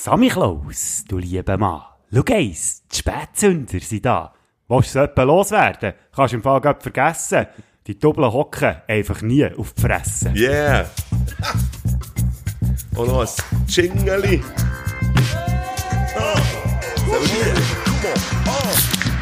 [0.00, 1.82] Sammy Klaus, du lieber Mann.
[2.14, 4.32] Schau eins, die Spätzünder sind da.
[4.68, 5.92] Willst du etwas loswerden?
[6.14, 7.48] Kannst du im Fall grad vergessen.
[7.84, 10.32] Die Doppeln hocken einfach nie auf die Fresse.
[10.36, 10.88] Yeah!
[12.94, 14.40] Und noch ein Jingeli.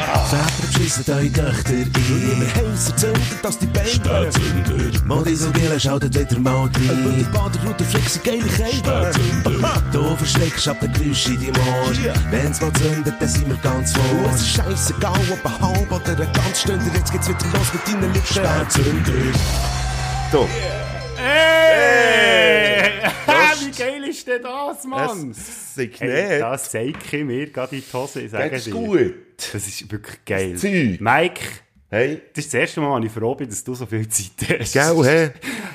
[0.06, 1.92] Väter beschissen eure Töchter ein.
[1.94, 5.04] Wir Häuser zünden, dass die Beine Spätzünder.
[5.04, 7.04] Modisogele schaltet wieder mal rein.
[7.04, 9.10] Weil die Baderroute flexen geile Käfer.
[9.92, 11.92] Du verschreckst ab den Geräusch in deinem Ohr.
[12.30, 14.30] Wenn's mal zündet, dann sind wir ganz vor.
[14.34, 16.94] Es ist scheissegal, ob ein halb oder ein ganz Stünder.
[16.94, 18.26] Jetzt geht's wieder los mit deinen Lippen.
[18.26, 19.12] Spätzünder.
[20.32, 20.48] So.
[21.16, 22.75] Hey!
[22.75, 22.75] Wie
[23.76, 25.30] geil ist denn das, Mann?
[25.30, 26.40] Es sind Hey, nicht.
[26.42, 28.70] das zeige ich mir gerade in die Hose, ich sage Geht's dir.
[28.72, 29.14] gut?
[29.52, 30.52] Das ist wirklich geil.
[30.52, 31.00] Das Zeug.
[31.00, 31.40] Mike,
[31.88, 34.58] Hey, das ist das erste Mal, als ich froh bin, dass du so viel Zeit
[34.60, 34.72] hast.
[34.72, 35.30] gell, hä?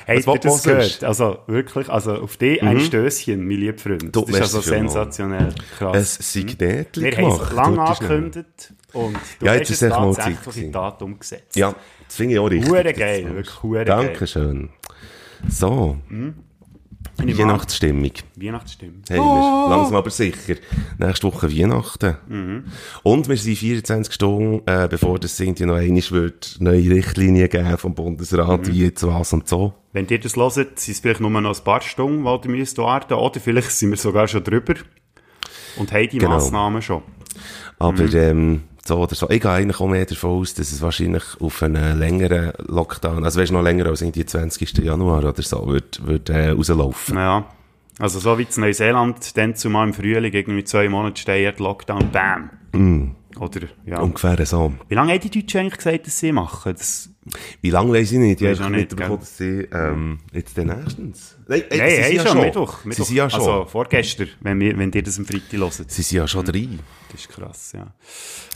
[0.06, 0.66] Habt ihr will man das?
[0.66, 0.68] Mhm.
[0.68, 1.04] gehört?
[1.04, 4.14] Also wirklich, also auf dich ein Stößchen, mein lieber Freund.
[4.14, 5.96] Du, das ist also sensationell krass.
[5.96, 10.72] Ein Signetli Wir haben es lange angekündigt und du Ja, hast es mal tatsächlich in.
[10.72, 11.56] Tat umgesetzt.
[11.56, 11.74] Ja,
[12.06, 12.70] das finde ich auch richtig.
[12.70, 14.04] Hure Das geil, wirklich hure geil.
[14.06, 14.68] Dankeschön.
[15.48, 16.16] So, Ich
[17.18, 18.10] Weihnachtsstimmung.
[18.36, 18.94] Weihnachtsstimme.
[19.10, 19.68] Haben wir.
[19.76, 20.54] Langsam aber sicher.
[20.98, 22.16] Nächste Woche Weihnachten.
[22.28, 22.64] Mhm.
[23.02, 27.48] Und wir sind 24 Stunden, äh, bevor das sind, ja noch einmal wird neue Richtlinien
[27.48, 28.72] geben vom Bundesrat, Mhm.
[28.72, 29.74] wie jetzt was und so.
[29.92, 32.78] Wenn ihr das hört, sind es vielleicht nur noch ein paar Stunden, die ihr müsst
[32.78, 34.74] warten Oder vielleicht sind wir sogar schon drüber
[35.76, 36.30] und haben die Genau.
[36.34, 37.02] Massnahmen schon.
[37.78, 38.14] Aber, Mhm.
[38.14, 39.28] ähm, so oder so.
[39.30, 43.40] Ich gehe eigentlich auch mehr davon aus, dass es wahrscheinlich auf einen längeren Lockdown, also
[43.40, 44.78] weißt noch länger als irgendwie 20.
[44.78, 47.16] Januar oder so, wird, wird, äh, rauslaufen.
[47.16, 47.44] Ja.
[47.98, 52.50] Also so wie in Neuseeland, dann zumal im Frühling, irgendwie zwei Monate steht Lockdown, bam.
[52.72, 53.10] Mm.
[53.38, 54.00] Oder, ja.
[54.00, 54.72] Ungefähr so.
[54.88, 56.72] Wie lange haben die Deutschen eigentlich gesagt, dass sie machen?
[56.72, 57.11] Das,
[57.60, 58.40] Wie lange weiss ich nicht?
[58.40, 61.38] Ich habe nicht mitbekommen, dass sie, ähm, jetzt den nächstens.
[61.46, 62.78] Nein, Nein, sie hey, sind ja schon, Mittwoch.
[62.82, 63.06] Sie Mittwoch.
[63.06, 63.40] sind ja schon.
[63.40, 65.90] Also vorgestern, wenn, wir, wenn ihr das am Freitag hört.
[65.90, 66.68] Sie sind ja schon drei.
[67.10, 67.94] Das ist krass, ja.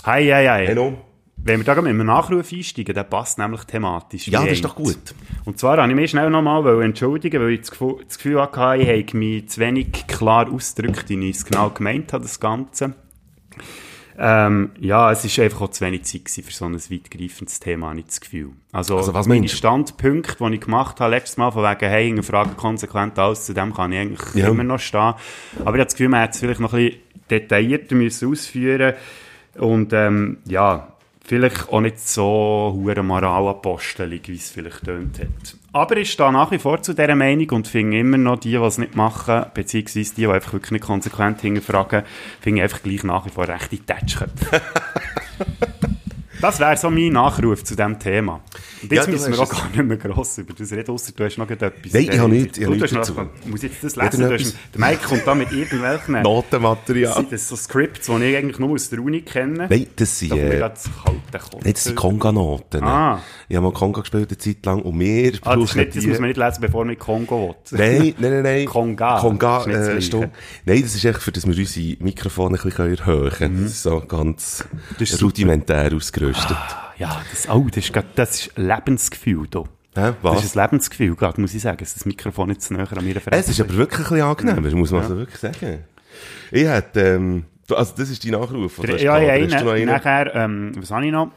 [0.04, 0.66] Hei, hei, hei.
[0.66, 0.98] Hallo?
[1.36, 4.26] Wenn wir da mit einem Nachruf einsteigen, der passt nämlich thematisch.
[4.26, 5.14] Ja, das ist doch gut.
[5.44, 8.82] Und zwar habe ich mich schnell nochmal entschuldigen, weil ich das Gefühl, das Gefühl hatte,
[8.82, 12.94] ich habe mich zu wenig klar ausgedrückt, wie ich es genau gemeint habe, das Ganze.
[14.18, 17.98] Ähm, ja, es ist einfach auch zu wenig Zeit für so ein weitgreifendes Thema, habe
[18.00, 18.50] ich das Gefühl.
[18.72, 19.58] Also, Also, was meine meinst du?
[19.58, 23.52] Standpunkte, die ich gemacht habe, letztes Mal von wegen, hey, ich frage konsequent alles, zu
[23.52, 24.48] dem kann ich eigentlich Ja.
[24.48, 25.00] immer noch stehen.
[25.00, 25.16] Aber
[25.60, 27.00] ich habe das Gefühl, man hätte es vielleicht noch ein bisschen
[27.30, 28.94] detaillierter müssen ausführen
[29.58, 30.92] und ähm, ja,
[31.24, 35.56] vielleicht auch nicht so hure moralapostelig, wie es vielleicht tönt hat.
[35.76, 38.56] Aber ich stehe nach wie vor zu dieser Meinung und finde immer noch die, die
[38.56, 42.04] es nicht machen, beziehungsweise die, die einfach wirklich nicht konsequent hinterfragen,
[42.40, 44.62] finde ich einfach gleich nach wie vor rechte Tätschköpfe.
[46.46, 48.40] Das wäre so mein Nachruf zu diesem Thema.
[48.82, 51.12] Und Ja, jetzt du müssen wir auch gar nicht mehr gross über das reden, ausser
[51.16, 51.72] du hast noch etwas.
[51.92, 53.30] Nein, ich habe nichts, ich Du hast nichts noch- dazu.
[53.46, 54.22] Muss jetzt das lesen?
[54.22, 54.46] etwas?
[54.46, 56.22] hast, der Mike kommt da mit irgendwelchen...
[56.22, 57.14] Notenmaterial.
[57.14, 59.66] Sind das so Scripts, die ich eigentlich nur aus der Uni kenne?
[59.68, 60.58] Nein, das sind, Da äh.
[60.60, 60.70] Nein,
[61.72, 62.84] das sind Konga-Noten.
[62.84, 63.20] Ah.
[63.48, 66.18] Ich habe mal Konga gespielt eine Zeit lang und wir Ah, das, nicht, das muss
[66.20, 67.78] man nicht lesen, bevor man Kongo will.
[67.78, 68.66] Nein, nein, nein, nein.
[68.66, 69.18] Konga.
[69.20, 70.26] Konga, nicht äh, stumm.
[70.64, 73.62] Nein, das ist echt für, dass wir unsere Mikrofone ein bisschen erhöhen können.
[73.64, 74.64] Das ist so ganz
[74.98, 75.06] Mhm.
[75.22, 76.35] Rudimentär ausgerüstet.
[76.98, 79.64] Ja, das, oh, das ist, grad- das ist Lebensgefühl da.
[79.94, 80.36] Hä, was?
[80.36, 83.16] Das ist ein Lebensgefühl, gerade, muss ich sagen, dass das Mikrofon jetzt näher an mir
[83.30, 85.84] Es ist aber wirklich ein bisschen angenehmer, muss man also wirklich sagen.
[86.50, 88.78] Ich hätte, ähm, also das ist dein Nachruf.
[88.86, 89.68] Ja, ja, einen.
[89.68, 89.86] einen?
[89.86, 91.30] Nachher, ähm, was habe ich noch?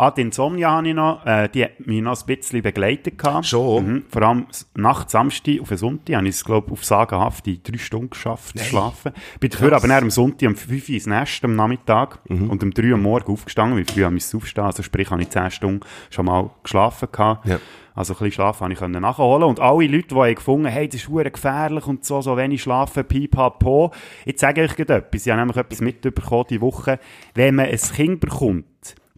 [0.00, 1.26] Ah, die Insomnia habe ich noch.
[1.26, 3.18] Äh, die hat mich noch ein bisschen begleitet.
[3.18, 3.46] Gehabt.
[3.46, 3.84] Schon?
[3.86, 4.02] Mhm.
[4.08, 7.78] Vor allem nachts Samstag auf den Sonntag habe ich es, glaube auf sagenhaft in drei
[7.78, 9.10] Stunden geschafft zu schlafen.
[9.40, 12.48] Bin dafür aber dann am Sonntag um 5 Uhr ins Nest am Nachmittag Mhm.
[12.48, 14.64] und um 3 Uhr am Morgen aufgestanden, weil früh musste ich aufstehen.
[14.64, 17.46] Also sprich, habe ich 10 Stunden schon mal geschlafen gehabt.
[17.48, 17.58] Ja.
[17.96, 21.00] Also ein bisschen Schlaf habe ich nachholen und alle Leute, die haben gefunden hey, das
[21.00, 23.90] ist verdammt gefährlich und so, so wenig schlafen, pipapo.
[24.24, 27.00] Jetzt sage ich euch etwas, ich habe nämlich etwas mitbekommen diese Woche.
[27.34, 28.64] Wenn man ein Kind bekommt,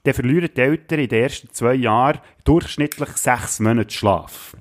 [0.05, 4.56] dann verlieren die Eltern in den ersten zwei Jahren durchschnittlich sechs Monate Schlaf.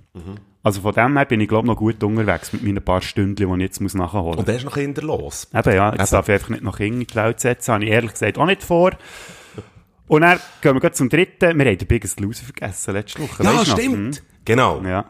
[0.61, 3.35] Also von dem her bin ich, glaube ich, noch gut unterwegs mit meinen paar Stunden,
[3.35, 4.37] die ich jetzt muss nachholen muss.
[4.37, 5.47] Und der ist noch Kinder los.
[5.53, 6.11] Eben, ja, jetzt Eben.
[6.11, 8.45] darf ich einfach nicht noch Kinder in die Welt setzen, habe ich ehrlich gesagt auch
[8.45, 8.91] nicht vor.
[10.07, 11.57] Und dann gehen wir zum dritten.
[11.57, 13.43] Wir haben den Biggest Loser vergessen letzte Woche.
[13.43, 13.77] Ja, Weisst du noch?
[13.79, 14.23] stimmt.
[14.43, 14.79] Genau.
[14.79, 14.87] Mhm.
[14.87, 15.05] Ja.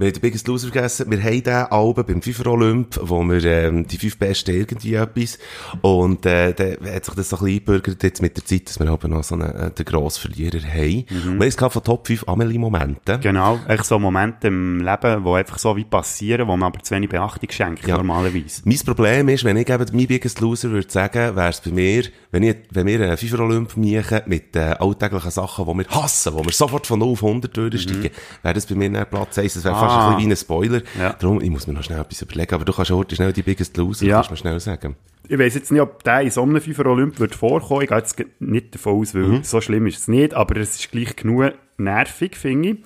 [0.00, 1.10] Wir haben den Biggest Loser vergessen.
[1.10, 5.38] Wir haben den Alben beim FIFA Olymp, wo wir, ähm, die fünf Besten irgendwie etwas.
[5.82, 8.80] Und, äh, dann hat sich das so ein bisschen eingebürgert jetzt mit der Zeit, dass
[8.80, 11.04] wir aber noch so einen, äh, den grossen Verlierer haben.
[11.10, 13.20] Und wir haben von Top 5 Amelie-Momenten.
[13.20, 16.94] Genau, echt so Momente im Leben, die einfach so wie passieren, wo man aber zu
[16.94, 17.98] wenig Beachtung schenkt, Ja.
[17.98, 18.62] normalerweise.
[18.64, 22.04] Mein Problem ist, wenn ich eben mein Biggest Loser würde sagen, wäre es bei mir,
[22.30, 26.32] wenn, ich, wenn wir einen FIFA Olymp machen mit äh, alltäglichen Sachen, die wir hassen,
[26.32, 28.10] wo wir sofort von 0 auf 100 durchsteigen,
[28.42, 29.52] wäre das bei mir dann Platz 1.
[29.52, 30.82] Das wäre Ah, fast ein bisschen wie ein Spoiler.
[30.98, 31.12] Ja.
[31.14, 33.76] Darum, ich muss mir noch schnell etwas überlegen, aber du kannst heute schnell die Biggest
[33.76, 34.16] Loser, Ja.
[34.16, 34.96] kannst mir schnell sagen.
[35.28, 37.82] Ich weiss jetzt nicht, ob der in so einem FIFA Olymp wird vorkommen.
[37.82, 39.44] Ich gehe jetzt nicht davon aus, weil Mhm.
[39.44, 42.76] so schlimm ist es nicht, aber es ist gleich genug nervig, finde ich.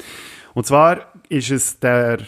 [0.53, 2.19] Und zwar ist es der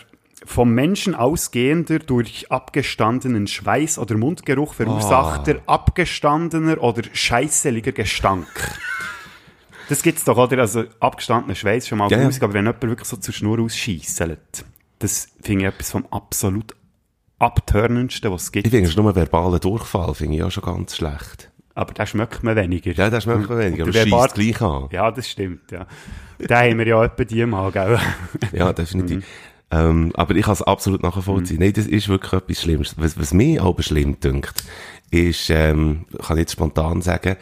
[0.44, 5.74] vom Menschen ausgehender, durch abgestandenen Schweiß oder Mundgeruch verursachter, Ah.
[5.74, 8.46] abgestandener oder scheißeliger Gestank.
[9.88, 10.58] Das gibt's doch, oder?
[10.58, 12.24] Also, abgestandener Schweiß schon mal Ja, ja.
[12.24, 14.64] grusig, aber wenn jemand wirklich so zur Schnur ausscheisselt,
[14.98, 16.74] das finde ich etwas vom absolut
[17.38, 18.66] abtörnendsten, was es gibt.
[18.66, 21.50] Ich finde, es ist nur ein verbaler Durchfall, finde ich auch schon ganz schlecht.
[21.74, 22.92] Aber den schmeckt man weniger.
[22.92, 24.88] Ja, das schmeckt man weniger, aber scheisst gleich an.
[24.90, 25.86] Ja, das stimmt, ja.
[26.38, 27.98] Den haben wir ja etwa die mal, gell?
[28.52, 29.26] Ja, definitiv.
[29.70, 31.58] Ähm, aber ich kann es absolut nachvollziehen.
[31.58, 32.94] Nein, das ist wirklich etwas Schlimmes.
[32.98, 34.62] Was, was mir aber schlimm dünkt,
[35.10, 37.36] ist, ähm, kann ich jetzt spontan sagen,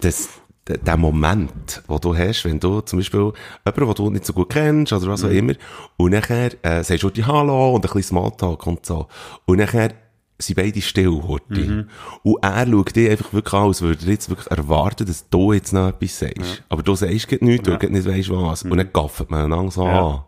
[0.00, 0.28] dass
[0.68, 3.32] der Moment, wo du hast, wenn du zum Beispiel
[3.66, 5.54] jemanden, den du nicht so gut kennst oder was auch immer,
[5.96, 9.06] und nachher äh, sagst du dir Hallo und ein bisschen Smalltalk und so,
[9.46, 9.90] und nachher
[10.38, 11.84] sind beide still, Horti.
[12.22, 15.52] Und er schaut dich einfach wirklich an, als würde er jetzt wirklich erwarten, dass du
[15.52, 16.62] jetzt noch etwas sagst.
[16.70, 18.62] Aber du sagst nichts, du grad nicht weisst was.
[18.62, 20.06] Und dann gaffet man so Ja.
[20.08, 20.20] an.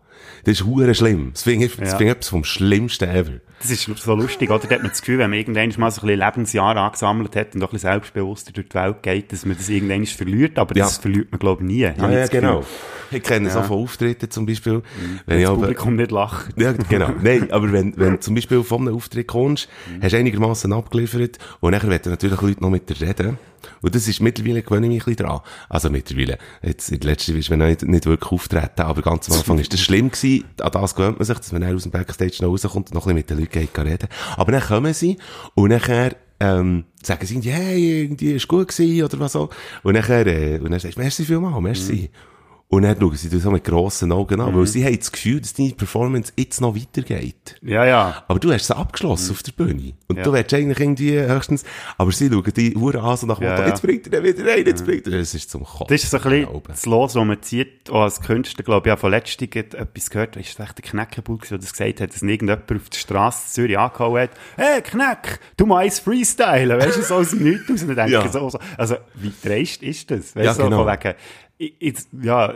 [0.44, 1.30] Das ist hure schlimm.
[1.32, 1.96] Das finde ich, das Ja.
[1.98, 3.32] finde ich etwas vom Schlimmsten ever.
[3.60, 4.66] Das ist so lustig, oder?
[4.66, 7.54] Da hat man das Gefühl, wenn man irgendwann mal so ein bisschen Lebensjahr angesammelt hat
[7.54, 10.76] und doch ein bisschen selbstbewusster durch die Welt geht, dass man das irgendwann verliert, aber
[10.76, 10.84] Ja.
[10.84, 11.82] das verliert man, glaube ich, nie.
[11.82, 12.28] das Gefühl.
[12.40, 12.64] genau.
[13.12, 13.60] Ich kenne es Ja.
[13.60, 14.72] auch von Auftritten zum Beispiel.
[14.72, 16.48] Wenn Wenn ich das aber, Publikum nicht lacht.
[16.58, 17.10] ja, genau.
[17.22, 19.68] Nein, aber wenn, wenn du zum Beispiel von einem Auftritt kommst,
[20.00, 23.38] hast du einigermaßen abgeliefert und nachher werden natürlich Leute noch mit dir reden.
[23.80, 25.40] Und das ist mittlerweile gewöhne ich mich ein bisschen dran.
[25.68, 26.38] Also mittlerweile.
[26.62, 29.72] Jetzt, in der letzten ist man nicht, nicht wirklich auftreten, aber ganz am Anfang ist
[29.72, 30.44] das schlimm gewesen.
[30.61, 33.06] An das gewöhnt man sich, dass man dann aus dem Backstage noch rauskommt und noch
[33.06, 34.09] ein bisschen mit den Leuten reden.
[34.37, 35.19] Aber dann kommen sie
[35.55, 39.50] und nachher, ähm, sagen sie hey, irgendwie ist gut gewesen oder was auch.
[39.82, 42.11] Und nachher, äh, und dann sagst du, merci vielmal, merci.
[42.74, 45.42] Und dann schauen sie das so mit grossen Augen an, weil sie haben das Gefühl,
[45.42, 47.56] dass deine Performance jetzt noch weitergeht.
[47.60, 48.24] Ja, ja.
[48.26, 49.92] Aber du hast sie abgeschlossen auf der Bühne.
[50.08, 50.22] Und Ja.
[50.22, 51.64] du willst eigentlich irgendwie höchstens,
[51.98, 53.69] aber sie schauen die Uhr an, so nach dem Ja, Motto, ja.
[53.69, 55.86] jetzt bringt er wieder rein, jetzt bringt er, das ist zum Kotzen.
[55.90, 56.64] Das ist so ein bisschen Glauben.
[56.69, 60.36] das Los, das man zieht, auch als Künstler, glaube ich, auch von letztem etwas gehört,
[60.36, 63.52] ist das echt der Knäckebull gewesen, der das gesagt hat, dass irgendjemand auf der Straße
[63.52, 67.68] Zürich angehauen hat, hey, Kneck, du mal eins freestylen, weißt du, so aus dem Nichts
[67.70, 67.82] raus.
[67.82, 68.28] Und dann denke Ja.
[68.32, 70.34] so, so, also, wie dreist ist das?
[70.34, 70.78] Weißt Ja, du, genau.
[70.78, 71.14] so von wegen,
[71.58, 72.54] ich, jetzt, ja,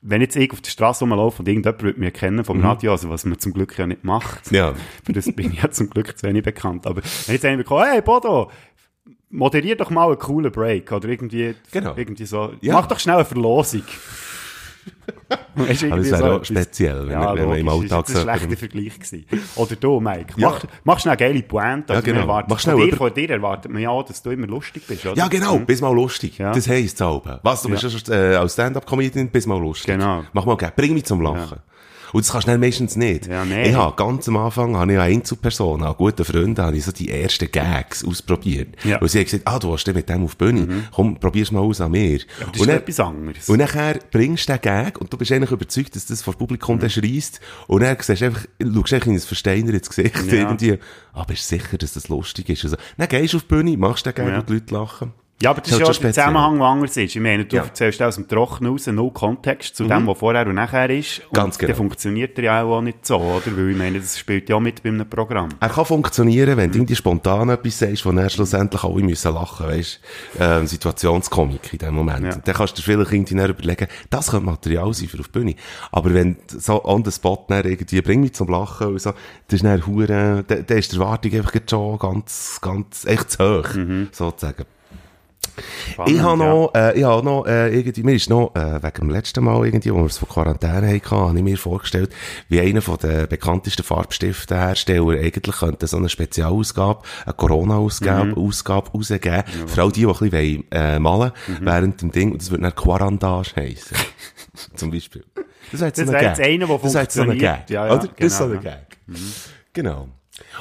[0.00, 3.08] wenn jetzt ich auf der Straße rumlaufe und irgendjemand würde mich kennen vom Radio, also
[3.08, 4.50] was man zum Glück ja nicht macht.
[4.50, 4.56] Mhm.
[4.56, 4.74] Ja.
[5.04, 6.86] Für das bin ich ja zum Glück zu wenig bekannt.
[6.86, 8.50] Aber wenn jetzt einer bekommt, hey Bodo,
[9.30, 11.94] moderier doch mal einen coolen Break oder irgendwie, Genau.
[11.96, 12.74] irgendwie so, Ja.
[12.74, 13.82] mach doch schnell eine Verlosung.
[15.54, 18.10] Aber das irgendwie wäre so auch speziell, wenn, ja, wenn man im Alltag ist jetzt
[18.10, 19.24] ein so schlechter Vergleich gewesen.
[19.56, 20.50] Oder du, Mike, Ja.
[20.50, 21.92] mach, mach schnell geile Pointe.
[21.92, 22.18] Ja, Also, genau.
[22.20, 25.06] man erwartet- Mach von, dir, von dir erwartet man ja dass du immer lustig bist,
[25.06, 25.16] oder?
[25.16, 25.66] Ja, genau, Mhm.
[25.66, 26.38] bist mal lustig.
[26.38, 26.52] Ja.
[26.52, 27.40] Das heisst Zauber.
[27.42, 29.86] Was, du bist ja schon äh, als Stand-Up-Comedian, bist mal lustig.
[29.94, 30.24] Genau.
[30.32, 31.58] Mach mal bring mich zum Lachen.
[32.12, 33.26] Und das kannst du meistens nicht.
[33.26, 33.70] Ja, nee.
[33.70, 36.92] Ich habe ganz am Anfang, habe ich eine Einzelperson, an guten Freunden, habe ich so
[36.92, 38.76] die ersten Gags ausprobiert.
[38.84, 38.96] Ja.
[38.98, 39.02] Mhm.
[39.02, 40.84] Und sie haben gesagt, ah, du hast den mit dem auf die Bühne.
[40.94, 42.20] Komm, probier's mal aus an mir.
[42.40, 43.48] Aber das und ist dann, etwas anderes.
[43.48, 46.78] und nachher bringst du den Gag und du bist eigentlich überzeugt, dass das vor Publikum
[46.78, 47.40] dann schreist.
[47.66, 50.32] Und dann siehst du einfach, schaust einfach in ein versteinertes Gesicht Ja.
[50.34, 50.78] irgendwie.
[51.12, 52.64] Aber bist du sicher, dass das lustig ist?
[52.64, 54.38] Also, dann gehst du auf die Bühne, machst den Gag Ja.
[54.40, 55.12] und die Leute lachen.
[55.42, 56.12] Ja, aber das Ist ist halt ja schon der.
[56.12, 57.16] Zusammenhang, der anders ist.
[57.16, 57.62] Ich meine, du Ja.
[57.62, 57.68] Mhm.
[57.68, 61.20] erzählst aus dem Trockenen raus, no Kontext zu dem, was vorher und nachher ist.
[61.28, 61.68] Und Ganz genau.
[61.68, 63.56] dann funktioniert er ja auch nicht so, oder?
[63.56, 65.48] Weil ich meine, das spielt ja auch mit bei einem Programm.
[65.58, 69.66] Er kann funktionieren, wenn du irgendwie spontan etwas sagst, wo dann schlussendlich alle müssen lachen,
[69.66, 70.00] weisst
[70.38, 72.24] ähm, Situationskomik in dem Moment.
[72.24, 72.36] Ja.
[72.36, 75.32] Dann kannst du dir vielleicht irgendwie dann überlegen, das könnte Material sein für auf die
[75.38, 75.54] Bühne.
[75.90, 79.10] Aber wenn so on the spot dann irgendwie, bring mich zum Lachen und so,
[79.48, 83.38] das ist dann hure, da, da ist die Erwartung einfach schon ganz, ganz, echt zu
[83.58, 83.68] hoch,
[84.12, 84.64] sozusagen.
[85.92, 86.48] Spannend, Ich habe ja.
[86.48, 89.64] noch, äh, ich habe noch, äh, irgendwie, mir ist noch, äh, wegen dem letzten Mal
[89.66, 92.12] irgendwie, wo wir es von Quarantäne hatten, habe ich mir vorgestellt,
[92.48, 98.34] wie einer von den bekanntesten Farbstiftehersteller eigentlich könnte so eine Spezialausgabe, eine Corona-Ausgabe, Mhm.
[98.38, 101.58] Ausgabe rausgeben, für all die, die ein bisschen wollen, äh, malen, Mhm.
[101.60, 103.96] während dem Ding, und das würde dann Quarandage heissen.
[104.74, 105.24] Zum Beispiel.
[105.70, 106.38] Das wäre jetzt Das so ein wäre Gag.
[106.38, 107.66] jetzt einer, der Das wäre jetzt so ein funktioniert.
[107.66, 107.70] Gag.
[107.70, 108.08] Ja, ja, oder?
[108.08, 108.70] Das ist so genau, ein ja.
[108.70, 108.98] Gag.
[109.72, 110.08] Genau.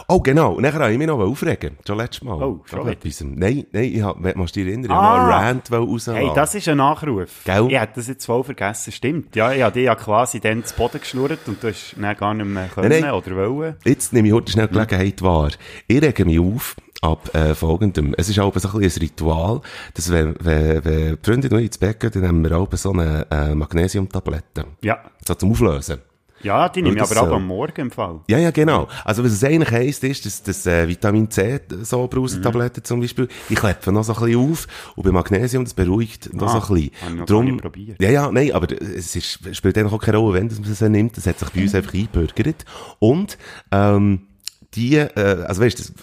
[0.07, 0.53] Oh, genau.
[0.53, 1.77] Und nachher habe ich mich noch aufregen.
[1.85, 2.41] Schon letztes Mal.
[2.41, 3.21] Oh, schon etwas.
[3.21, 4.95] Nein, nein, ich hab, musst dich erinnern, ich Ah.
[5.01, 6.15] habe noch einen Rant rauslassen.
[6.15, 7.41] Hey, das ist ein Nachruf.
[7.45, 7.67] Gell?
[7.69, 8.91] Ich hätte das jetzt voll vergessen.
[8.91, 9.35] Stimmt.
[9.35, 12.33] Ja, ich habe dich ja quasi dann zu Boden geschnurrt und du hast dann gar
[12.33, 13.11] nicht mehr können Nein, nein.
[13.13, 13.75] oder wollen.
[13.85, 15.49] Jetzt nehme ich heute schnell die Gelegenheit wahr.
[15.87, 18.13] Ich rege mich auf ab äh, folgendem.
[18.17, 19.61] Es ist auch so ein, ein Ritual,
[19.95, 22.67] dass wenn, wenn, wenn die Freundin und ich ins Bett gehen, dann nehmen wir auch
[22.73, 24.65] so eine äh, Magnesiumtablette.
[24.83, 24.99] Ja.
[25.27, 25.97] So zum Auflösen.
[26.43, 28.21] Ja, die nehme ich aber auch am Morgen im Fall.
[28.29, 28.87] Ja, ja, genau.
[29.05, 33.27] Also, was es eigentlich heisst, ist, dass das äh, Vitamin C, so Brausetabletten zum Beispiel,
[33.49, 36.73] die klepfen noch so ein bisschen auf und bei Magnesium, das beruhigt noch Ah, so
[36.73, 37.17] ein bisschen.
[37.17, 38.01] noch Drum- probiert.
[38.01, 41.17] Ja, ja, nein, aber es ist, spielt eigentlich auch keine Rolle, wenn man es nimmt.
[41.17, 42.65] Das hat sich bei uns einfach eingebürgert.
[42.99, 43.37] Und,
[43.71, 44.27] ähm,
[44.73, 45.93] die, äh, also weißt, das,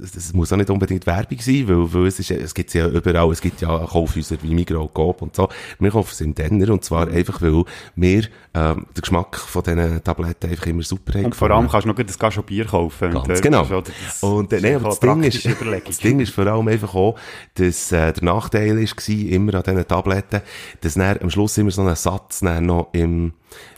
[0.00, 2.86] das, das muss auch nicht unbedingt Werbung sein, weil, weil es ist, es gibt ja
[2.86, 5.48] überall, es gibt ja Kaufhäuser wie Migros, Coop und so.
[5.80, 7.64] Wir kaufen es im Denner und zwar einfach, weil
[7.96, 8.24] wir,
[8.54, 11.88] ähm, den Geschmack von diesen Tabletten einfach immer super haben Und vor allem kannst du
[11.88, 13.10] noch ein schon Bier kaufen.
[13.10, 13.64] Ganz dort genau.
[13.64, 13.82] oder?
[13.82, 15.44] Das Und äh, nee, aber das Ding, ist,
[15.86, 17.18] das Ding ist vor allem einfach auch,
[17.54, 20.42] dass äh, der Nachteil ist gewesen, immer an diesen Tabletten,
[20.80, 23.32] dass dann am Schluss immer so ein Satz noch im,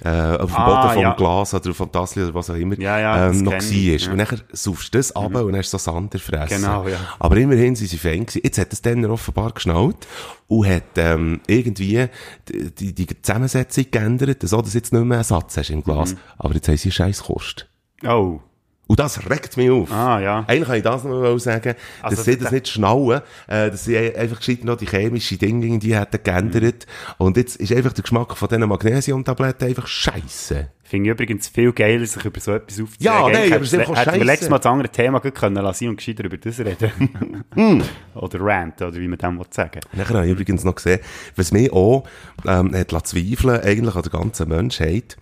[0.04, 1.12] äh, auf dem Ah, Boden vom ja.
[1.14, 3.70] Glas oder vom Tassel oder was auch immer Ja, ja, ähm, noch ist.
[3.72, 4.10] ja.
[4.12, 6.56] Und dann saufst du das ab und hast so Sand Fresse.
[6.56, 6.98] Genau, ja.
[7.18, 8.40] Aber immerhin sind sie Fan gewesen.
[8.44, 10.06] Jetzt hat es dann offenbar geschnallt
[10.48, 12.08] und hat ähm, irgendwie
[12.48, 15.82] die, die, die Zusammensetzung geändert, so dass du jetzt nicht mehr einen Satz hast im
[15.82, 16.12] Glas.
[16.14, 16.18] Mhm.
[16.38, 17.66] Aber jetzt haben sie scheiß Kost.
[18.06, 18.40] Oh.
[18.86, 19.90] Und das regt mich auf.
[19.90, 20.44] Ah, ja.
[20.46, 23.84] Eigentlich kann ich das noch mal sagen, Also, dass sie das nicht schnallen, äh, dass
[23.84, 26.86] sie einfach gescheit noch die chemischen Dinge irgendwie hätten geändert.
[27.16, 30.68] Und jetzt ist einfach der Geschmack von diesen Magnesiumtabletten einfach scheisse.
[30.82, 32.96] Finde ich übrigens viel geiler, sich über so etwas aufzuregen.
[33.00, 35.56] Ja, nein, aber es ist einfach hätten wir letztes Mal das andere Thema gut können
[35.56, 37.42] lassen und gescheiter über das reden.
[38.14, 39.80] oder Rant, oder wie man dem will sagen.
[39.94, 41.00] Nachher habe ich übrigens noch gesehen,
[41.36, 42.04] was mich auch
[42.46, 45.16] ähm, hat zweifeln eigentlich an der ganzen Menschheit.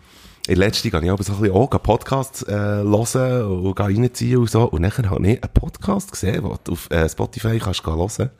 [0.48, 4.38] In letzter Zeit habe ich aber so ein bisschen auch Podcasts äh, hören und reinziehen
[4.38, 4.64] und so.
[4.64, 8.30] Und nachher habe ich einen Podcast gesehen, den du auf äh, Spotify kannst hören,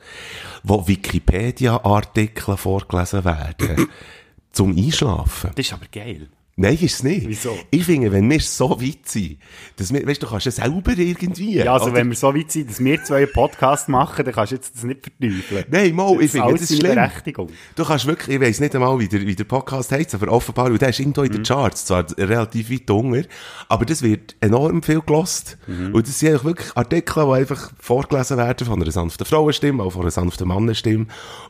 [0.63, 3.87] wo Wikipedia-Artikel vorgelesen werden.
[4.51, 5.51] zum Einschlafen.
[5.55, 6.29] Das ist aber geil.
[6.55, 7.27] Nein, ist es nicht.
[7.27, 7.57] Wieso?
[7.71, 9.39] Ich finde, wenn wir so weit sind,
[9.75, 11.55] dass wir, weißt du, du kannst ja selber irgendwie.
[11.55, 11.95] Ja, also oder?
[11.95, 14.75] wenn wir so weit sind, dass wir zwei einen Podcast machen, dann kannst du jetzt
[14.75, 15.65] das nicht verteufeln.
[15.71, 16.93] Nein, mal, ich finde, das ist schlimm.
[16.93, 17.49] Berechtigung.
[17.75, 20.67] Du kannst wirklich, ich weiss nicht einmal, wie der, wie der Podcast heisst, aber offenbar,
[20.67, 21.35] und der ist irgendwo in Mhm.
[21.37, 23.27] den Charts, zwar relativ weit unter,
[23.67, 25.57] aber das wird enorm viel gelost.
[25.65, 25.95] Mhm.
[25.95, 30.01] Und das sind wirklich Artikel, die einfach vorgelesen werden von einer sanften Frauenstimme, auch von
[30.03, 31.07] einer sanften Mannenstimme.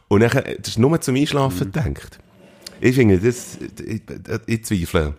[0.07, 1.71] Und dann, das ist nur zum Einschlafen Mhm.
[1.73, 2.19] gedacht.
[2.83, 4.01] Ich finde, das, ich,
[4.45, 5.13] ich zweifle.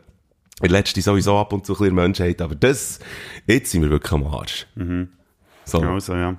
[0.60, 2.98] In letzter sowieso ab und zu ein bisschen Menschheit, aber das,
[3.46, 4.66] jetzt sind wir wirklich am Arsch.
[5.64, 6.36] So, Also, ja.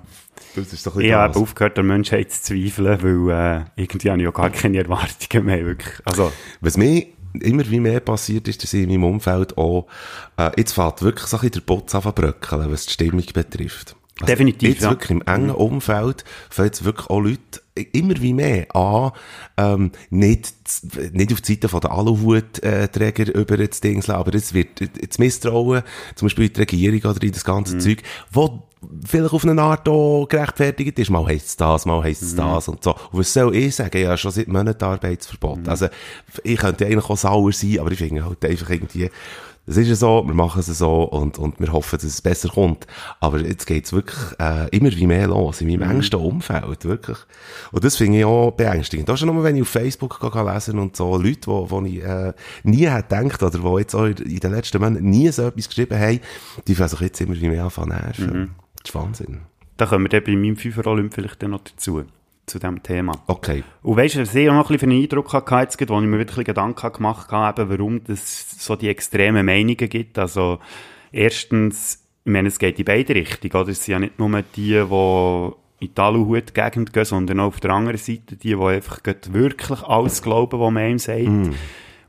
[0.54, 4.08] das ist so ein Ich habe eben aufgehört, an Menschheit zu zweifeln, weil äh, irgendwie
[4.08, 5.64] habe ich auch gar keine Erwartungen mehr.
[5.66, 5.94] Wirklich.
[6.04, 7.06] Also, Was mir
[7.40, 9.88] immer wie mehr passiert ist, dass ich in meinem Umfeld auch,
[10.36, 13.96] äh, jetzt fällt wirklich so ein bisschen der Putz an bröckeln, was die Stimmung betrifft.
[14.18, 14.90] Also Definitiv, Jetzt ja.
[14.90, 17.60] wirklich im engen Umfeld fangen jetzt wirklich auch Leute
[17.92, 19.12] immer wie mehr an,
[19.58, 20.54] ähm, nicht,
[21.12, 25.82] nicht auf die Seite von der Aluhutträger über das Ding aber es wird das Misstrauen,
[26.14, 27.80] zum Beispiel in die Regierung oder in das ganze Mhm.
[27.80, 28.62] Zeug, wo
[29.04, 31.10] vielleicht auf eine Art auch gerechtfertigt ist.
[31.10, 32.36] Mal heisst es das, mal heisst es Mhm.
[32.38, 32.92] das und so.
[32.92, 34.00] Und was soll ich sagen?
[34.00, 35.58] Ja, schon seit Monaten Arbeitsverbot.
[35.64, 35.68] Mhm.
[35.68, 35.88] Also,
[36.42, 39.10] ich könnte eigentlich auch sauer sein, aber ich finde halt einfach irgendwie,
[39.66, 42.48] es ist ja so, wir machen es so und, und wir hoffen, dass es besser
[42.50, 42.86] kommt.
[43.20, 45.96] Aber jetzt geht's wirklich äh, immer wie mehr los, in meinem Mhm.
[45.96, 47.18] engsten Umfeld, wirklich.
[47.72, 49.08] Und das finde ich auch beängstigend.
[49.08, 51.82] Das ist nur, wenn ich auf Facebook gehe, gehe lesen und so Leute, wo, wo
[51.82, 52.32] ich äh,
[52.62, 55.98] nie hätte gedacht oder wo jetzt auch in den letzten Monaten nie so etwas geschrieben
[55.98, 56.20] haben,
[56.68, 58.26] die fangen sich jetzt immer wie mehr an zu nerven.
[58.40, 58.50] Mhm.
[58.82, 59.40] Das ist Wahnsinn.
[59.78, 62.04] da kommen wir dann bei meinem Fünfer-Olymp vielleicht dann noch dazu,
[62.46, 63.12] zu diesem Thema.
[63.26, 63.64] Okay.
[63.82, 66.00] Und weißt du, was ich auch noch ein bisschen für einen Eindruck hatte, jetzt, wo
[66.00, 70.18] ich mir wirklich Gedanken gemacht habe, warum es so die extremen Meinungen gibt.
[70.18, 70.58] Also,
[71.12, 73.70] erstens, ich meine, es geht in beide Richtungen, oder?
[73.70, 77.70] Es sind ja nicht nur die, die in die Aluhut-Gegend gehen, sondern auch auf der
[77.72, 81.56] anderen Seite die, die einfach wirklich alles glauben, was man ihm sagt.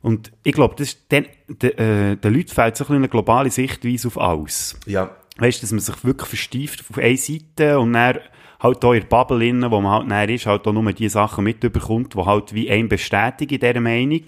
[0.02, 3.10] Und ich glaube, das ist den, den, äh, den Leuten fehlt so ein bisschen eine
[3.10, 5.10] globale Sichtweise auf alles Ja.
[5.38, 8.20] weißt, dass man sich wirklich verstieft auf eine Seite und dann
[8.60, 11.10] halt auch in der Bubble innen, wo man halt näher ist, halt auch nur die
[11.10, 14.22] Sachen mitbekommt, die halt wie einen bestätigen in dieser Meinung.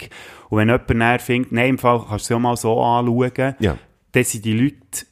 [0.48, 3.54] Und wenn jemand näher findet, nein, im Fall kannst du es ja mal so anschauen,
[3.58, 3.76] Ja.
[4.12, 5.06] dann sind die Leute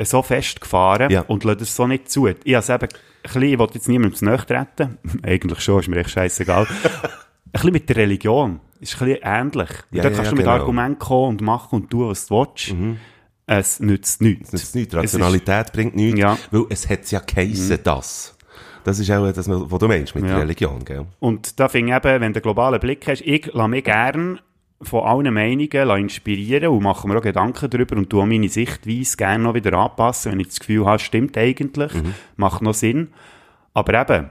[0.00, 1.22] so festgefahren Ja.
[1.22, 2.26] und lassen es so nicht zu.
[2.26, 2.88] Ich habe es eben,
[3.22, 7.50] bisschen, ich will jetzt niemandem zu nahe treten, eigentlich schon, ist mir echt scheißegal, ein
[7.52, 9.68] bisschen mit der Religion, ist ein bisschen ähnlich.
[9.92, 10.56] Ja, da ja, kannst du mit genau.
[10.56, 12.74] Argumenten kommen und machen und tun, was du willst.
[13.46, 14.50] Es nützt nichts.
[14.50, 14.94] Das ist nichts.
[14.94, 16.36] Es ist- Rationalität bringt nichts, Ja.
[16.50, 18.33] weil es hat ja geheissen, das.
[18.84, 20.30] Das ist auch das, was du meinst mit Ja.
[20.30, 21.06] der Religion, gell?
[21.18, 24.40] Und da finde ich eben, wenn du einen globalen Blick hast, ich lasse mich gern
[24.82, 29.42] von allen Meinungen inspirieren und mache mir auch Gedanken darüber und tue meine Sichtweise gerne
[29.44, 31.92] noch wieder anpassen, wenn ich das Gefühl habe, stimmt eigentlich,
[32.36, 33.08] macht noch Sinn.
[33.72, 34.28] Aber eben,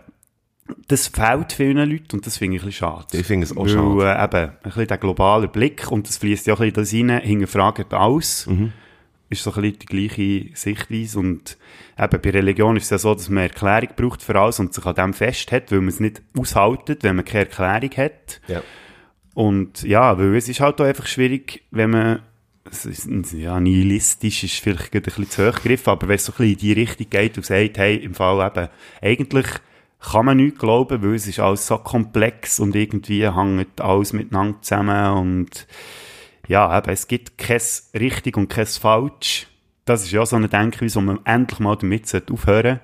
[0.87, 3.17] das fehlt vielen Leuten und das finde ich ein bisschen schade.
[3.17, 4.03] Ich finde es auch Weil, schade.
[4.05, 7.15] Äh, eben, ein bisschen der globale Blick und das fließt ja auch ein bisschen das
[7.17, 8.47] rein, hinterfragt alles.
[9.29, 11.57] Ist so ein bisschen die gleiche Sichtweise und
[11.97, 14.85] eben bei Religion ist es ja so, dass man Erklärung braucht für alles und sich
[14.85, 18.41] an dem festhält, weil man es nicht aushaltet, wenn man keine Erklärung hat.
[18.47, 18.61] Ja.
[19.33, 22.19] Und ja, weil es ist halt auch einfach schwierig, wenn man
[22.71, 26.37] ist, ja, nihilistisch ist vielleicht ein bisschen zu hoch gegriffen, aber wenn es so ein
[26.37, 28.69] bisschen in die Richtung geht und sagt, hey, im Fall eben,
[29.01, 29.47] eigentlich
[29.99, 34.61] kann man nicht glauben, weil es ist alles so komplex und irgendwie hängt alles miteinander
[34.61, 35.67] zusammen und
[36.47, 37.61] ja, eben, es gibt kein
[37.93, 39.47] richtig und kein falsch.
[39.85, 42.79] Das ist ja so eine Denkweise, wo man endlich mal damit aufhören sollte.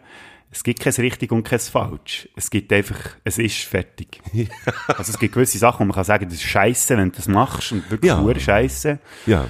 [0.51, 2.27] Es gibt kein richtig und kein falsch.
[2.35, 4.19] Es gibt einfach, es ist fertig.
[4.87, 7.27] also es gibt gewisse Sachen, wo man kann sagen, das ist scheiße, wenn du das
[7.27, 8.21] machst und wirklich Ja.
[8.25, 8.39] ja.
[8.39, 8.99] scheiße.
[9.27, 9.45] Ja.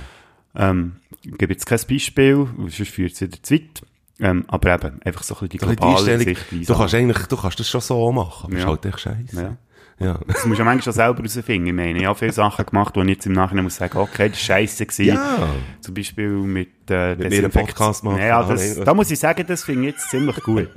[0.56, 3.82] Ähm, ich gebe jetzt kein Beispiel, sonst führt es wieder zu weit.
[4.22, 6.66] Ähm, aber eben, einfach so ein bisschen die globale Sichtweise.
[6.66, 8.70] du kannst eigentlich, du kannst das schon so machen, aber es ist Ja.
[8.70, 9.42] halt echt scheiße.
[9.42, 9.58] ja.
[10.00, 10.20] Ja.
[10.28, 11.68] Das musst du ja manchmal schon selber herausfinden.
[11.68, 14.30] Ich meine, ich habe viele Sachen gemacht, wo ich jetzt im Nachhinein muss sagen, okay,
[14.30, 14.86] das war scheisse.
[14.86, 15.06] gewesen.
[15.06, 15.50] Ja.
[15.82, 18.20] Zum Beispiel mit, äh, Mit mir einen Podcast machen.
[18.20, 20.70] Ja, das, da muss ich sagen, das finde ich jetzt ziemlich gut.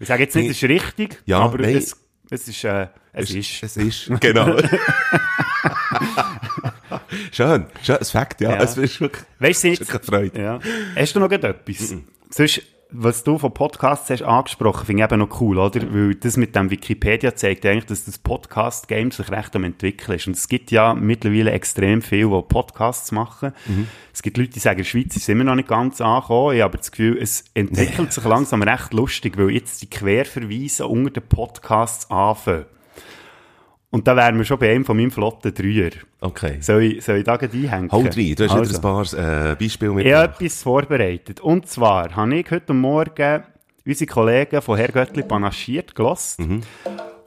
[0.00, 1.76] Ich sage jetzt nicht, das ist richtig, Ja, aber nein.
[1.76, 1.96] es,
[2.30, 3.62] es ist, äh, es ist.
[3.62, 4.56] Es ist, genau.
[7.32, 8.50] schön, schön, es Fakt, ja.
[8.52, 8.62] Ja.
[8.62, 10.40] Es ist wirklich, Weißt du es ist wirklich Freude.
[10.42, 10.58] Ja.
[10.96, 11.94] Hast du noch etwas?
[12.30, 12.62] Sonst,
[12.96, 15.80] was du von Podcasts hast angesprochen, finde ich eben noch cool, oder?
[15.92, 20.28] Weil das mit dem Wikipedia zeigt eigentlich, dass das Podcast-Game sich recht am entwickeln ist.
[20.28, 23.52] Und es gibt ja mittlerweile extrem viele, die Podcasts machen.
[24.12, 26.56] Es gibt Leute, die sagen, in der Schweiz ist immer noch nicht ganz angekommen.
[26.56, 31.10] Ich habe das Gefühl, es entwickelt sich langsam recht lustig, weil jetzt die Querverweise unter
[31.10, 32.66] den Podcasts anfangen.
[33.94, 35.90] Und da wären wir schon bei einem von meinen flotten Dreier.
[36.20, 36.56] Okay.
[36.60, 37.92] Soll ich, soll ich da gleich einhängen?
[37.92, 38.64] Hau rein, du hast Also.
[38.64, 40.40] wieder ein paar äh, Beispiele Ich habe mitgebracht.
[40.40, 41.40] etwas vorbereitet.
[41.40, 43.42] Und zwar habe ich heute Morgen
[43.86, 46.62] unsere Kollegen von Herr Göttli panaschiert gelassen.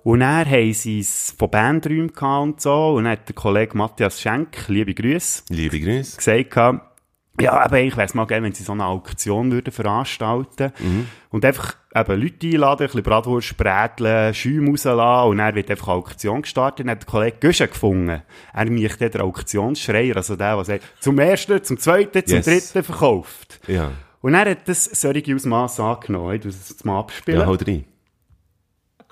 [0.03, 2.95] Und dann haben sie es von Bandräumen gehabt und so.
[2.95, 6.17] Und dann hat der Kollege Matthias Schenk, liebe Grüße, Liebe Grüße.
[6.17, 6.50] gesagt
[7.39, 10.72] ja, aber eigentlich wäre es mal geil, wenn sie so eine Auktion würden veranstalten
[11.29, 15.89] und einfach eben Leute einladen, ein bisschen Bratwurst bräteln, Schäume rauslassen und dann wird einfach
[15.89, 16.86] eine Auktion gestartet.
[16.86, 18.22] Dann hat der Kollege Güschen gefunden.
[18.53, 22.46] Er mich der Auktionsschreier, also der, der sagt, zum ersten, zum zweiten, zum Yes.
[22.46, 23.60] dritten verkauft.
[23.67, 23.91] Ja.
[24.22, 26.36] Und er hat das solche Ausmaß angenommen.
[26.36, 27.39] Ich es jetzt mal abspielen.
[27.41, 27.86] Ja, hau rein.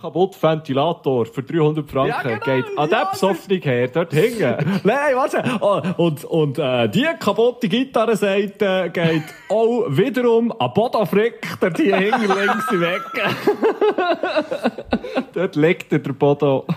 [0.06, 4.80] Kaputt Ventilator für 300 Franken Ja, genau, geht an ja, der Besoffnung her, dort hinten.
[4.84, 5.44] Nein, warte.
[5.60, 11.98] Oh, und und äh, die kaputte Gitarrenseite geht auch wiederum an Bodo Frick, dort hier
[11.98, 13.36] hinten links Ecke.
[15.34, 16.66] dort liegt er, der Bodo.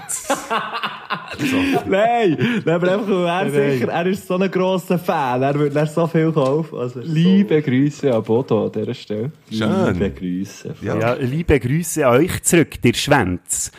[1.86, 6.06] Nein, nein, aber einfach, er sicher, er ist so ein grosser Fan, er würde so
[6.06, 6.78] viel kaufen.
[6.78, 9.30] Also, Liebe Grüße an Bodo an dieser Stelle.
[9.50, 9.93] Schön.
[9.93, 10.75] Liebe Grüße.
[10.82, 13.73] Ja, liebe Grüße an euch zurück, ihr Schwänz.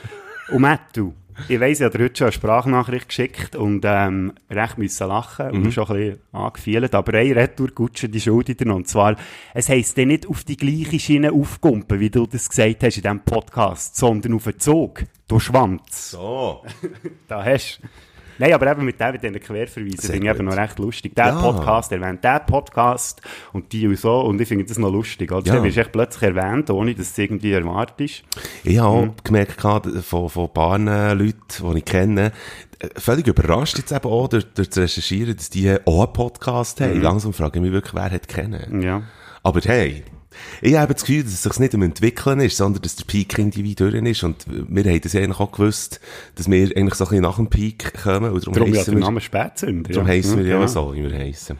[0.49, 1.13] Und Mattu,
[1.47, 5.51] ich weiss, ich habe dir heute schon eine Sprachnachricht geschickt und ähm, recht müssen lachen
[5.51, 8.75] und schon ein bisschen angefühlt, aber eine Retour-Gutsche, die schuldet dir noch.
[8.75, 9.15] Und zwar,
[9.53, 13.03] es heisst dann nicht auf die gleiche Schiene aufgumpen, wie du das gesagt hast in
[13.03, 16.11] diesem Podcast, sondern auf den Zug, du Schwanz.
[16.11, 16.63] So.
[17.27, 17.87] Da hast du.
[18.39, 21.13] Nein, aber eben mit dem, mit diesen Querverweisen, finde ich eben noch recht lustig.
[21.15, 21.41] Der Ja.
[21.41, 23.21] Podcast erwähnt den Podcast
[23.53, 25.31] und die und so, und ich finde das noch lustig.
[25.31, 25.45] Oder?
[25.45, 25.55] Ja.
[25.55, 28.23] Dann wirst du echt plötzlich erwähnt, ohne dass es irgendwie erwartest.
[28.63, 29.09] Ich habe Mhm.
[29.11, 31.37] auch gemerkt gehabt, von, von ein paar äh, Leuten,
[31.73, 32.31] die ich kenne,
[32.79, 36.79] äh, völlig überrascht jetzt eben auch durch, durch das Recherchieren, dass die auch einen Podcast
[36.79, 36.83] Mhm.
[36.85, 37.01] haben.
[37.01, 38.81] Langsam frage ich mich wirklich, wer hat kennen.
[38.81, 39.01] Ja.
[39.43, 40.03] Aber hey,
[40.61, 43.37] ich habe das Gefühl, dass es sich nicht am Entwickeln ist, sondern dass der Peak
[43.37, 44.23] irgendwie durch ist.
[44.23, 45.99] Und wir haben das ja eigentlich auch gewusst,
[46.35, 48.31] dass wir eigentlich so ein bisschen nach dem Peak kommen.
[48.31, 49.91] Und darum, Darum ja der wir, Name Spätzünder.
[49.93, 51.57] darum heissen wir ja auch so, wie wir heissen.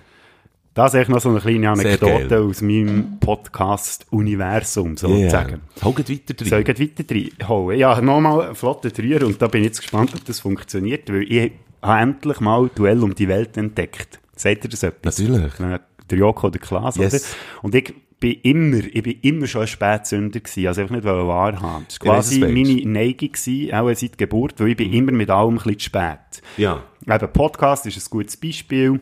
[0.76, 5.62] Das ist echt noch so eine kleine Anekdote aus meinem Podcast-Universum, sozusagen.
[5.84, 6.48] Hau grad weiter drin.
[6.48, 7.80] Soll ich weiter reinholen?
[7.80, 11.24] Ja, nochmal einen flotten Dreier und da bin ich jetzt gespannt, ob das funktioniert, weil
[11.24, 14.20] ich habe endlich mal Duell um die Welt entdeckt.
[14.36, 15.20] Seht ihr das etwas?
[15.20, 15.60] Natürlich.
[15.60, 17.14] Äh, Der Joko oder Klaas, Yes.
[17.14, 17.24] oder?
[17.64, 21.86] Und ich bin immer, ich bin immer schon ein Spätsünder gewesen, also einfach nicht wahrhaben.
[21.88, 22.54] Das war quasi meinst.
[22.54, 25.86] meine Neigung gewesen, auch seit Geburt, weil ich bin immer mit allem ein bisschen zu
[25.86, 26.42] spät.
[26.58, 26.84] Ja.
[27.08, 29.00] Eben, Podcast ist ein gutes Beispiel.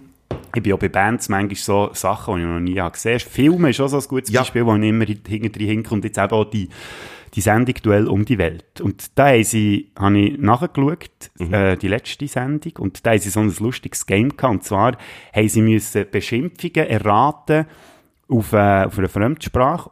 [0.56, 3.30] Ich bin auch bei Bands manchmal so Sachen, die ich noch nie habe gesehen habe.
[3.30, 4.41] Filme ist auch so ein gutes Ja.
[4.41, 5.99] Beispiel, wo ich immer hinten drin hinkomme.
[5.99, 6.69] Und jetzt eben auch die,
[7.34, 8.82] die Sendung Duell um die Welt.
[8.82, 11.10] Und da haben sie, habe ich nachgeschaut,
[11.51, 14.53] äh, die letzte Sendung, und da haben sie so ein lustiges Game gehabt.
[14.53, 14.97] Und zwar
[15.34, 17.65] haben sie müssen Beschimpfungen erraten
[18.30, 19.92] auf, äh, auf einer Fremdsprache.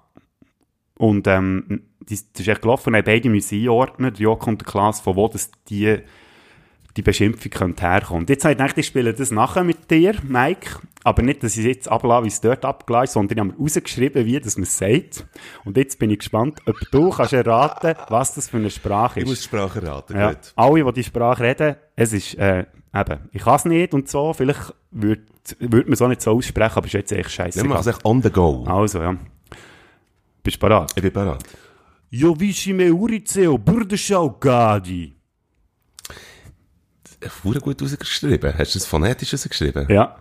[0.98, 5.02] Und ähm, das, das ist echt gelaufen, und beide müssen einordnen, Joko und der Klaas,
[5.02, 6.00] von wo das die
[6.98, 8.22] die Beschimpfung könnte herkommen.
[8.22, 10.80] Und jetzt habe ich gedacht, ich spiele das nachher mit dir, Mike.
[11.04, 13.52] Aber nicht, dass ich es jetzt ablasse, wie es dort abgelaufen ist, sondern ich habe
[13.52, 15.28] mir rausgeschrieben, wie das man es sagt.
[15.66, 19.26] Und jetzt bin ich gespannt, ob du kannst erraten, was das für eine Sprache Ich
[19.26, 19.44] muss ist.
[19.44, 20.54] die Sprache raten, Ja, gut.
[20.56, 24.32] alle, die die Sprache reden, es ist, äh, eben, ich kann es nicht und so,
[24.32, 25.24] vielleicht würde
[25.60, 27.60] würd man es auch nicht so aussprechen, aber ist jetzt echt scheiße.
[27.60, 28.64] Dann mach es echt on the go.
[28.66, 29.16] Also, ja.
[30.44, 30.92] Bist du bereit?
[30.96, 31.44] Ich bin bereit.
[32.10, 35.16] Jo vicime urice o burdeschau gadi.
[37.44, 38.54] Hure gut rausgeschrieben.
[38.58, 39.88] Hast du das phonetisch rausgeschrieben?
[39.90, 40.16] Ja.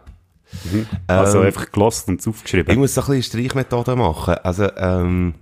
[1.07, 2.79] Also Ähm, einfach gelost und Ich aufgeschrieben.
[2.79, 4.35] muss so ein bisschen Streichmethode machen.
[4.43, 5.35] Also, ähm,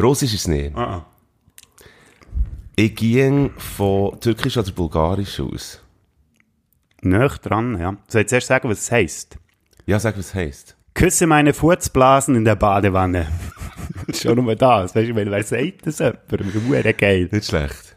[0.00, 0.74] Russisch ist es nicht.
[0.76, 1.06] Ah, ah.
[2.76, 5.79] Ich ging von Türkisch oder Bulgarisch aus.
[7.02, 7.96] Näher dran, ja.
[8.08, 9.38] Soll ich zuerst sagen, was es heisst?
[9.86, 10.76] Ja, sag, was es heisst.
[10.94, 13.26] Küsse meine Furzblasen in der Badewanne.
[14.14, 14.94] Schon nur das.
[14.94, 16.28] Weißt du, weil wer sagt das jemand?
[16.68, 17.28] Hure geil.
[17.30, 17.96] Nicht schlecht.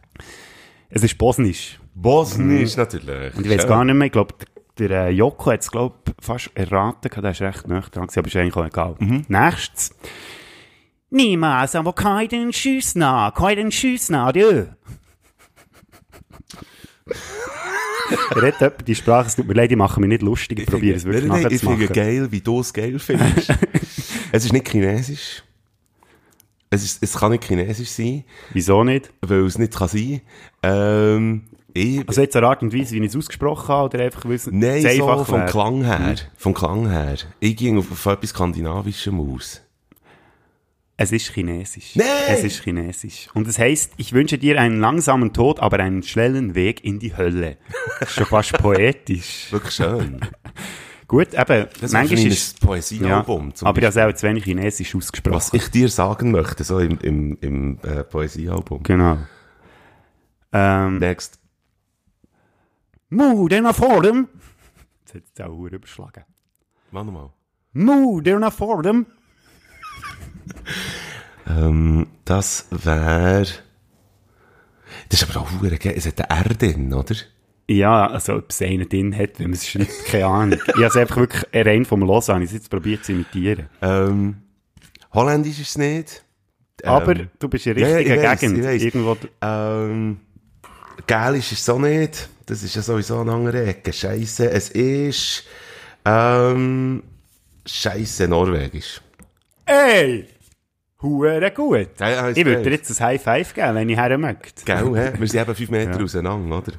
[0.89, 1.79] Es ist Bosnisch.
[1.95, 3.35] Bosnisch natürlich.
[3.35, 4.33] Und ich weiß gar nicht mehr, ich glaube,
[4.77, 8.19] der äh, Joko hat es, glaube fast erraten, gehabt, der ist recht nah dran gewesen,
[8.19, 8.95] aber ist eigentlich auch egal.
[9.27, 9.95] Nächstes.
[11.09, 14.75] Niemals, aber keinen Schuss nach, keinen Schuss nach, du.
[18.29, 20.97] Hat jemand die Sprache, es tut mir leid, ich mache mich nicht lustig, ich probiere
[20.97, 23.49] es wirklich nein, Ich finde geil, wie du es geil findest.
[24.31, 25.43] es ist nicht chinesisch.
[26.69, 29.11] Es, ist, es kann nicht chinesisch sein, Wieso nicht?
[29.21, 30.21] weil es nicht kann sein.
[30.63, 34.25] Ähm, ich, Also jetzt eine Art und Weise, wie ich es ausgesprochen habe, oder einfach,
[34.25, 35.49] es nein, so einfach vom wäre?
[35.49, 36.15] Klang her.
[36.35, 37.17] Vom Klang her.
[37.39, 39.61] Ich ging auf, auf etwas Skandinavischem aus.
[40.95, 41.95] Es ist Chinesisch.
[41.95, 42.05] Nein!
[42.29, 43.27] Es ist Chinesisch.
[43.33, 47.17] Und es heißt, ich wünsche dir einen langsamen Tod, aber einen schnellen Weg in die
[47.17, 47.57] Hölle.
[47.99, 49.51] Das ist schon fast poetisch.
[49.51, 50.21] Wirklich schön.
[51.07, 52.61] Gut, eben, Das manchmal ist ist...
[52.63, 53.55] ein Poesiealbum.
[53.55, 55.35] zum aber habe es auch zu wenig Chinesisch ausgesprochen.
[55.35, 58.83] Was ich dir sagen möchte, so im, im, im äh, Poesiealbum.
[58.83, 59.17] Genau.
[60.51, 61.39] Ähm, Next.
[63.09, 64.27] Mu, der nach vorne.
[65.01, 66.23] Jetzt hat es auch Uhr überschlagen.
[66.91, 67.29] Mach nochmal.
[67.73, 69.05] Mu, der nach vorne.
[71.45, 73.45] Ähm, das wäre.
[75.09, 75.93] Das ist aber auch hure geil.
[75.97, 77.15] Es hat ein R drin, oder?
[77.69, 80.59] Ja, also ob es einen drin hat, wenn man es schreibt, keine Ahnung.
[80.65, 83.11] ich habe es einfach wirklich rein vom Los an, ich habe es jetzt probiert zu
[83.11, 83.67] imitieren.
[83.81, 84.37] Ähm,
[85.13, 86.23] Holländisch ist es nicht.
[86.83, 88.57] Aber Ähm, du bist in ja, ja, richtiger ich weiss, Gegend.
[88.59, 88.81] ich weiss.
[88.83, 90.19] Irgendwo, Ähm,
[91.07, 92.29] Gälisch ist es auch nicht.
[92.45, 93.91] Das ist ja sowieso eine andere Ecke.
[93.91, 94.49] Scheisse.
[94.49, 95.43] Es ist.
[96.05, 97.03] Ähm,
[97.65, 99.01] Scheisse Norwegisch.
[99.65, 100.27] Ey!
[101.03, 101.89] Hure gut.
[101.99, 104.63] Ja, ja, ich würde dir jetzt ein High Five geben, wenn ich her möchte.
[104.65, 105.11] Gell, hä?
[105.19, 106.71] Wir sind eben fünf Meter auseinander, oder?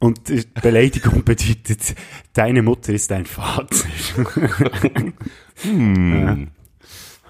[0.00, 1.94] Und die Beleidigung bedeutet,
[2.32, 3.76] deine Mutter ist dein Vater.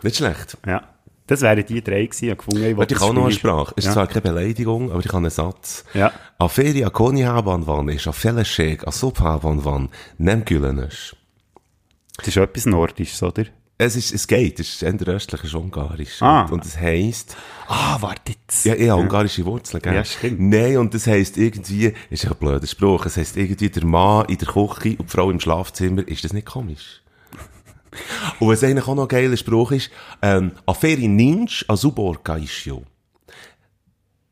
[0.02, 0.58] Nicht schlecht.
[0.66, 0.82] ja.
[1.26, 2.24] Das wären die drei gewesen.
[2.24, 3.74] Ich habe gefunden, ich Warte, ich kann noch eine Sprache.
[3.76, 3.92] Es ist Ja.
[3.92, 5.84] zwar keine Beleidigung, aber ich kann einen Satz.
[5.92, 6.10] Ja.
[6.38, 11.14] A feria koni haben van, ist a feleség, a sop haben van, nem különös.
[12.16, 13.44] Das ist etwas Nordisches, oder?
[13.80, 16.20] Es ist, es geht, es ist östlich, es ist ungarisch.
[16.20, 16.42] Ah.
[16.42, 17.36] Und, und es heisst,
[17.68, 18.64] Ah, warte jetzt.
[18.64, 19.94] ja, habe ungarische Wurzeln, gell?
[19.94, 20.40] Ja, stimmt.
[20.40, 24.26] Nein, und das heisst irgendwie, ist ja ein blöder Spruch, es heisst irgendwie der Mann
[24.26, 27.02] in der Küche und die Frau im Schlafzimmer, ist das nicht komisch?
[28.40, 29.90] und was eigentlich auch noch ein geiler Spruch ist,
[30.22, 32.82] ähm, a feri ninch, a suborka isio.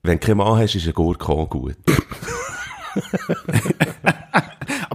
[0.03, 1.77] Wenn du keinen Mann hast, ist ein auch gut.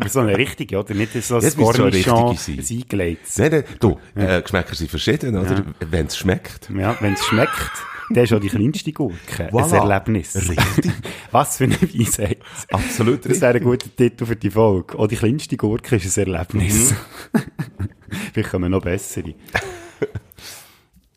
[0.01, 0.93] Aber so eine richtige, oder?
[0.93, 3.37] Nicht so ein Das Cornichon, ein eingelegtes.
[3.37, 5.63] Nein, nein, du, äh, Geschmäcker sind verschieden, oder?
[5.79, 6.69] Wenn es schmeckt.
[6.75, 7.71] Ja, wenn es schmeckt,
[8.09, 9.17] dann ist auch die kleinste Gurke.
[9.45, 9.75] Ein Voilà.
[9.89, 10.35] Erlebnis.
[10.35, 10.91] Richtig.
[11.31, 12.39] Was für eine Weisheit.
[12.71, 13.41] Absolut Das richtig.
[13.41, 14.97] wäre ein guter Titel für die Folge.
[14.99, 16.93] Auch die kleinste Gurke ist ein Erlebnis.
[17.31, 17.39] Mhm.
[18.33, 19.33] Vielleicht kommen noch bessere.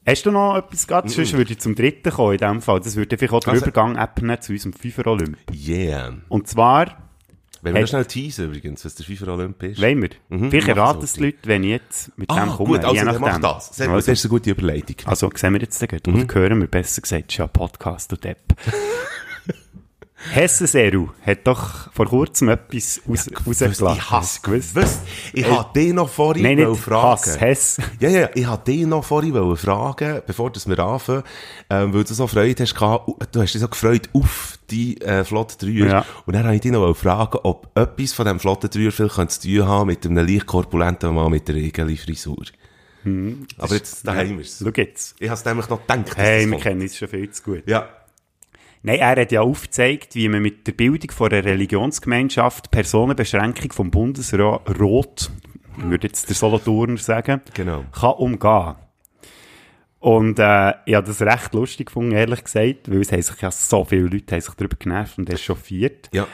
[0.07, 1.09] Hast du noch etwas gehabt?
[1.11, 2.79] Sonst würde ich zum dritten kommen in dem Fall.
[2.81, 5.39] Das würde vielleicht auch den Also- Übergang ebnen zu unserem FIFA Olymp.
[5.53, 6.13] Yeah.
[6.29, 6.99] Und zwar,
[7.65, 9.81] Wenn wir noch schnell teasen übrigens, was der FIFA Olymp ist.
[9.81, 12.47] wollen wir, vielleicht mach erraten das es die Leute, wenn ich jetzt mit dem Ah,
[12.47, 12.69] komme.
[12.69, 13.43] gut, also je dann mach nachdem.
[13.43, 13.67] das.
[13.77, 14.97] Sehr Also, das ist eine gute Überleitung.
[15.07, 16.07] also sehen wir jetzt den.
[16.07, 16.23] Mhm.
[16.25, 18.39] Oder hören wir besser gesagt, es ist ja ein Podcast, du Depp.
[20.33, 23.89] Hesse Seru hat doch vor kurzem etwas raus, rausgelassen.
[23.97, 24.77] Ich hasse gewusst.
[25.33, 27.11] Ich wollte dich noch vorhin Nein, nicht fragen.
[27.13, 27.79] Hass, Hess.
[28.01, 31.23] Ja, ja, ich wollte dich noch vorhin fragen, bevor dass wir anfangen,
[31.71, 35.57] ähm, weil du so Freude hast du hast dich so gefreut auf die äh, Flotte
[35.67, 36.05] 3 Ja.
[36.27, 39.39] Und dann wollte ich dich noch fragen, ob etwas von diesem Flotte 3 vielleicht könnte
[39.39, 42.45] zu tun haben mit einem leicht korpulenten Mann mit der Regeli-Frisur.
[43.59, 44.63] Aber jetzt, da haben wir es.
[44.63, 45.17] Schau jetzt.
[45.19, 47.63] Ich habe es nämlich noch gedacht, Hey, das wir kennen uns schon viel zu gut.
[47.67, 47.89] Ja.
[48.87, 53.91] Nein, er hat ja aufgezeigt, wie man mit der Bildung von einer Religionsgemeinschaft Personenbeschränkung vom
[53.91, 54.61] Bundesrat,
[55.79, 57.85] ich würde jetzt der Solothurner sagen, Genau.
[57.99, 58.75] kann umgehen.
[60.01, 63.51] Und äh, ich habe das recht lustig gefunden, ehrlich gesagt, weil es haben sich ja
[63.51, 66.11] so viele Leute haben sich darüber genervt und echauffiert.
[66.13, 66.27] Ja.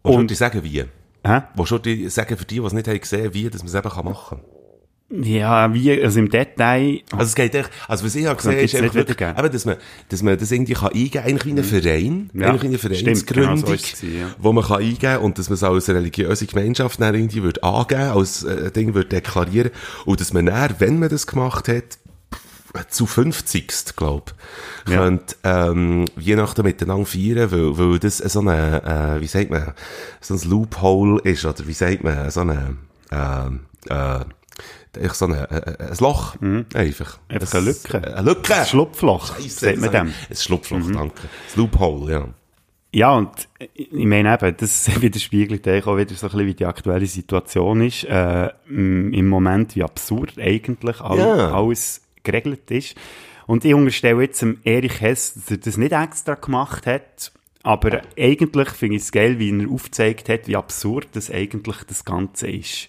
[0.00, 0.84] Und- dir sagen, wie?
[1.26, 1.42] Hä?
[1.56, 3.74] Willst du dir sagen, für die, die es nicht haben gesehen, wie, dass man es
[3.74, 4.57] eben machen kann?
[5.10, 8.74] Ja, wie, also im Detail, Also es geht echt, also was ich habe gesehen, ist
[8.74, 9.76] ich einfach wirklich, eben, dass man,
[10.10, 13.26] dass man das irgendwie kann eingeben, eigentlich wie ein Verein, Ja, eigentlich wie eine stimmt,
[13.26, 14.34] genau Vereinsgründung, so gewesen, ja.
[14.38, 18.02] wo man kann eingeben und dass man es als religiöse Gemeinschaft dann irgendwie würde angeben,
[18.02, 19.70] als äh, Ding würde deklarieren
[20.04, 21.84] und dass man dann, wenn man das gemacht hat,
[22.90, 23.96] zu 50.
[23.96, 24.34] glaub,
[24.86, 24.98] Ja.
[25.04, 29.72] könnte, ähm, Weihnachten miteinander feiern, weil, weil das so eine, äh, wie sagt man,
[30.20, 32.76] so ein Loophole ist, oder wie sagt man, so eine,
[33.10, 33.46] äh,
[33.92, 34.20] äh,
[34.96, 36.36] ich so ein, ein, ein Loch.
[36.74, 37.18] Einfach.
[37.28, 37.34] Mhm.
[37.34, 38.14] Einfach eine Lücke.
[38.16, 38.54] Eine Lücke.
[38.54, 40.14] Ein Schlupfloch, Scheisse, man dem.
[40.30, 41.22] Ein Schlupfloch, danke.
[41.46, 42.28] Das Loophole, ja.
[42.90, 43.30] Ja, und
[43.74, 47.82] ich meine eben, das widerspiegelt eigentlich auch wieder so ein bisschen, wie die aktuelle Situation
[47.82, 48.04] ist.
[48.04, 51.52] Äh, Im Moment, wie absurd eigentlich all, Ja.
[51.52, 52.94] alles geregelt ist.
[53.46, 57.32] Und ich unterstelle jetzt dem Erich Hess, dass er das nicht extra gemacht hat.
[57.62, 62.04] Aber eigentlich finde ich es geil, wie er aufgezeigt hat, wie absurd das eigentlich das
[62.04, 62.88] Ganze ist.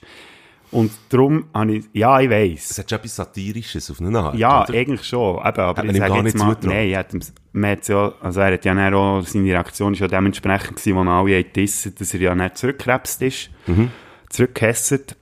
[0.72, 2.70] Und darum habe ich, ja, ich weiss.
[2.72, 4.36] Es hat schon etwas Satirisches auf eine Art.
[4.36, 4.74] Ja, oder?
[4.74, 5.38] eigentlich schon.
[5.38, 6.76] Eben, aber man ich sage jetzt mal, zutrauen.
[6.78, 7.08] nein, er hat,
[7.54, 10.96] man hat's ja, also er hat ja dann auch, seine Reaktion ist ja dementsprechend gewesen,
[10.96, 13.90] wo alle haben dissen, dass er ja nicht zurückgekrebst ist, Mhm.
[14.30, 15.16] zurückgehässet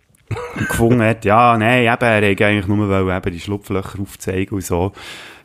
[0.57, 4.55] und gefunden hat, ja, nein, eben, er hätte eigentlich nur weil eben die Schlupflöcher aufzeigen
[4.55, 4.91] und so.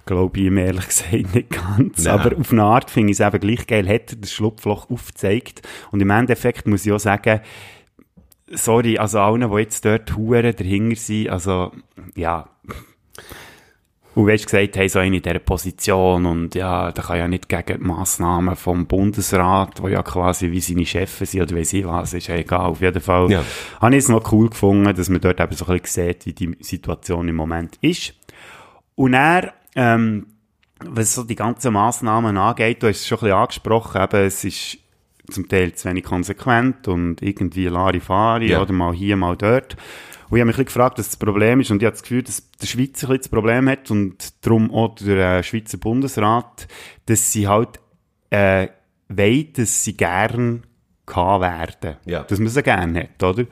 [0.04, 2.02] Glaube ich ihm ehrlich gesagt nicht ganz.
[2.04, 2.08] Nein.
[2.18, 5.62] Aber auf eine Art finde ich es eben gleich geil, hat er das Schlupfloch aufgezeigt.
[5.92, 7.40] Und im Endeffekt muss ich auch sagen,
[8.52, 11.72] sorry, also allen, die jetzt dort Huren dahinter sind, also,
[12.14, 12.48] ja.
[14.14, 17.28] Und du hast gesagt, hey, so eine in dieser Position und ja, da kann ja
[17.28, 21.72] nicht gegen die Massnahmen vom Bundesrat, wo ja quasi wie seine Chefs sind oder weiss
[21.72, 22.66] ich was, ist ja egal.
[22.66, 23.42] Auf jeden Fall Ja.
[23.80, 26.32] habe ich es noch cool gefunden, dass man dort eben so ein bisschen sieht, wie
[26.34, 28.12] die Situation im Moment ist.
[28.96, 30.26] Und er, ähm,
[30.84, 34.44] was so die ganzen Massnahmen angeht, du hast es schon ein bisschen angesprochen, eben, es
[34.44, 34.78] ist
[35.32, 38.62] zum Teil zu wenig konsequent und irgendwie Larifari Ja.
[38.62, 39.76] oder mal hier, mal dort.
[40.30, 42.02] Und ich habe mich ein bisschen gefragt, was das Problem ist und ich habe das
[42.02, 45.76] Gefühl, dass der Schweizer ein bisschen das Problem hat und darum auch der äh, Schweizer
[45.78, 46.68] Bundesrat,
[47.06, 47.80] dass sie halt
[48.30, 48.68] äh,
[49.08, 50.62] wollen, dass sie gern
[51.04, 51.96] gehabt werden.
[52.06, 52.22] Ja.
[52.22, 53.44] Dass man sie gern hat, oder?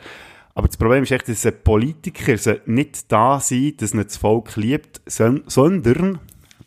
[0.55, 4.17] Aber das Problem ist echt, dass ein Politiker sollte nicht da sein, dass ihn das
[4.17, 6.19] Volk liebt, son- sondern,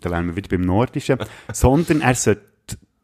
[0.02, 1.18] da wären wir wieder beim Nordischen,
[1.54, 2.42] sondern er sollte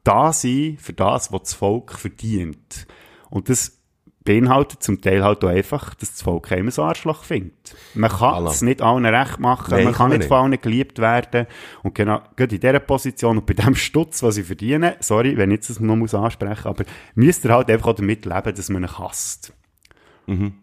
[0.10, 2.88] da sein für das, was das Volk verdient.
[3.30, 3.80] Und das
[4.24, 7.76] beinhaltet zum Teil halt auch einfach, dass das Volk einem ein Arschloch findet.
[7.94, 11.48] Man kann es nicht allen recht machen, Nein, man kann nicht von allen geliebt werden.
[11.84, 15.52] Und genau, gerade in dieser Position und bei dem Stutz, was sie verdienen, sorry, wenn
[15.52, 16.84] ich das noch muss ansprechen, aber
[17.16, 19.54] müsst ihr halt einfach auch damit leben, dass man ihn hasst.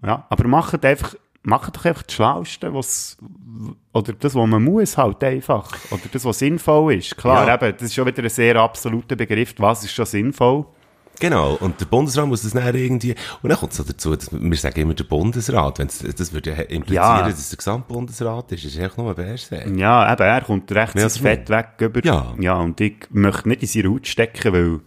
[0.05, 3.17] Ja, aber macht einfach, macht doch einfach das Schlauste, was,
[3.93, 5.71] oder das, was man muss halt einfach.
[5.91, 7.17] Oder das, was sinnvoll ist.
[7.17, 7.55] Klar, Ja.
[7.55, 9.55] eben, das ist schon wieder ein sehr absoluter Begriff.
[9.59, 10.67] Was ist schon sinnvoll?
[11.19, 14.29] Genau, und der Bundesrat muss das dann irgendwie, und dann kommt es so dazu, dass
[14.31, 17.23] wir sagen immer der Bundesrat, wenn's, das würde implizieren, Ja.
[17.27, 19.65] dass es der Gesamtbundesrat ist, ist echt nur ein BSC.
[19.77, 21.17] Ja, eben, er kommt rechts ins.
[21.17, 22.05] Fett weg über.
[22.05, 22.35] Ja.
[22.39, 24.81] ja, und ich möchte nicht in seine Haut stecken, weil,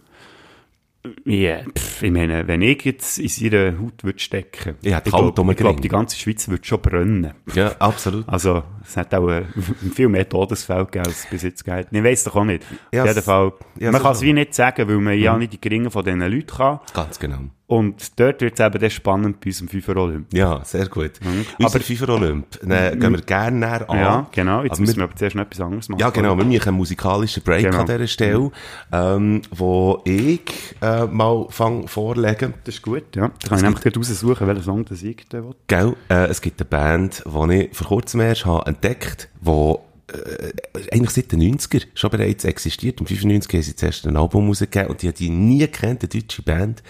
[1.24, 5.40] ja, pff, ich meine, wenn ich jetzt in seine Haut würde stecken, hätte ich glaube,
[5.40, 7.32] um glaub, die ganze Schweiz würde schon brennen.
[7.54, 8.28] Ja, absolut.
[8.28, 9.44] Also, es hat auch äh,
[9.94, 11.86] viel mehr Todesfälle gegeben, als es bis jetzt geht.
[11.90, 12.64] Ich weiss doch auch nicht.
[12.92, 13.52] Ja, Auf jeden es- Fall.
[13.78, 14.26] ja, man kann es schon.
[14.28, 16.80] wie nicht sagen, weil man ja nicht die geringen von diesen Leuten kann.
[16.92, 17.38] Ganz genau.
[17.70, 20.26] Und dort wird es eben dann spannend bei unserem FIFA Olymp.
[20.34, 21.12] Ja, sehr gut.
[21.22, 21.46] Mhm.
[21.64, 23.96] Unser FIFA Olymp, dann gehen wir gerne näher an.
[23.96, 24.62] Ja, genau.
[24.64, 26.00] Jetzt Aber müssen wir- aber zuerst noch etwas anderes machen.
[26.00, 26.36] Ja, genau.
[26.36, 27.78] Wir machen einen musikalischen Break Genau.
[27.78, 28.50] an dieser Stelle,
[28.90, 30.40] ähm, wo ich
[30.82, 32.54] äh, mal fang vorlegen.
[32.64, 33.28] Das ist gut, ja.
[33.40, 35.54] Da kann ich nämlich gerade raussuchen, welchen Song das ich da will.
[35.68, 35.94] Gell?
[36.08, 39.78] Äh, es gibt eine Band, die ich vor kurzem erst habe entdeckt habe,
[40.12, 40.52] äh,
[40.92, 42.98] eigentlich seit den 90er schon bereits existiert.
[43.00, 46.08] Im 95 haben sie zuerst ein Album rausgegeben und die hat die nie kennt, eine
[46.08, 46.82] deutsche Band.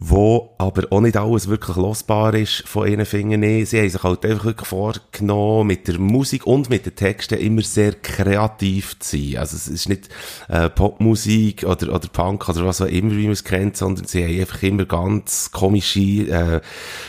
[0.00, 3.42] Wo aber auch nicht alles wirklich losbar ist von ihren Fingern.
[3.66, 7.62] Sie haben sich halt einfach wirklich vorgenommen, mit der Musik und mit den Texten immer
[7.62, 9.38] sehr kreativ zu sein.
[9.38, 10.08] Also es ist nicht
[10.48, 14.22] äh, Popmusik oder, oder Punk oder was auch immer, wie man es kennt, sondern sie
[14.22, 16.60] haben einfach immer ganz komische äh,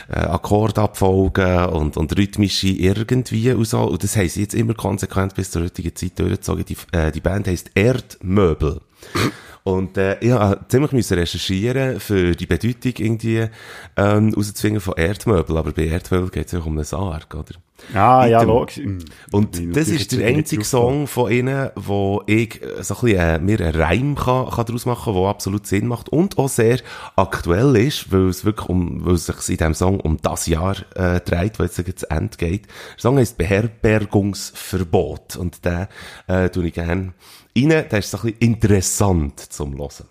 [0.08, 3.82] äh, Akkordabfolgen und, und rhythmische irgendwie und so.
[3.82, 6.64] Und das haben jetzt immer konsequent bis zur heutigen Zeit durchgezogen.
[6.64, 8.80] Die, äh, die Band heisst Erdmöbel.
[9.62, 13.46] Und äh, ich musste ziemlich müssen recherchieren, für die Bedeutung irgendwie
[13.96, 15.56] ähm, rauszufinden von Erdmöbel.
[15.56, 17.54] Aber bei Erdmöbel geht es ja um einen Sarg, oder?
[17.94, 18.80] Ah, ja, Mit dem- logisch.
[19.32, 23.18] Und Ich das ist der einzige Song von ihnen, wo ich äh, so ein bisschen,
[23.18, 26.78] äh, mir einen Reim kann, kann daraus machen, der absolut Sinn macht und auch sehr
[27.16, 30.76] aktuell ist, weil es wirklich um, weil es sich in diesem Song um das Jahr
[30.94, 32.66] äh, dreht, es jetzt zu Ende geht.
[32.66, 35.86] Der Song heißt Beherbergungsverbot und den
[36.26, 37.12] äh, tue ich gerne
[37.56, 37.68] rein.
[37.68, 40.06] Der ist so ein bisschen interessant zum Hören.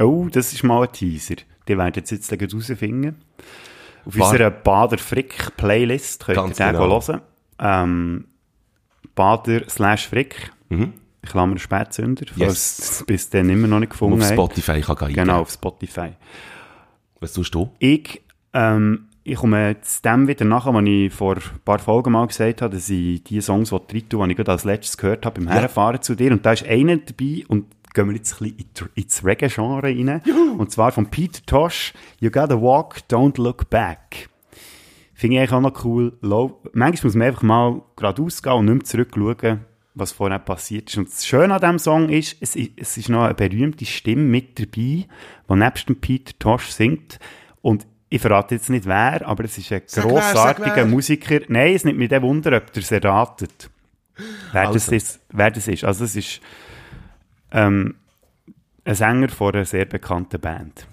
[0.00, 1.36] Oh, das ist mal ein Teaser.
[1.68, 3.16] Die werden jetzt jetzt rausfinden.
[4.04, 7.00] Auf War- unserer Bader Frick Playlist könnt Ganz ihr den genau.
[7.06, 7.20] hören.
[7.58, 8.24] Ähm,
[9.14, 10.50] Bader slash Frick.
[10.70, 10.94] Mhm.
[11.24, 12.78] Klammer Spätzünder, falls Yes.
[12.78, 14.32] es bis dann immer noch nicht gefunden Auf.
[14.32, 15.12] Spotify kann gehen.
[15.14, 16.14] Genau, auf Spotify.
[17.20, 17.70] Was tust du?
[17.78, 18.22] Ich,
[18.54, 22.62] ähm, ich komme jetzt dem wieder nachher, was ich vor ein paar Folgen mal gesagt
[22.62, 25.40] habe, dass ich die Songs, die rein tue, die ich gerade als letztes gehört habe,
[25.40, 26.32] beim Herfahren zu dir.
[26.32, 30.22] Und da ist einer dabei und gehen wir jetzt ein bisschen ins Reggae-Genre rein.
[30.58, 34.28] Und zwar von Peter Tosh, You Gotta Walk, Don't Look Back.
[35.14, 36.12] Finde ich eigentlich auch noch cool.
[36.72, 39.60] Manchmal muss man einfach mal geradeaus gehen und nicht mehr zurückschauen,
[39.94, 40.98] was vorher passiert ist.
[40.98, 44.58] Und das Schöne an diesem Song ist, es, es ist noch eine berühmte Stimme mit
[44.58, 45.06] dabei,
[45.48, 47.20] die nebst dem Peter Tosh singt.
[47.60, 50.86] Und ich verrate jetzt nicht wer, aber es ist ein Sag grossartiger wer.
[50.86, 51.40] Musiker.
[51.48, 53.70] Nein, es nimmt mich dann Wunder, ob ihr es erratet.
[54.52, 54.92] Wer, das Also.
[54.96, 55.84] ist, wer das ist.
[55.84, 56.40] Also es ist
[57.52, 57.94] ähm,
[58.84, 60.86] ein Sänger von einer sehr bekannten Band.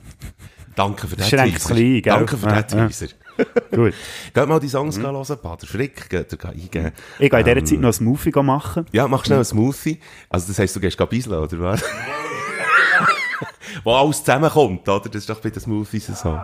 [0.75, 1.73] Danke für den Teaser.
[1.73, 2.01] klein?
[2.03, 2.87] Danke für Ja, den ja.
[2.87, 3.07] Teaser.
[3.75, 3.93] Gut.
[4.33, 6.91] Geht mal die Songs hören, Pater Frick, geht ihr eingeben.
[7.19, 7.53] Ich gehe in Ähm.
[7.55, 8.85] dieser Zeit noch ein Smoothie machen.
[8.91, 9.99] Ja, mach schnell einen Smoothie.
[10.29, 11.83] Also das heisst, du gehst bisseln, oder was?
[13.83, 15.09] Wo alles zusammenkommt, oder?
[15.09, 16.39] Das ist doch bei den Smoothies so.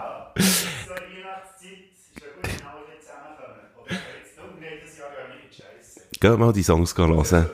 [6.19, 7.45] Geht mal die Songs hören.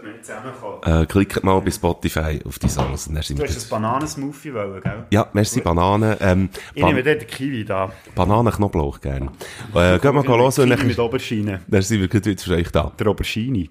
[0.86, 3.08] Äh, klickt mal bei Spotify auf die Songs.
[3.08, 5.06] und Dann sind Du hast ein Bananensmoothie wollen, gell?
[5.10, 6.16] ja, merci, Bananen.
[6.20, 7.92] Ähm, Ich nehme dort den Kiwi da.
[8.16, 9.32] Bananen-Knoblauch gern.
[9.74, 11.62] Äh, geht mal hören und Kiwi dann, mit Oberschiene.
[11.68, 12.92] dann sind wir gleich wieder für euch da.
[12.98, 13.68] Der Aubergine.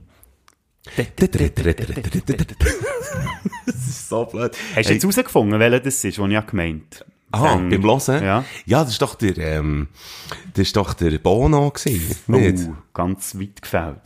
[3.67, 4.57] Das ist so blöd.
[4.75, 7.11] Hast du jetzt herausgefunden, welcher das ist, den ich gemeint habe?
[7.33, 7.71] Ah, Sänger.
[7.79, 8.25] beim Hören?
[8.25, 8.45] Ja.
[8.67, 9.89] Ja, das ist doch der, ähm,
[10.55, 12.69] das ist doch der Bono gewesen, nicht?
[12.69, 13.97] Oh, ganz weit gefällt.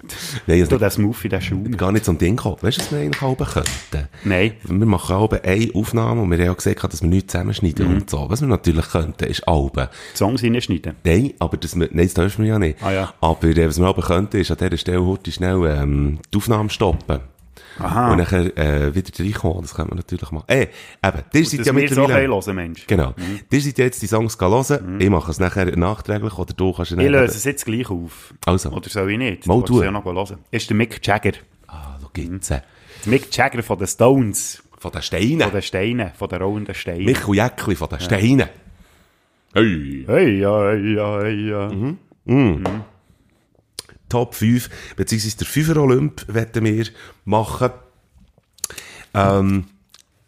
[0.46, 1.70] Nein, also Du, der Smoothie, der Schaum.
[1.76, 2.58] gar nicht ein Ding gekommen.
[2.60, 4.08] Weißt du, was wir eigentlich halben könnten?
[4.24, 4.52] Nein.
[4.64, 7.94] Wir machen Alben eine Aufnahme und wir haben ja gesagt, dass wir nichts zusammenschneiden Mhm.
[7.94, 8.26] und so.
[8.28, 9.88] Was wir natürlich könnten, ist Alben.
[10.14, 10.96] Songs reinschneiden.
[11.04, 12.82] Nein, aber das, wir- nein, das dürfen wir ja nicht.
[12.82, 13.14] Ah, ja.
[13.22, 16.68] Aber äh, was wir aber könnten, ist an dieser Stelle heute schnell ähm, die Aufnahme
[16.68, 17.20] stoppen.
[17.78, 18.12] Aha.
[18.12, 19.62] Und nachher äh, wieder reinkommen.
[19.62, 20.46] Das können wir natürlich machen.
[20.48, 20.68] Eh,
[21.04, 22.28] eben, ihr seid ja wir so mittlerweile...
[22.28, 22.86] hören, Mensch.
[22.86, 23.14] Genau.
[23.50, 25.00] Ihr seid jetzt die Songs hören.
[25.00, 28.34] Ich mache es nachher nachträglich oder du kannst Ich dann- löse es jetzt gleich auf.
[28.46, 28.70] Also.
[28.70, 29.46] Oder soll ich nicht?
[29.46, 30.38] Mal du ja noch hören.
[30.50, 31.32] Ist der Mick Jagger.
[31.66, 32.60] Ah, da gibt's äh,
[33.06, 34.62] Mick Jagger von den Stones.
[34.78, 35.40] Von den Steinen.
[35.40, 36.10] Von den Steinen.
[36.16, 37.04] Von den rollenden Steinen.
[37.06, 38.48] Michael Jäckli von den Steinen.
[39.54, 40.04] Hey.
[40.06, 41.70] Hey, ja, hey, ja, hey, ja.
[44.14, 46.86] Top 5, beziehungsweise der 5er Olymp werden wir
[47.24, 47.70] machen.
[49.12, 49.64] Ähm,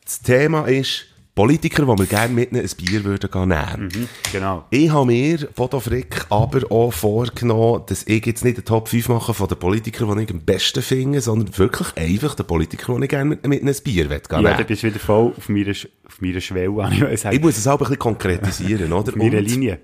[0.04, 1.04] das Thema ist
[1.36, 3.92] Politiker, die wir gerne mit ein Bier würden gehen nehmen.
[3.94, 4.64] Mhm, genau.
[4.70, 9.34] Ich habe mir, Fotofrick, aber auch vorgenommen, dass ich jetzt nicht den Top 5 mache
[9.34, 13.08] von den Politikern, die ich am besten finde, sondern wirklich einfach den Politiker, den ich
[13.08, 16.20] gerne mit, mit ein Bier will gehen Ja, du bist wieder voll auf meiner, auf
[16.20, 17.24] meiner Schwelle, ich.
[17.24, 19.10] Ich muss es auch ein bisschen konkretisieren, oder?
[19.10, 19.78] auf meiner Linie.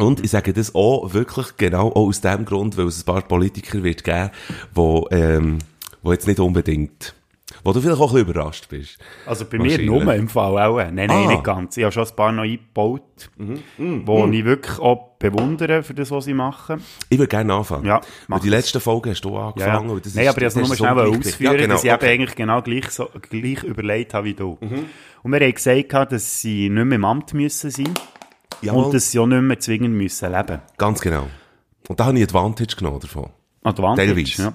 [0.00, 3.22] Und ich sage das auch wirklich genau auch aus dem Grund, weil es ein paar
[3.22, 4.30] Politiker wird geben,
[4.74, 5.58] wo, ähm,
[6.02, 7.14] wo jetzt nicht unbedingt,
[7.64, 8.98] wo du vielleicht auch ein bisschen überrascht bist.
[9.26, 10.78] Also bei mir nur im Fall auch.
[10.78, 11.20] Nein, nein, Ah.
[11.24, 11.76] Mhm, nicht ganz.
[11.76, 13.02] Ich habe schon ein paar noch eingebaut,
[13.38, 16.82] die ich wirklich auch bewundere für das, was sie machen.
[17.10, 17.84] Ich würde gerne anfangen.
[17.84, 19.90] Ja, Weil die letzte Folge hast du angefangen.
[19.90, 21.26] und das Nein, aber ich das wollte ist nur so schnell Ungleichgewicht.
[21.34, 22.08] ausführen, ja, genau, dass ich okay.
[22.14, 24.56] eigentlich genau gleich, so, gleich überlegt habe wie du.
[24.62, 24.86] Mhm.
[25.22, 27.92] Und wir haben gesagt, dass sie nicht mehr im Amt müssen sein
[28.62, 30.60] Jawohl, und sie auch nicht mehr zwingend müssen leben.
[30.76, 31.26] ganz genau.
[31.88, 33.30] Und da habe ich Advantage genommen davon.
[33.62, 34.42] Advantage, Teilweise.
[34.42, 34.52] ja.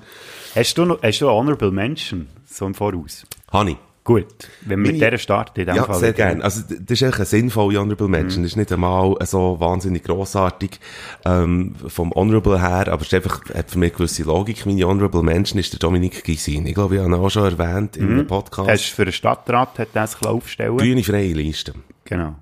[0.56, 3.26] Hast du noch, hast du Honorable Mention, so im Voraus?
[3.52, 3.78] Habe ich.
[4.04, 4.28] Gut,
[4.62, 5.96] wenn wir mit dieser starten, in dem Ja, Fall.
[6.00, 6.44] sehr gerne.
[6.44, 8.44] Also, das ist eigentlich eine sinnvolle Honorable Mention.
[8.44, 10.80] Das ist nicht einmal so wahnsinnig grossartig,
[11.26, 14.64] ähm, vom Honorable her, aber es ist einfach, hat für mich eine gewisse Logik.
[14.68, 16.68] Meine Honorable Mention ist der Dominik Gysin.
[16.68, 18.70] Ich glaube, ich habe ihn auch schon erwähnt in einem Podcast.
[18.70, 21.74] Hast du für den Stadtrat hat er das aufstellen Grüne freie Liste.
[22.06, 22.36] Genau.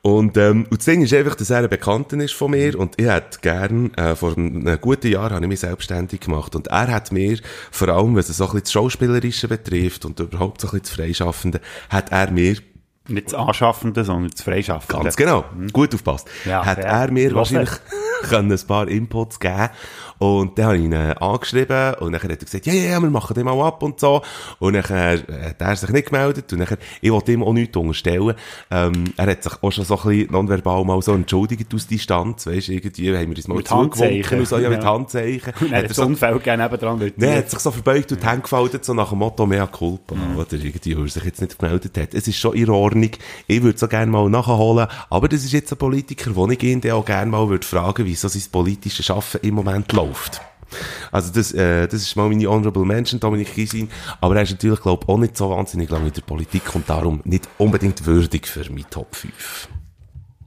[0.00, 2.94] Und, ähm, und das Ding ist einfach, dass er ein Bekannter ist von mir und
[2.98, 6.88] ich hätte gern, äh, vor einem guten Jahr habe ich mich selbstständig gemacht und er
[6.88, 7.38] hat mir,
[7.70, 10.82] vor allem, was es so ein bisschen das Schauspielerische betrifft und überhaupt so ein bisschen
[10.82, 12.56] das Freischaffende, hat er mir
[13.08, 15.02] Nicht das Anschaffende, sondern das Freischaffende.
[15.02, 15.44] Ganz genau.
[15.72, 16.28] Gut aufpasst.
[16.44, 16.86] Ja, hat fair.
[16.86, 17.70] er mir wahrscheinlich
[18.28, 19.70] können ein paar Inputs geben
[20.22, 23.00] und dann habe ich ihn äh, angeschrieben und dann hat er gesagt, ja, ja, ja,
[23.00, 24.22] wir machen den mal ab und so
[24.60, 27.76] und dann äh, hat er sich nicht gemeldet und dann, ich wollte ihm auch nichts
[27.76, 28.34] unterstellen.
[28.70, 32.46] Ähm, er hat sich auch schon so ein bisschen nonverbal mal so entschuldigt aus Distanz,
[32.46, 34.92] weisst du, irgendwie haben wir uns mal Mit zugewunken und so, ja, mit Ja.
[34.92, 35.52] Handzeichen.
[35.60, 36.98] Und dann Hat er es so- Unfall gegeben nebendran.
[36.98, 39.66] Nein, er hat sich so verbeugt und die Hände gefaltet, so nach dem Motto mea
[39.66, 42.14] culpa, oder irgendwie, weil er sich jetzt nicht gemeldet hat.
[42.14, 43.10] Es ist schon in Ordnung.
[43.48, 46.80] Ich würde so gerne mal nachholen, aber das ist jetzt ein Politiker, wo ich ihn
[46.92, 50.11] auch gerne mal würde fragen, wieso sein politisches Schaffen im Moment läuft.
[51.10, 53.90] Also das, äh, das ist mal meine Honorable Mention, Dominik Gysin,
[54.22, 56.88] aber er ist natürlich, glaube ich, auch nicht so wahnsinnig lange in der Politik und
[56.88, 59.68] darum nicht unbedingt würdig für meine Top 5.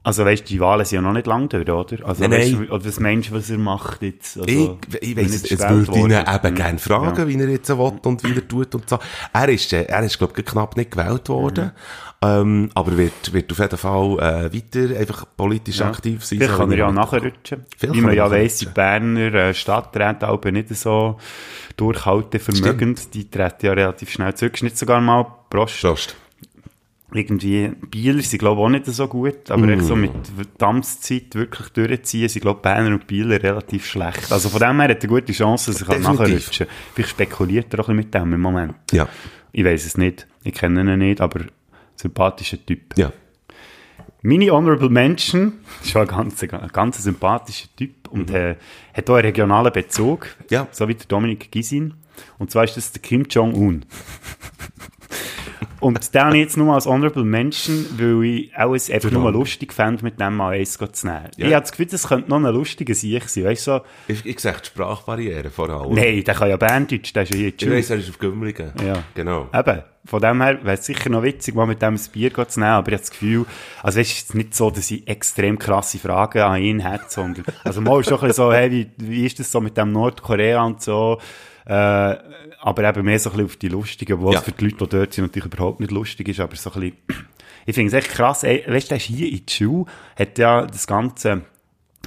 [0.02, 2.08] Also weißt du, die Wahlen sind ja noch nicht lang durch, oder?
[2.08, 2.70] Also Nein, weißt nein.
[2.70, 4.38] oder was meinst du, was er macht jetzt?
[4.38, 4.70] Also, Ich,
[5.02, 7.28] ich weiss, jetzt würde ich ihn eben gerne fragen, Ja.
[7.28, 9.00] wie er jetzt will und wie er tut und so.
[9.34, 11.72] Er ist, äh, er ist, glaube ich, knapp nicht gewählt worden.
[12.40, 16.40] Ähm, aber wird, wird auf jeden Fall, äh, weiter einfach politisch aktiv sein.
[16.40, 17.66] Vielleicht kann er ja er- nachrutschen.
[17.80, 21.18] Wie man er ja weiss, die Berner äh, Stadträte aber nicht so
[21.78, 23.14] durchhalten vermögend.
[23.14, 24.54] Die treten ja relativ schnell zurück.
[24.56, 25.82] Ist nicht sogar mal Prost.
[25.82, 26.16] Prost.
[27.14, 29.86] irgendwie, Bieler sind, glaube ich, auch nicht so gut, aber echt Mm.
[29.86, 30.12] so mit
[30.60, 34.32] der Amtszeit wirklich durchziehen, sind, glaube ich, Berner und Bieler relativ schlecht.
[34.32, 36.30] Also von dem her hat er gute Chance, dass er kann Definitiv.
[36.30, 36.76] nachrutschen kann.
[36.94, 38.76] Vielleicht spekuliert er auch ein bisschen mit dem im Moment.
[38.92, 39.08] Ja.
[39.54, 40.28] Ich weiß es nicht.
[40.44, 41.42] Ich kenne ihn nicht, aber
[41.96, 42.98] sympathischer Typ.
[42.98, 43.12] Ja.
[44.22, 48.56] Meine Honorable Mention ist ein ganz, ein ganz sympathischer Typ und äh,
[48.94, 50.68] hat auch einen regionalen Bezug, Ja.
[50.72, 51.94] so wie der Dominik Gisin.
[52.40, 53.86] Und zwar ist das der Kim Jong-un.
[55.80, 59.74] Und den habe ich jetzt nur als Honorable Mention, weil ich es einfach nur lustig
[59.74, 61.30] fände, mit dem mal eins zu nehmen.
[61.38, 63.46] Ich habe das Gefühl, das könnte noch ein lustiger Sieg sein.
[63.46, 65.94] Weißt du, so, Ich, ich sage die Sprachbarriere vor allem.
[65.94, 68.72] nein, der kann ja Berndeutsch, der ist ja hier Ich weiss, er ist auf Gümmligen.
[68.86, 69.04] Ja.
[69.14, 69.48] Genau.
[69.54, 72.60] Eben, von dem her wäre es sicher noch witzig, mal mit dem ein Bier zu
[72.60, 73.46] nehmen, aber ich habe das Gefühl,
[73.82, 77.82] also es ist nicht so, dass ich extrem krasse Fragen an ihn hätte, sondern, also
[77.82, 80.64] mal ist schon ein bisschen so, hey, wie, wie ist das so mit dem Nordkorea
[80.64, 81.20] und so,
[81.66, 81.72] äh,
[82.60, 84.40] aber eben mehr so ein bisschen auf die lustigen, wo Ja.
[84.40, 86.80] es für die Leute, die dort sind, natürlich überhaupt nicht lustig ist, aber so ein
[86.82, 86.98] bisschen,
[87.66, 89.86] ich finde es echt krass, ey, weißt du, der ist hier in die Schule,
[90.18, 91.42] hat ja das ganze,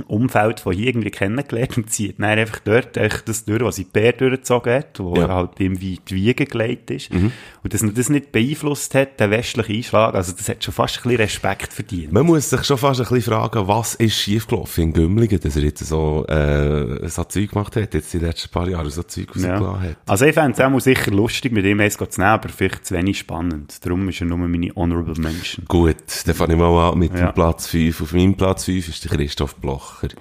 [0.07, 3.85] Umfeld von hier irgendwie kennengelernt und zieht dann einfach dort echt das durch, was sie
[3.85, 5.23] Bär durchgezogen hat, wo Ja.
[5.23, 7.11] er halt ihm wie die Wiege gelegt ist.
[7.11, 7.33] Und
[7.75, 11.03] dass er das nicht beeinflusst hat, der westliche Einschlag, also das hat schon fast ein
[11.03, 12.13] bisschen Respekt verdient.
[12.13, 15.63] Man muss sich schon fast ein bisschen fragen, was ist schiefgelaufen in Gümmligen, dass er
[15.63, 19.29] jetzt so, äh, so Zeug gemacht hat, jetzt in den letzten paar Jahren so Zeug
[19.31, 19.81] rausgelassen Ja.
[19.81, 19.97] hat.
[20.07, 22.87] Also ich fände es auch mal sicher lustig, mit ihm eins zu nehmen, aber vielleicht
[22.87, 23.85] zu wenig spannend.
[23.85, 25.65] Darum ist er nur meine Honorable Mention.
[25.69, 25.97] Gut,
[26.27, 27.27] dann fange ich mal an mit Ja.
[27.31, 28.01] dem Platz 5.
[28.03, 29.57] Auf meinem Platz 5 ist der Christoph
[29.89, 30.15] Blocher.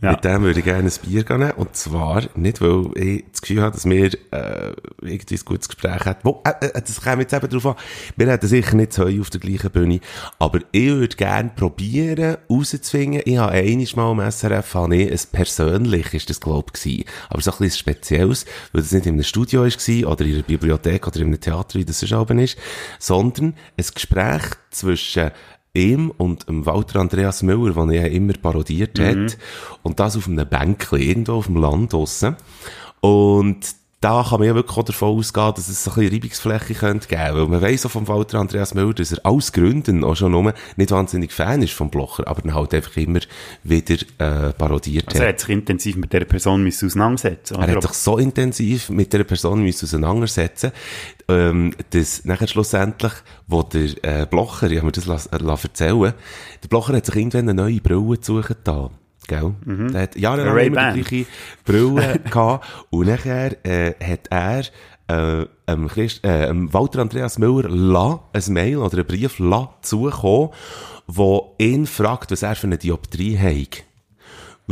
[0.00, 0.10] Ja.
[0.10, 1.52] Mit dem würde ich gerne ein Bier gehen nehmen.
[1.52, 6.04] Und zwar nicht, weil ich das Gefühl habe, dass wir äh, irgendwie ein gutes Gespräch
[6.04, 6.24] hätten.
[6.24, 7.76] Wo, äh, äh, das kommt jetzt eben darauf an.
[8.16, 10.00] Wir hätten sicher nicht zwei auf der gleichen Bühne.
[10.40, 13.22] Aber ich würde gerne probieren, rauszufinden.
[13.24, 17.04] Ich habe einmal mal im SRF, habe ich ein persönlich, ist das glaube ich gewesen.
[17.28, 20.42] Aber so ein bisschen Spezielles, weil das nicht in einem Studio war oder in einer
[20.42, 22.58] Bibliothek oder in einem Theater, wie das sonst oben ist,
[22.98, 25.30] sondern ein Gespräch zwischen
[25.74, 29.38] ihm und dem Walter Andreas Müller, den er immer parodiert hat.
[29.82, 32.36] Und das auf einem Bänkchen, irgendwo auf dem Land draussen.
[33.00, 36.74] Und da kann man ja wirklich auch davon ausgehen, dass es so ein bisschen Reibungsfläche
[36.74, 37.36] könnte geben.
[37.36, 40.52] Weil man weiss auch vom Walter Andreas Müller, dass er aus Gründen auch schon nur
[40.76, 43.20] nicht wahnsinnig Fan ist vom Blocher, aber dann halt einfach immer
[43.62, 45.34] wieder äh, parodiert Also er hat.
[45.34, 49.24] hat sich intensiv mit dieser Person müssen auseinandersetzen Er hat sich so intensiv mit dieser
[49.24, 50.72] Person müssen auseinandersetzen,
[51.28, 53.12] ähm, dass nachher schlussendlich,
[53.46, 56.12] wo der äh, Blocher, ich habe mir das las, äh, las erzählen,
[56.62, 58.56] der Blocher hat sich irgendwann eine neue Brille gesucht
[59.28, 59.54] Gell?
[59.66, 61.26] Der hat jahrelang immer die gleiche
[61.64, 62.66] Brille gehabt.
[62.90, 64.64] Und nachher äh, hat er
[65.08, 69.74] äh, ähm, Christ, äh, ähm, Walter Andreas Müller la ein Mail oder einen Brief la
[69.82, 70.50] zukommen,
[71.06, 73.84] wo ihn fragt, was er für eine Dioptrie hat.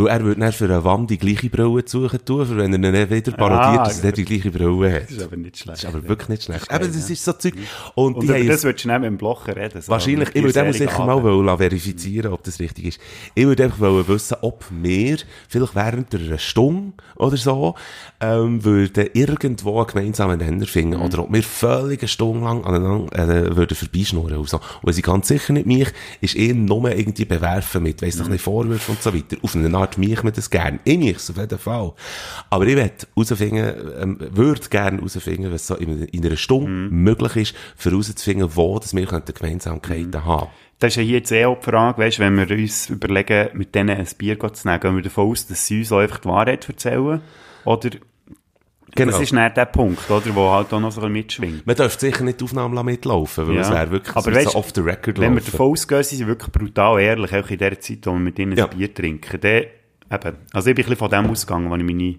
[0.05, 2.79] Weil er würde dann für eine Wand die gleiche Brille suchen tun, für wenn er
[2.79, 5.03] ihn dann wieder parodiert, Ah, dass er die gleiche Brille hat.
[5.05, 5.83] Das ist aber nicht schlecht.
[5.83, 6.71] Das ist aber wirklich nicht schlecht.
[6.71, 7.55] Aber das ist so Zeug.
[7.95, 9.81] Und, Und die über das würdest du nicht mit dem Blocher reden.
[9.83, 11.25] so Wahrscheinlich, ich würde sicher mal Abend.
[11.25, 13.01] wollen verifizieren, ob das richtig ist.
[13.35, 17.75] Ich würde einfach wollen wissen, ob wir vielleicht während einer Stunde oder so
[18.21, 21.03] ähm, würden irgendwo einen gemeinsamen Nenner finden Mhm.
[21.07, 24.61] oder ob wir völlig eine Stunde lang aneinander äh, würden vorbeischnurren und so.
[24.83, 25.89] Und sie ganz sicher nicht mich,
[26.21, 28.33] ist eh nur irgendwie bewerfen mit, weiss Mhm.
[28.33, 29.37] nicht Vorwürfe und so weiter.
[29.43, 30.81] Auf eine Art mich mir das gern.
[30.85, 31.93] Ich mich auf jeden Fall.
[32.51, 37.03] Aber ich würde herausfinden, ähm, würde gerne herausfinden, was so in, in einer Stunde Mhm.
[37.03, 40.25] möglich ist, für herauszufinden, wo dass wir Gemeinsamkeiten Mhm.
[40.25, 40.49] haben.
[40.79, 43.75] Das ist ja hier jetzt eh auch die Frage, weißt, wenn wir uns überlegen, mit
[43.75, 46.29] denen ein Bier zu nehmen, gehen wir davon aus, dass sie uns auch einfach die
[46.29, 47.21] Wahrheit erzählen?
[47.65, 47.91] Oder,
[48.97, 49.13] Genau.
[49.13, 51.67] das ist nicht der Punkt, oder, wo halt auch noch so ein bisschen mitschwingt.
[51.67, 53.61] Man dürfte sicher nicht die Aufnahmen mitlaufen, weil Ja.
[53.61, 55.53] es wäre wirklich Aber weisst, so off the record Wenn wir laufen.
[55.53, 58.57] davon ausgehen, sie sind wirklich brutal ehrlich, auch in der Zeit, wo wir mit ihnen
[58.57, 58.65] Ja.
[58.69, 59.63] ein Bier trinken, dann,
[60.11, 62.19] eben, also ich bin ein bisschen von dem ausgegangen, als ich meine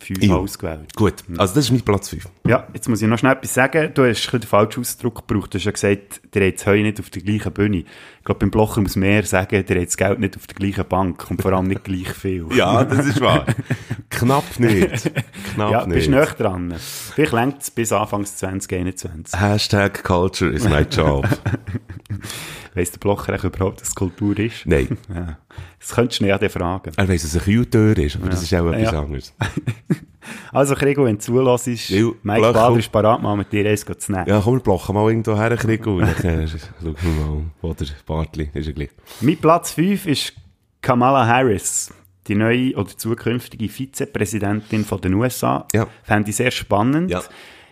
[0.00, 0.36] fünf Ja.
[0.36, 2.28] ausgewählt Gut, also das ist mein Platz 5.
[2.46, 3.90] Ja, jetzt muss ich noch schnell etwas sagen.
[3.94, 5.54] Du hast ein den falschen Ausdruck gebraucht.
[5.54, 7.78] Du hast ja gesagt, der hat das Heu nicht auf der gleichen Bühne.
[7.78, 10.86] Ich glaube, beim Blocher muss mehr sagen, der hat das Geld nicht auf der gleichen
[10.86, 12.46] Bank und vor allem nicht gleich viel.
[12.54, 13.46] Ja, das ist wahr.
[14.10, 15.10] Knapp nicht.
[15.54, 15.94] Knapp ja nicht.
[15.94, 16.74] bist näher dran.
[17.14, 19.40] Vielleicht längt es bis Anfangs 2021.
[19.40, 21.26] Hashtag Culture is my job.
[22.78, 24.64] Weiss der Blocher eigentlich überhaupt, was Kultur ist?
[24.66, 24.96] Nein.
[25.14, 25.38] Ja.
[25.80, 26.92] Das könntest du nicht an fragen.
[26.96, 29.02] Er weiss, dass ein Juteur ist, aber das ist auch etwas Ja.
[29.02, 29.34] anderes.
[30.52, 34.12] Also, Krigo, wenn du zulässt, Mike Blöcher- Bader ist parat, mal mit dir eins zu
[34.12, 34.26] nehmen.
[34.28, 37.72] Ja, komm, wir blocken mal irgendwo her, Krieg, und dann äh, schauen wir mal, wo
[37.72, 38.90] der Bartli ist ja gleich.
[39.22, 40.34] Mein Platz 5 ist
[40.82, 41.94] Kamala Harris,
[42.26, 45.66] die neue oder zukünftige Vizepräsidentin von den USA.
[45.72, 45.86] Ja.
[46.02, 47.10] Fände ich sehr spannend.
[47.10, 47.22] Ja.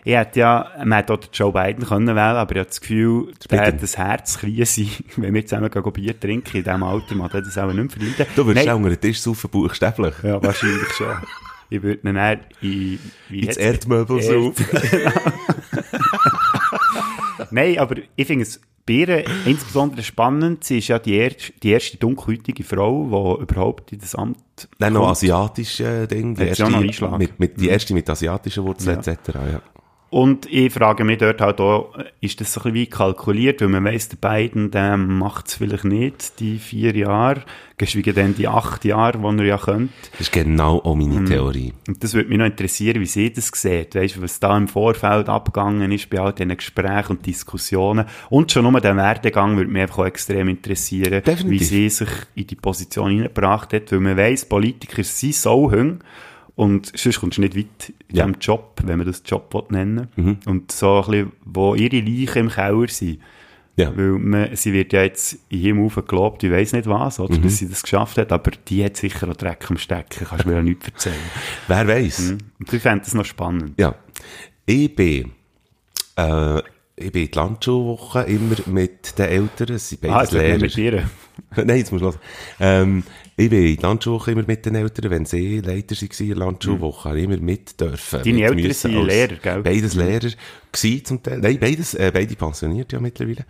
[0.07, 3.33] Ich hätte ja, man hätte auch Joe Biden können wählen, aber ich habe das Gefühl,
[3.51, 4.87] der hat das Herz sein,
[5.17, 6.55] wenn wir zusammen gehen Bier trinken.
[6.55, 8.25] In diesem Alter mag er das auch nicht verleiden.
[8.33, 8.73] Du würdest Nein.
[8.73, 10.13] auch unter den Tisch saufen, buchstäblich.
[10.23, 11.07] Ja, wahrscheinlich schon.
[11.69, 13.57] Ich würde ihn dann in, wie Ins?
[13.57, 14.65] Erdmöbel Erd- saufen.
[17.51, 20.63] Nein, aber ich finde es ihr insbesondere spannend.
[20.63, 21.31] Sie ist ja die, er
[21.61, 24.37] die erste dunkelhäutige Frau, die überhaupt in das Amt
[24.79, 26.33] Nein, noch asiatische Ding.
[26.35, 26.69] Die erste,
[27.17, 29.11] mit, mit, die erste mit asiatischen Wurzeln Ja.
[29.11, 29.27] etc.
[29.51, 29.61] Ja.
[30.09, 33.67] Und ich frage mich dort halt auch, ist das so ein bisschen wie kalkuliert, weil
[33.67, 37.43] man weiss, der beiden, der macht es vielleicht nicht, die vier Jahre,
[37.77, 39.93] geschweige denn die acht Jahre, die er ja könnte.
[40.11, 41.25] Das ist genau auch meine Mhm.
[41.25, 41.73] Theorie.
[41.89, 43.95] Und das würde mich noch interessieren, wie sie das sieht.
[43.95, 48.05] Weißt du, was da im Vorfeld abgegangen ist bei all diesen Gesprächen und Diskussionen.
[48.29, 51.49] Und schon nur der Werdegang würde mich einfach auch extrem interessieren, Definitiv.
[51.49, 55.99] wie sie sich in die Position hineingebracht hat, weil man weiss, Politiker sind so hung
[56.57, 58.25] und sonst kommst du nicht weit in Ja.
[58.25, 60.37] diesem Job, wenn man das Job nennen will.
[60.45, 63.19] Und so ein bisschen, wo ihre Leichen im Keller sind.
[63.77, 63.95] Ja.
[63.95, 67.57] Weil man, sie wird ja jetzt in Himmel gelobt, ich weiss nicht was, oder, dass
[67.59, 70.55] sie das geschafft hat, aber die hat sicher auch Dreck am Stecken, kannst du mir
[70.55, 71.15] ja nichts erzählen.
[71.67, 72.31] Wer weiß?
[72.59, 73.75] Und ich fände das noch spannend.
[73.79, 73.93] Ja.
[74.65, 75.31] Ich bin,
[76.17, 76.57] äh,
[76.95, 80.57] ich bin in die Landschulwoche immer mit den Eltern, es sind Ah, beides jetzt Lehrer.
[80.57, 81.09] mit dir.
[81.65, 82.19] Nein, jetzt musst du hören.
[82.59, 83.03] Ähm,
[83.39, 86.37] ich bin in die Landschulwoche immer mit den Eltern, wenn sie Leiter waren in der
[86.37, 88.23] Landschulwoche, ich immer mit dürfen.
[88.23, 89.61] Deine mit Eltern sind Lehrer, gell?
[89.61, 90.29] Beides Lehrer
[90.81, 91.39] gewesen zum Teil.
[91.39, 93.45] Nein, beides, äh, beide pensioniert ja mittlerweile.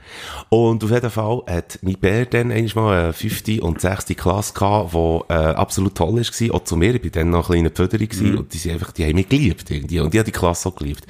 [0.50, 4.94] Und auf jeden Fall hat mein Bär dann einmal eine fünfte und sechste Klasse gehabt,
[4.94, 6.56] die äh, absolut toll war.
[6.56, 8.38] Auch zu mir, ich bin dann noch ein kleiner gewesen, Mhm.
[8.40, 10.00] und die sind einfach, die haben mich geliebt irgendwie.
[10.00, 11.06] Und ich habe die Klasse auch geliebt.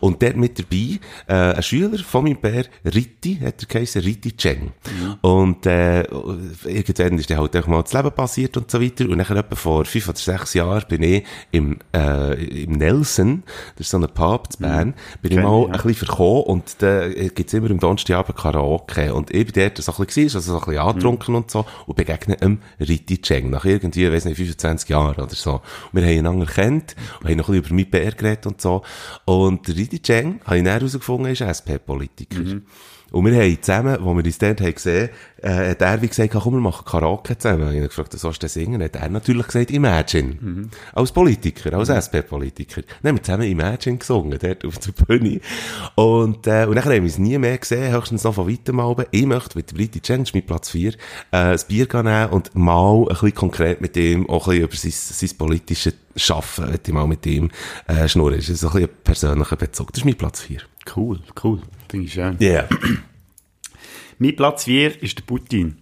[0.00, 0.98] Und dort mit dabei,
[1.28, 4.72] äh, ein Schüler von meinem Bär, Ritti, hat er geheißen, Ritti Cheng.
[4.84, 5.14] Mhm.
[5.22, 9.04] Und, äh, irgendwann ist dann halt auch mal das Leben passiert und so weiter.
[9.08, 13.42] Und dann etwa vor fünf oder sechs Jahren bin ich im, äh, im Nelson,
[13.76, 15.80] das ist so ein Pub in Bern, bin ich Kenn mal ich, ja.
[15.82, 19.14] ein bisschen verkommen und da äh, gibt's immer am Donnerstagabend Karaoke.
[19.14, 21.96] Und ich bin dort so ein bisschen, also so ein bisschen angetrunken und so, und
[21.96, 25.60] begegne einem Ritti Cheng, nach irgendwie, weiss nicht, 25 Jahren oder so.
[25.92, 28.60] Und wir haben einander kennt und haben noch ein bisschen über mein Bär geredet und
[28.60, 28.82] so.
[29.24, 32.40] Und der Ritti Cheng, habe ich dann herausgefunden, ist SP-Politiker.
[33.10, 35.10] Und wir haben zusammen, wo wir uns dort haben gesehen,
[35.42, 37.70] äh, hat er wie gesagt, komm, wir machen Karaoke zusammen.
[37.70, 38.82] Ich habe gefragt, sollst du singen?
[38.82, 40.68] Hat er natürlich gesagt, Imagine.
[40.92, 42.82] Als Politiker, als SP-Politiker.
[43.02, 45.40] Dann haben wir zusammen Imagine gesungen, dort auf der Bühne.
[45.94, 48.94] Und, äh, und dann haben wir uns nie mehr gesehen, höchstens noch von weitem mal.
[49.10, 50.96] Ich möchte mit das ist mein Platz 4, äh,
[51.30, 54.92] ein Bier nehmen und mal ein bisschen konkret mit ihm, auch ein bisschen über sein,
[54.92, 57.50] sein politisches Schaffen, möchte ich mal mit ihm,
[57.86, 58.36] äh, schnurren.
[58.36, 59.92] Das ist ein bisschen ein persönlicher Bezug.
[59.92, 60.60] Das ist mein Platz 4.
[60.96, 61.60] Cool, cool.
[61.88, 62.36] Finde ich schön.
[62.40, 62.68] Yeah.
[64.18, 65.76] Mein Platz 4 ist der Putin.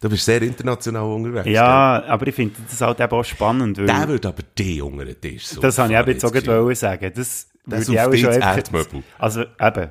[0.00, 1.48] Du bist sehr international unterwegs.
[1.48, 3.94] Ja, aber ich finde das halt eben auch spannend, weil gell?
[3.96, 5.62] Der würde aber die unter den Tisch suchen.
[5.62, 7.12] das habe ich eben jetzt auch gerade sagen.
[7.14, 9.02] Das, Das würde ich auch schon Erdmöbel.
[9.18, 9.88] Also eben,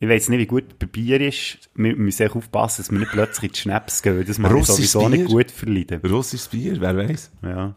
[0.00, 1.58] ich weiß nicht, wie gut bei Bier ist.
[1.74, 4.92] Wir müssen echt aufpassen, dass wir nicht plötzlich in die Schnaps gehen, weil das Russisches
[4.92, 5.36] sowieso nicht Bier?
[5.36, 6.00] gut verleiden.
[6.08, 7.32] Russisches Bier, wer weiß.
[7.42, 7.74] Ja.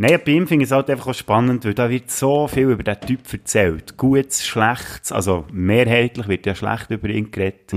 [0.00, 2.70] Nein, bei ihm finde ich es halt einfach auch spannend, weil da wird so viel
[2.70, 3.96] über den Typ erzählt.
[3.96, 7.72] Gutes, Schlechtes, also mehrheitlich wird ja schlecht über ihn geredet.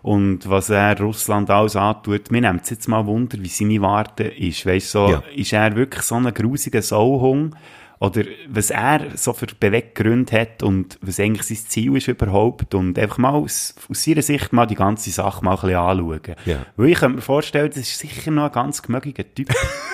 [0.00, 2.30] Und was er Russland alles antut.
[2.30, 4.64] Mir nimmt es jetzt mal Wunder, wie seine Warte ist.
[4.64, 5.22] Weißt so, Ja.
[5.34, 7.56] ist er wirklich so ein grusiger Sauhung?
[8.04, 12.74] Oder was er so für Beweggründe hat und was eigentlich sein Ziel ist überhaupt.
[12.74, 16.20] Und einfach mal aus, aus seiner Sicht mal die ganze Sache mal ein bisschen anschauen.
[16.44, 16.66] Ja.
[16.76, 19.48] Weil ich könnte mir vorstellen, das ist sicher noch ein ganz gemögiger Typ.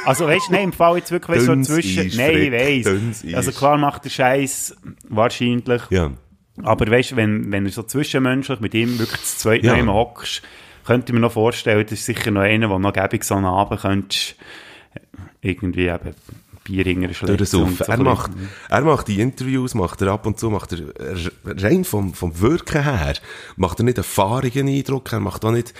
[0.04, 2.06] Also weißt du, nein, im Fall jetzt wirklich so zwischen...
[2.06, 3.34] Eis, nein, ich weiss.
[3.34, 4.76] Also klar macht der Scheiß
[5.08, 5.82] wahrscheinlich.
[5.90, 6.10] Ja.
[6.62, 9.76] Aber weißt du, wenn, wenn du so zwischenmenschlich mit ihm wirklich zu zweit Ja.
[9.76, 9.86] ja.
[9.86, 10.42] hockst,
[10.84, 13.44] könnte ich mir noch vorstellen, das ist sicher noch einer, der noch gäbig so einen
[13.44, 14.36] Abend könntest,
[15.42, 16.14] irgendwie eben
[16.70, 17.36] Bier hinterher schleppen.
[17.36, 17.68] Durchsaufen.
[17.68, 18.30] und so er, macht,
[18.68, 20.78] er macht die Interviews, macht er ab und zu, macht er
[21.44, 23.14] rein vom, vom Wirken her,
[23.56, 25.74] macht er nicht einen fahrigen Eindruck, er macht auch nicht,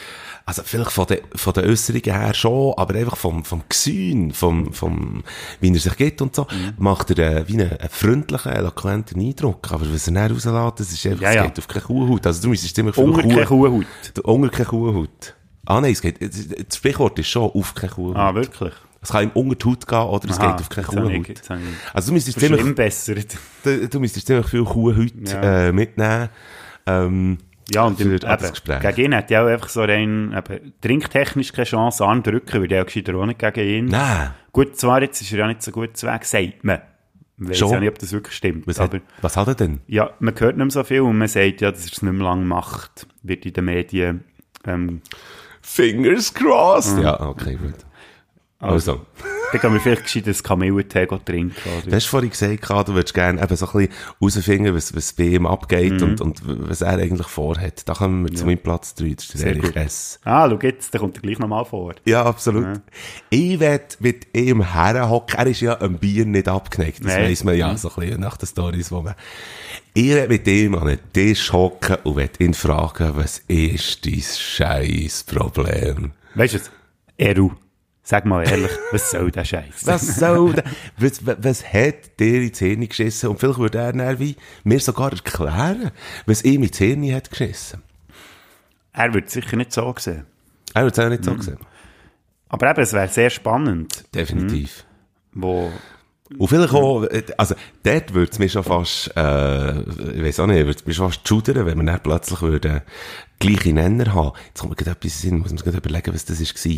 [0.47, 4.73] also vielleicht von den, von den Äußerungen her schon, aber einfach vom, vom Gesün, vom,
[4.73, 5.23] vom,
[5.61, 6.73] wie er sich geht und so, Mhm.
[6.79, 9.71] macht er äh, wie einen, einen freundlichen, eloquenten Eindruck.
[9.73, 11.47] Aber was er dann rauslässt, das ist einfach, Ja, es ja.
[11.47, 12.27] geht auf keine Kuhhaut.
[12.27, 13.85] Also du müsstest ziemlich viel Unter keine Kuhhaut.
[14.25, 15.35] Unter keine Kuhhaut.
[15.67, 18.17] Ah nein, es geht, das Sprichwort ist schon auf keine Kuhhaut.
[18.17, 18.73] Ah, wirklich?
[19.03, 21.43] Es kann ihm Haut gehen oder es Aha, geht auf keine Kuhhaut.
[21.95, 23.37] Also du müsstest ziemlich, bessert.
[23.65, 25.69] du, du müsstest ziemlich viel Kuhhäute Ja.
[25.69, 26.29] äh, mitnehmen.
[26.87, 27.39] Ähm,
[27.73, 31.65] Ja, und im, eben, gegen ihn hat ja auch einfach so rein, eben, trinktechnisch keine
[31.65, 33.85] Chance, andrücken, würde ja gescheiter auch nicht gegen ihn.
[33.87, 34.31] nein.
[34.53, 36.81] Gut, zwar jetzt ist er ja nicht so gut zu Weg, sagt man.
[37.49, 37.71] Ich Schon.
[37.73, 38.67] ja nicht, ob das wirklich stimmt.
[38.67, 39.81] Was, aber hat, was hat er denn?
[39.87, 42.13] ja, man hört nicht mehr so viel und man sagt ja, dass er es nicht
[42.13, 44.25] mehr lange macht, wird in den Medien,
[44.67, 45.01] ähm,
[45.63, 46.97] Fingers crossed.
[46.97, 47.03] Mhm.
[47.03, 47.75] Ja, okay, gut.
[48.61, 49.01] Also.
[49.53, 51.53] Dann gehen wir vielleicht gescheit ein Kamillentee trinken.
[51.83, 51.97] Du Oder?
[51.97, 55.45] hast vorhin gesagt, du würdest gerne eben so ein bisschen herausfinden, was, was bei ihm
[55.45, 56.03] abgeht Mhm.
[56.05, 57.89] und, und was er eigentlich vorhat.
[57.89, 59.75] Da kommen wir zu meinem Platz 3, das ist der Sehr Erich gut.
[59.77, 60.21] S.
[60.23, 61.95] Ah, schau jetzt, der kommt er gleich nochmal vor.
[62.05, 62.81] Ja, absolut.
[63.31, 65.37] Ich werde mit ihm herhocken.
[65.37, 67.01] Er ist ja am Bier nicht abgeneigt.
[67.01, 67.25] Das Nein.
[67.31, 69.17] weiss man ja so ein bisschen nach den Stories, wo man...
[69.95, 74.23] Ich werde mit ihm an einen Tisch hocken und werde ihn fragen, was ist dein
[74.23, 76.13] scheiß Problem?
[76.37, 76.71] Weißt du was?
[77.19, 77.51] Eru,
[78.11, 79.75] sag mal ehrlich, was soll der Scheiß?
[79.87, 80.65] Was soll denn,
[80.99, 83.31] was, was, hat dir ins Hirn geschissen?
[83.31, 85.93] Und vielleicht würde er dann wie mir sogar erklären,
[86.27, 87.83] was ihm ins Hirn hat geschissen.
[88.93, 90.27] Er wird sicher nicht so sehen.
[90.75, 91.25] Er wird es auch nicht Mhm.
[91.25, 91.59] so gesehen.
[92.49, 94.85] Aber eben, es wäre sehr spannend, Definitiv.
[95.33, 95.71] wo...
[96.39, 97.07] Und vielleicht auch,
[97.39, 100.95] also, dort würde es mir schon fast, äh, ich weiß auch nicht, würde es mir
[100.95, 102.83] schon fast schudern, wenn wir dann plötzlich würden,
[103.41, 104.33] gleiche Nenner haben.
[104.49, 106.73] Jetzt kommt mir gerade etwas in muss man gerade überlegen, was das war.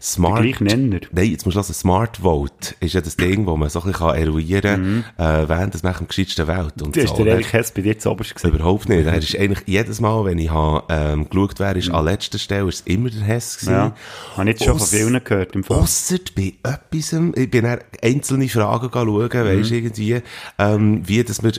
[0.00, 0.38] Smart.
[0.38, 1.00] Der gleiche Nenner?
[1.12, 3.90] Nein, jetzt musst du hören, Smart Vote ist ja das Ding, wo man so ein
[3.92, 6.80] bisschen eruieren kann, äh, während das nach dem gescheitsten Welt.
[6.82, 7.32] Und Du hast so, der oder?
[7.34, 8.50] Erich Hess bei dir zu oberst gesehen.
[8.54, 9.04] Überhaupt nicht.
[9.06, 12.68] Er ist eigentlich jedes Mal, wenn ich habe, ähm, geschaut, wer ist an letzter Stelle,
[12.68, 13.72] ist es immer der Hess gewesen.
[13.74, 13.94] Ja,
[14.36, 15.78] habe ich jetzt schon von Aus- vielen gehört im Fall.
[15.78, 17.66] Ausser bei etwas, ich bin
[18.02, 19.76] einzelne Fragen schauen, weisst Mhm.
[19.76, 20.22] irgendwie,
[20.58, 21.52] ähm, wie das wir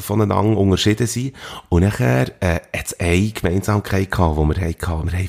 [0.00, 1.32] voneinander unterschieden sind.
[1.70, 5.12] Und nachher, äh, hat es eine Gemeinsamkeit gehabt, die wir hatten.
[5.12, 5.28] Wir haben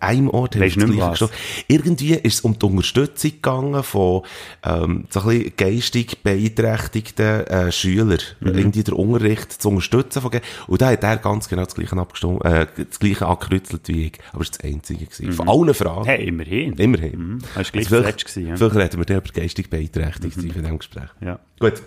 [0.00, 1.30] einem Ort Weisst nicht mehr was?
[1.68, 4.22] Irgendwie ist es um die Unterstützung gegangen von,
[4.64, 8.18] ähm, so ein bisschen geistig beeinträchtigten, äh, Schülern.
[8.40, 8.58] Mhm.
[8.58, 10.30] Irgendwie der Unterricht zu unterstützen von,
[10.66, 14.18] und da hat er ganz genau das Gleiche abgestimmt, äh, das Gleiche angekreuzelt wie ich.
[14.32, 15.32] Aber es ist das Einzige gewesen.
[15.32, 16.02] Von allen Fragen.
[16.02, 16.06] Mhm.
[16.06, 16.72] Hey, immerhin.
[16.74, 17.18] Immerhin.
[17.18, 17.38] Mhm.
[17.54, 18.36] Das war gleich Also vielleicht.
[18.36, 18.56] Mhm.
[18.56, 21.08] vielleicht reden wir dann über geistig beeinträchtigt sein in diesem Gespräch.
[21.20, 21.38] Ja.
[21.58, 21.82] Gut.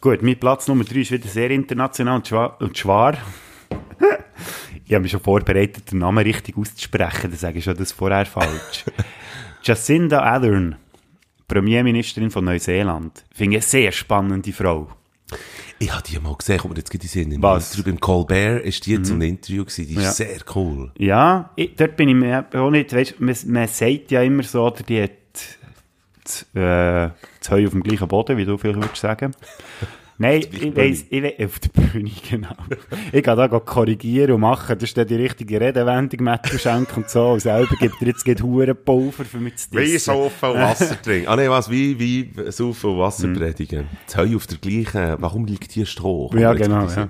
[0.00, 3.18] Gut, mein Platz Nummer 3 ist wieder sehr international und schwa- und schwar.
[4.90, 8.26] Ich habe mich schon vorbereitet, den Namen richtig auszusprechen, dann sage ich schon das vorher
[8.26, 8.84] falsch.
[9.62, 10.74] Jacinda Ardern,
[11.46, 13.24] Premierministerin von Neuseeland.
[13.32, 14.88] Finde ich eine sehr spannende Frau.
[15.78, 17.30] Ich habe die mal gesehen, kommt mir jetzt gerade in Sinn.
[17.30, 17.70] Im Was?
[17.70, 19.86] Interview Beim Colbert ist die zum Interview gewesen.
[19.86, 20.10] Die ist Ja.
[20.10, 20.90] sehr cool.
[20.98, 24.66] Ja, ich, dort bin ich mir auch nicht, weißt, man, man sagt ja immer so,
[24.66, 25.12] oder die hat
[26.24, 29.30] das, äh, das Heu auf dem gleichen Boden, wie du vielleicht würdest sagen.
[30.22, 32.54] Nein, ich weiss, ich weiss, auf der Bühne, genau.
[33.10, 36.94] Ich kann da go korrigieren und machen, das ist dann die richtige Redewendung, Matthew Schenk
[36.94, 40.56] und so, und selber gibt er jetzt geht Hurenpulver für mich zu Wie saufen und
[40.60, 41.26] Wasser trinken.
[41.26, 41.70] Ah, nee, was?
[41.70, 43.36] Wie, wie saufen und Wasser Mhm.
[43.36, 43.86] predigen.
[44.06, 46.30] Das Heu auf der gleichen, warum liegt hier Stroh?
[46.34, 47.08] Ja, jetzt genau, ja.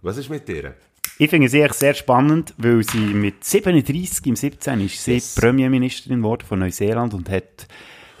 [0.00, 0.74] Was ist mit dir?
[1.18, 6.20] Ich finde sie echt sehr spannend, weil sie mit 37 im 17 ist sie Premierministerin
[6.22, 7.68] geworden von Neuseeland und hat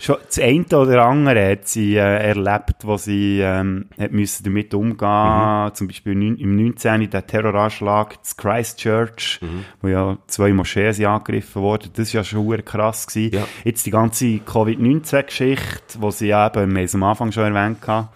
[0.02, 4.74] schon das eine oder andere hat sie äh, erlebt, wo sie ähm, hat müssen damit
[4.74, 7.08] umgehen Zum Beispiel im 19.
[7.08, 9.40] der Terroranschlag in Christchurch,
[9.80, 11.90] wo ja zwei Moscheen sind angegriffen wurden.
[11.94, 13.06] Das war ja schon krass.
[13.06, 13.36] Gewesen.
[13.36, 13.46] Ja.
[13.64, 18.08] Jetzt die ganze Covid-19-Geschichte, wo sie ja eben, wir am Anfang schon erwähnt haben,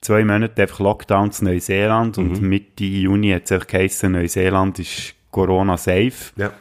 [0.00, 5.76] zwei Monate einfach Lockdown zu Neuseeland und Mitte Juni hat es geheissen, Neuseeland ist Corona
[5.76, 6.32] safe.
[6.36, 6.52] Ja.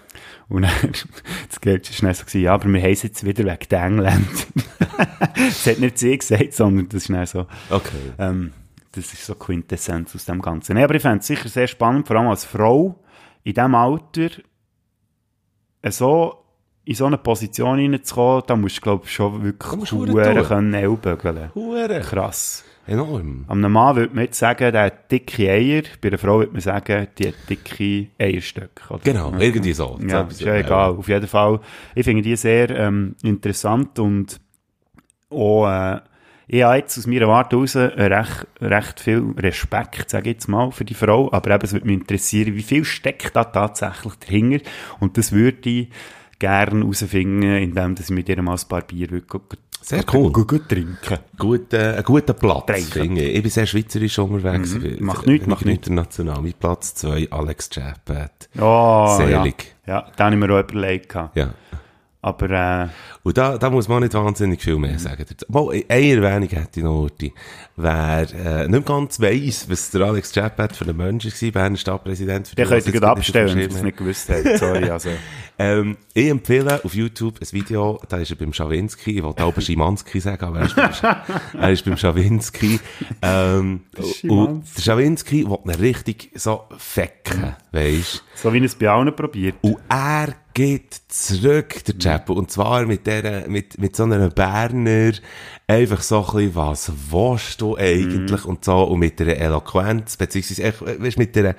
[0.48, 0.72] Und dann,
[1.50, 3.80] das Geld war schnell so, gewesen, ja, aber wir haben es jetzt wieder wegen den
[3.82, 4.28] Engländern.
[5.36, 8.14] das hat nicht sie gesagt, sondern das ist schnell so, Okay.
[8.20, 8.54] ähm,
[8.92, 10.76] das ist so Quintessenz aus dem Ganzen.
[10.76, 13.04] Nee, aber ich fände es sicher sehr spannend, vor allem als Frau
[13.44, 14.30] in diesem Alter
[15.82, 16.42] äh, so
[16.86, 20.74] in so eine Position hineinzukommen, da musst du, glaube ich, schon wirklich Huren Huren können
[20.74, 21.50] Ellbögeln.
[21.56, 22.00] Hure.
[22.02, 22.64] Krass.
[22.88, 23.46] Enorm.
[23.48, 25.82] Am Mann würde man jetzt sagen, der hat dicke Eier.
[26.02, 28.94] Bei einer Frau würde man sagen, die hat dicke Eierstöcke.
[28.94, 29.00] Oder?
[29.04, 29.98] Genau, irgendwie so.
[30.08, 30.92] Ja, ist ja egal.
[30.92, 31.60] Auf jeden Fall.
[31.96, 34.40] Ich finde die sehr ähm, interessant und
[35.32, 36.00] auch, äh,
[36.48, 40.72] ich habe jetzt aus meiner Warte heraus recht, recht viel Respekt, sage ich jetzt mal,
[40.72, 41.32] für die Frau.
[41.34, 44.64] Aber eben, es würde mich interessieren, wie viel steckt da tatsächlich dahinter.
[45.00, 45.90] Und das würde ich
[46.38, 49.42] gerne herausfinden, indem ich mit ihr mal ein paar Bier go-
[49.88, 50.32] Sehr cool.
[50.32, 51.20] go- go trinken.
[51.38, 52.92] Guter, ein guter Platz, Trinken.
[52.92, 53.36] finde ich.
[53.36, 54.74] Ich bin sehr schweizerisch unterwegs.
[54.74, 55.88] Ich bin Macht nichts, macht nichts.
[55.88, 56.42] International.
[56.42, 58.50] Mein Platz 2, Alex Chappat.
[58.60, 59.76] Oh, Selig.
[59.86, 61.14] Ja, ja da habe ich mir auch überlegt.
[61.36, 61.54] Ja.
[62.26, 62.88] Aber, äh,
[63.22, 65.24] Und da, da muss man nicht wahnsinnig viel mehr sagen.
[65.30, 65.46] dazu.
[65.48, 67.32] Mal, eine Erwähnung hätte ich noch, Urti.
[67.76, 72.48] Wer äh, nicht ganz weiss, was der Alex Chappat für ein Mensch war, Berner Stadtpräsident.
[72.48, 74.58] für der die, könnt ihr gerade abstellen, wenn ihr das nicht gewusst habt.
[74.58, 75.12] Sorry, also.
[75.58, 79.58] Ähm, ich empfehle auf YouTube ein Video, da ist er beim Schawinski, ich wollte auch
[79.58, 80.92] Schimanski sagen, aber er ist beim,
[81.62, 82.78] er ist beim Schawinski.
[83.22, 83.84] Ähm,
[84.24, 89.16] und der Schawinski will ihn richtig so fecken, weisst So wie er es bei allen
[89.16, 89.56] probiert.
[89.62, 92.34] Und er geht zurück, der Chapo.
[92.34, 95.12] Und zwar mit der, mit, mit so einer Berner,
[95.68, 98.46] einfach so ein bisschen, was willst du eigentlich?
[98.46, 101.56] Und so, und mit der Eloquenz, beziehungsweise, echt, weisst, mit der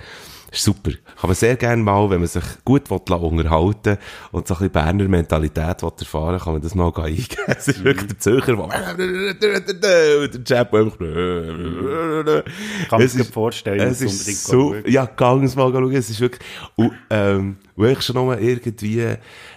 [0.50, 0.92] Ist super.
[1.20, 3.98] Kann man sehr gerne mal, wenn man sich gut will, unterhalten
[4.32, 7.42] und so ein bisschen Berner Mentalität will erfahren kann man das mal eingeben.
[7.48, 10.98] Es ist wirklich der Zürcher, der und der Chap einfach...
[10.98, 16.08] Kann man Es sich vorstellen, es ist unbedingt so, ja, gang es mal schauen, es
[16.08, 16.42] ist wirklich,
[16.76, 19.04] und, ähm, wo ich schon noch mal irgendwie,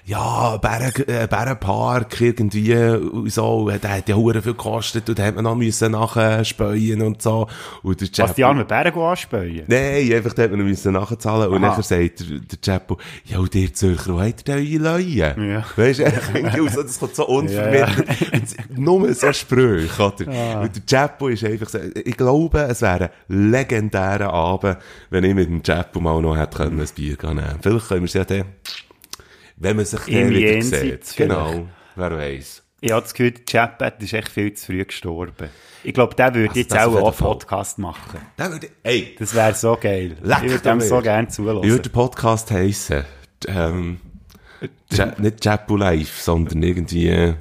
[0.05, 5.23] ja, Bären, äh, Bärenpark irgendwie, und so, der hat ja hure viel gekostet, und da
[5.23, 7.47] hat man noch müssen nachspäuen und so,
[7.81, 9.63] und der Was die armen Bären anspähen.
[9.67, 13.39] Nein, einfach, da hat man noch müssen nachzahlen, und dann sagt der, der Chapo, ja,
[13.39, 15.51] und ihr Zürcher, wo habt ihr denn eure Leuen?
[15.51, 15.63] Ja.
[15.75, 20.61] Weißt du, so, das kommt so unvermittelt, Und nur so Sprüche, oder?
[20.61, 24.77] Und der Chapo ist einfach so, ich glaube, es wäre ein legendärer Abend,
[25.09, 27.59] wenn ich mit dem Chapo mal noch hätte können, ein Bier nehmen.
[27.61, 28.45] Vielleicht können es ja dann,
[29.57, 31.17] wenn man sich dann wieder Jenseits sieht.
[31.17, 32.63] Genau, wer weiß.
[32.81, 35.49] Ich habe das Gefühl, der Chatbot ist echt viel zu früh gestorben.
[35.83, 37.13] Ich glaube, der würde Also jetzt auch einen.
[37.17, 38.19] Podcast machen.
[38.37, 40.15] Dann würde, ey, Das wäre so geil.
[40.21, 41.81] Leck ich würde dem so gerne Wie würde zulassen.
[41.83, 43.03] der Podcast heissen?
[43.47, 43.99] Ähm,
[45.17, 47.33] nicht Chapo Live, sondern irgendwie, äh,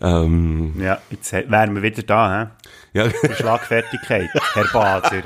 [0.00, 2.68] ähm, Ja, jetzt wären wir wieder da, hä?
[2.92, 5.22] Ja, Schlagfertigkeit, Herr Bader.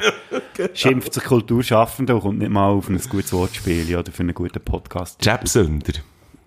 [0.74, 4.60] Schimpft sich Kulturschaffende und kommt nicht mal auf ein gutes Wortspiel oder für einen guten
[4.60, 5.24] Podcast.
[5.24, 5.94] Jabsünder.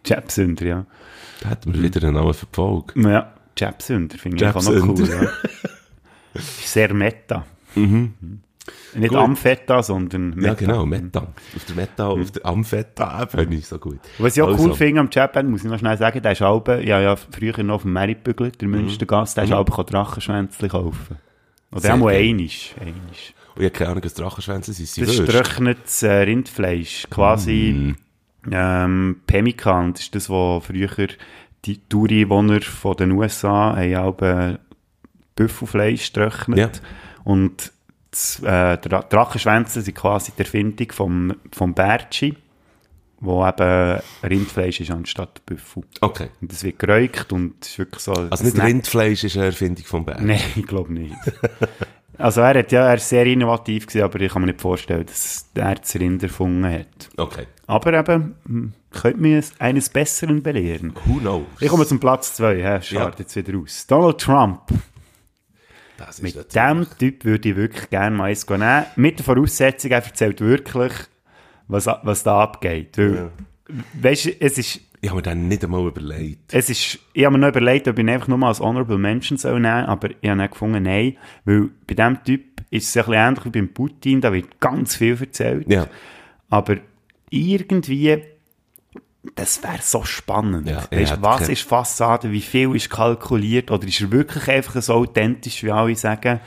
[0.05, 0.85] Jabsünder, ja.
[1.41, 2.99] Da hätten wir wieder einen Namen für die Folge.
[3.01, 5.09] Ja, Jabsünder finde ich auch noch cool.
[5.09, 6.41] Ja.
[6.63, 7.45] Sehr meta.
[8.95, 9.17] Nicht Gut.
[9.19, 10.47] Ampheta, sondern Meta.
[10.47, 11.19] Ja, genau, Meta.
[11.55, 13.99] Auf der Meta, auf der Ampheta-Ebene ist so gut.
[14.19, 16.41] Was ich auch Also, cool finde am Chatband, muss ich noch schnell sagen, der ist
[16.41, 20.69] Alben, ja, ja, früher noch auf dem Merit bügelt, der Münstergast, der ist Alben Drachenschwänzli
[20.69, 21.17] kaufen.
[21.71, 21.93] Oder Mhm.
[21.93, 22.29] Einmal geil.
[22.29, 23.33] einisch, einisch.
[23.55, 24.87] Und ich habe keine Ahnung, was Drachenschwänze sind.
[24.87, 27.73] Sie Das ist getrocknetes äh, Rindfleisch, quasi
[28.43, 28.51] Mm.
[28.51, 31.07] ähm, Pemmican, das ist das, was früher
[31.65, 34.57] die Touri-Wohner von den USA haben Alben
[35.35, 36.57] Büffelfleisch getrocknet.
[36.57, 36.69] Ja.
[37.23, 37.71] Und
[38.43, 42.35] äh, Dra Drachenschwänze sind quasi die Erfindung vom, vom Bertschi,
[43.19, 45.83] wo eben Rindfleisch ist anstatt Büffel.
[46.01, 46.29] Okay.
[46.41, 48.13] Und das wird geräucht und es ist wirklich so...
[48.13, 50.19] Also nicht Snack- Rindfleisch ist eine Erfindung vom Bär.
[50.19, 51.15] Nein, ich glaube nicht.
[52.17, 55.05] also er hat ja, er ist sehr innovativ gewesen, aber ich kann mir nicht vorstellen,
[55.05, 57.09] dass er das Rind erfunden hat.
[57.17, 57.47] Okay.
[57.67, 60.93] Aber eben, hm, könnte mir eines Besseren belehren.
[61.05, 61.45] Who knows?
[61.59, 62.81] Ich komme zum Platz 2, hä?
[62.81, 63.87] Schaut jetzt wieder aus.
[63.87, 64.61] Donald Trump.
[66.21, 68.85] Mit dem Typ würde ich wirklich gerne mal eins nehmen.
[68.95, 70.93] Mit der Voraussetzung, er erzählt wirklich,
[71.67, 72.97] was, was da abgeht.
[72.97, 73.31] Weil,
[73.99, 76.53] Weißt du, es ist, Ich habe mir dann nicht einmal überlegt.
[76.53, 78.97] es ist, ich habe mir noch überlegt, ob ich ihn einfach nur mal als Honorable
[78.97, 82.97] Mention soll nehmen aber ich habe dann gefunden, nein, weil bei diesem Typ ist es
[82.97, 85.67] ein bisschen ähnlich wie beim Putin, da wird ganz viel erzählt.
[85.67, 85.87] Ja.
[86.49, 86.77] Aber
[87.29, 88.21] irgendwie,
[89.35, 90.67] das wäre so spannend.
[90.69, 94.81] Ja, er weißt, was ist Fassade, wie viel ist kalkuliert oder ist er wirklich einfach
[94.81, 96.39] so authentisch, wie alle sagen?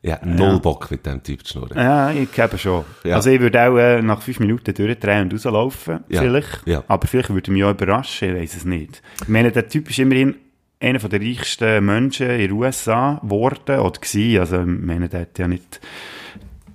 [0.00, 1.76] Ja, null Bock mit dem Typ zu schnurren.
[1.76, 2.84] Ja, ich glaube schon.
[3.02, 3.16] Ja.
[3.16, 6.66] Also ich würde auch äh, nach fünf Minuten durchdrehen und rauslaufen, Ja, vielleicht.
[6.66, 6.84] ja.
[6.86, 9.02] Aber vielleicht würde mich auch überraschen, ich weiß es nicht.
[9.22, 10.36] Ich meine, der Typ ist immerhin
[10.80, 14.38] einer der reichsten Menschen in den USA geworden oder gewesen.
[14.38, 15.80] Also ich meine, der hat ja nicht,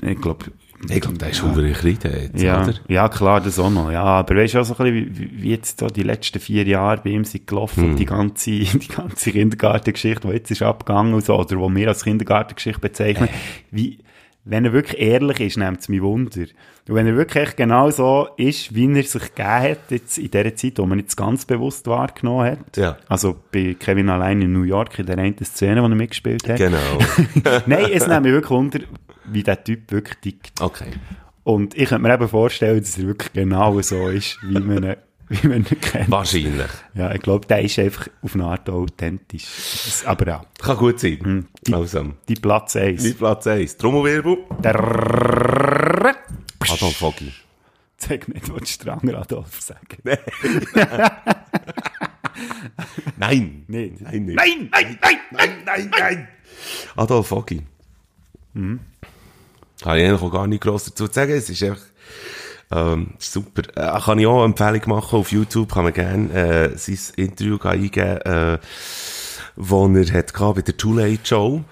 [0.02, 0.48] ich glaube,
[0.90, 1.72] Ich glaube, der ist ja.
[1.72, 2.74] Kreide jetzt, ja, oder?
[2.88, 3.92] ja, klar, das auch noch.
[3.92, 6.66] Ja, aber weißt du auch so ein bisschen, wie, wie jetzt so die letzten vier
[6.66, 7.96] Jahre bei ihm sind gelaufen, Hm.
[7.96, 12.04] die ganze, die ganze Kindergartengeschichte, die jetzt ist abgegangen und so, oder wo wir als
[12.04, 13.30] Kindergartengeschichte bezeichnen,
[13.72, 14.00] wie,
[14.46, 16.42] wenn er wirklich ehrlich ist, nimmt es mich Wunder.
[16.42, 20.56] Und wenn er wirklich genau so ist, wie er sich gegeben hat, jetzt in der
[20.56, 22.78] Zeit, wo man jetzt ganz bewusst wahrgenommen hat.
[22.78, 22.98] Ja.
[23.08, 26.58] Also bei Kevin allein in New York, in der einen Szene, wo er mitgespielt hat.
[26.58, 26.78] Genau.
[27.66, 28.80] Nein, es nimmt mich wirklich Wunder,
[29.26, 30.62] wie der Typ wirklich tickt.
[30.62, 30.92] Okay.
[31.44, 34.96] Und ich könnte mir eben vorstellen, dass er wirklich genau so ist, wie man
[35.42, 36.12] wie man ihn kennt.
[36.12, 36.70] Wahrscheinlich.
[36.94, 39.46] Ja, ich glaube, der ist einfach auf eine Art authentisch.
[40.06, 41.20] Aber ja, Kann gut sein.
[41.22, 41.48] Hm.
[41.66, 43.02] die, Also, die Platz 1.
[43.02, 43.78] die Platz 1.
[43.78, 44.38] Trommelwirbel.
[44.64, 44.76] Der
[46.60, 47.34] Adolf Foggi.
[47.98, 49.98] Sag nicht, was Stranger Adolf sagen.
[53.18, 53.64] Nein.
[53.68, 54.02] Nicht.
[54.02, 54.36] Nein, nicht.
[54.36, 56.28] Nein, nein, nein, nein, nein, nein.
[56.96, 57.62] Adolf Foggi.
[58.54, 58.80] Mhm.
[59.82, 61.32] Kann ich eigentlich auch gar nicht gross dazu sagen.
[61.34, 61.82] Es ist einfach,
[62.74, 63.62] ähm, super.
[63.76, 65.20] Äh, kann ich auch eine Empfehlung machen.
[65.20, 68.58] Auf YouTube kann man gerne, äh, sein Interview eingeben, äh,
[69.56, 71.64] wo er hat gehabt bei der Too Late Show.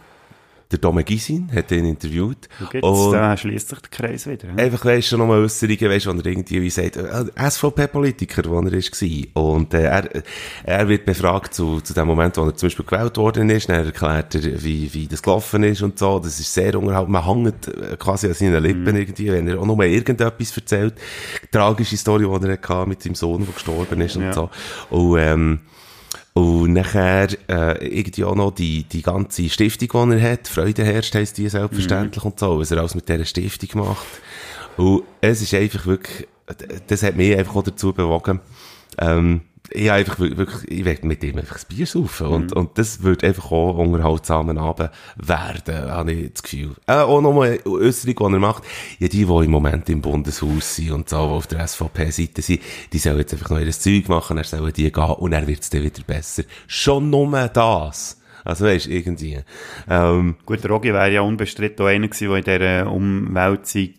[0.72, 2.48] Der Dome Gisin hat ihn interviewt.
[2.82, 4.48] Und- da schließt sich der Kreis wieder.
[4.50, 4.58] hm?
[4.58, 8.60] Einfach, weisst du, nochmal Äußerungen, weisst du, wo er irgendwie wie sagt, äh, SVP-Politiker, wo
[8.62, 9.44] er ist, war.
[9.44, 10.24] Und, äh, er,
[10.64, 13.86] er wird befragt zu, zu dem Moment, wo er zum Beispiel gewählt worden ist, dann
[13.86, 16.20] erklärt er, wie, wie das gelaufen ist und so.
[16.20, 17.12] Das ist sehr unterhaltsam.
[17.12, 20.94] Man hängt äh, quasi an seinen Lippen irgendwie, wenn er auch nur irgendetwas erzählt.
[21.52, 24.34] Tragische Story, die er hatte mit seinem Sohn, der gestorben ist und Ja.
[24.34, 24.50] so.
[24.90, 25.60] Und, ähm,
[26.34, 31.14] Und nachher äh, irgendwie auch noch die, die ganze Stiftung, die er hat, Freude herrscht,
[31.14, 34.08] heisst die selbstverständlich und so, was er alles mit dieser Stiftung macht.
[34.78, 36.28] Und es ist einfach wirklich,
[36.88, 38.40] das hat mich einfach auch dazu bewogen,
[38.98, 39.42] ähm,
[39.74, 42.28] ich einfach wir- wirklich, ich will mit ihm einfach ein Bier saufen.
[42.28, 46.76] Und, und das wird einfach auch unterhaltsamen Abend werden, habe ich das Gefühl.
[46.88, 48.64] Äh, auch noch mal eine Äußerung, die er macht.
[49.00, 52.62] Ja, die, die im Moment im Bundeshaus sind und so, die auf der SVP-Seite sind,
[52.94, 55.62] die sollen jetzt einfach noch ihr Zeug machen, er soll die gehen und dann wird
[55.62, 56.44] es dann wieder besser.
[56.68, 58.18] Schon nur das.
[58.44, 59.40] Also weisst, irgendwie.
[59.88, 63.90] Ähm, Gut, Rogi wäre ja unbestritten auch einer gewesen, der in dieser Umwälzung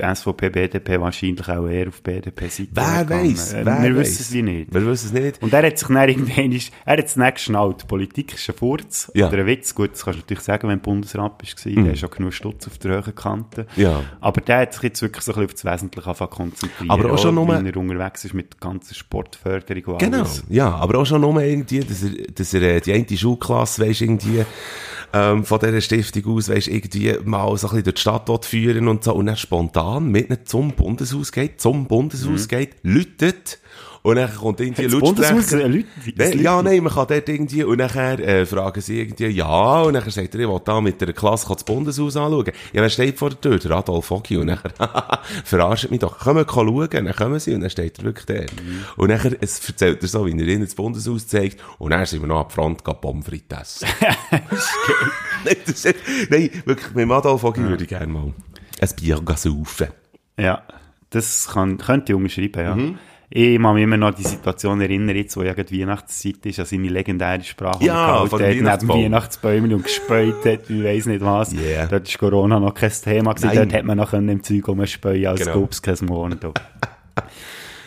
[0.00, 3.52] SVP, BDP wahrscheinlich auch eher auf BDP-Seite wer weiss?
[3.52, 4.72] Äh, Wer Wir wissen es nicht.
[4.74, 5.42] Wir wissen es nicht.
[5.42, 7.86] Und er hat sich dann irgendwann, er hat es nicht geschnallt.
[7.88, 9.28] Politik ist ein Furz Ja.
[9.28, 9.74] oder ein Witz.
[9.74, 11.84] Gut, das kannst du natürlich sagen, wenn du Bundesrat bist, mhm.
[11.84, 13.66] der ist schon genug Stutz auf der hohen Kante.
[13.76, 14.02] Ja.
[14.20, 16.90] Aber der hat sich jetzt wirklich so ein bisschen auf das Wesentliche zu konzentrieren.
[16.90, 20.44] Aber auch schon nur- Wie er unterwegs ist mit der ganzen Sportförderung und Genau, alles.
[20.48, 24.00] ja, aber auch schon nur irgendwie, dass er, dass er äh, die eine Schulklasse, weisst,
[24.02, 24.44] irgendwie,
[25.12, 28.44] ähm, von dieser Stiftung aus, weisst, irgendwie mal so ein bisschen durch die Stadt dort
[28.44, 33.58] führen und so, und dann spontan mit ihnen zum Bundeshaus geht, zum Bundeshaus geht, läutet,
[34.02, 35.68] und dann kommt irgendwie Bundeshaus, Lautsprecher.
[35.68, 35.86] Leute-
[36.16, 39.92] Nein, ja, nein, man kann dort irgendwie, und nachher, äh, fragen sie irgendwie, ja, und
[39.92, 42.46] dann sagt er, ich will da mit der Klasse das Bundeshaus anschauen.
[42.72, 43.58] Ja, wer steht vor der Tür?
[43.58, 44.38] Der Adolf Foggi.
[44.38, 44.72] Und nachher,
[45.44, 46.18] verarscht mich doch.
[46.18, 48.46] Kommen schauen, dann kommen sie, und dann steht er wirklich der.
[48.96, 52.22] Und nachher, es erzählt er so, wie er ihnen das Bundeshaus zeigt, und dann sind
[52.22, 53.88] wir noch am Front, gehen Pommes frites essen.
[55.44, 55.94] nein, das ist,
[56.30, 58.32] nein, wirklich, mit dem Adolf Foggi würde ich gerne mal
[58.80, 59.88] ein Bier saufen.
[60.38, 60.62] Ja,
[61.10, 62.74] das kann, könnte ich unterschreiben, ja.
[62.74, 62.98] Mhm.
[63.32, 66.64] Ich kann mich immer noch an die Situation erinnern, jetzt, wo ja Weihnachtszeit ist, an
[66.64, 71.06] seine legendäre Sprache Ja, die von er neben dem Weihnachtsbäumchen und gespäut hat, ich weiss
[71.06, 71.52] nicht was.
[71.52, 71.86] Yeah.
[71.86, 75.40] Dort ist Corona noch kein Thema gewesen, dort hat man noch im Zeug rumspäuen, als
[75.40, 75.52] Genau.
[75.52, 75.66] genau.
[75.66, 76.40] gäbe es kein Morgen.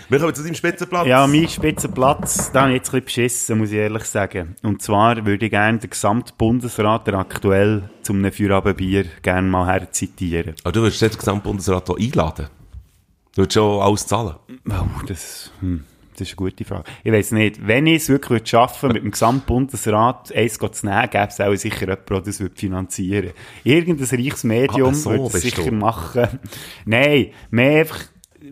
[0.10, 1.08] Wir kommen zu deinem Spitzenplatz.
[1.08, 4.56] Ja, mein Spitzenplatz, da habe ich jetzt ein bisschen beschissen, muss ich ehrlich sagen.
[4.62, 9.66] Und zwar würde ich gerne den gesamten Bundesrat, der aktuell zum einem Feierabendbier gerne mal
[9.68, 10.56] herzitieren.
[10.64, 12.48] Aber du würdest jetzt den Gesamtbundesrat hier einladen?
[13.36, 14.36] Du würdest schon alles zahlen?
[14.70, 16.84] Oh, das, hm, das ist eine gute Frage.
[17.04, 21.10] Ich weiß nicht, wenn ich es wirklich würde schaffen mit dem Gesamtbundesrat eins zu nehmen,
[21.10, 23.32] gäbe es auch sicher jemanden, der das würde finanzieren
[23.64, 25.72] Irgendein reiches Medium Ah, so würde bist sicher du.
[25.72, 26.28] machen.
[26.86, 28.00] Nein, mehr einfach,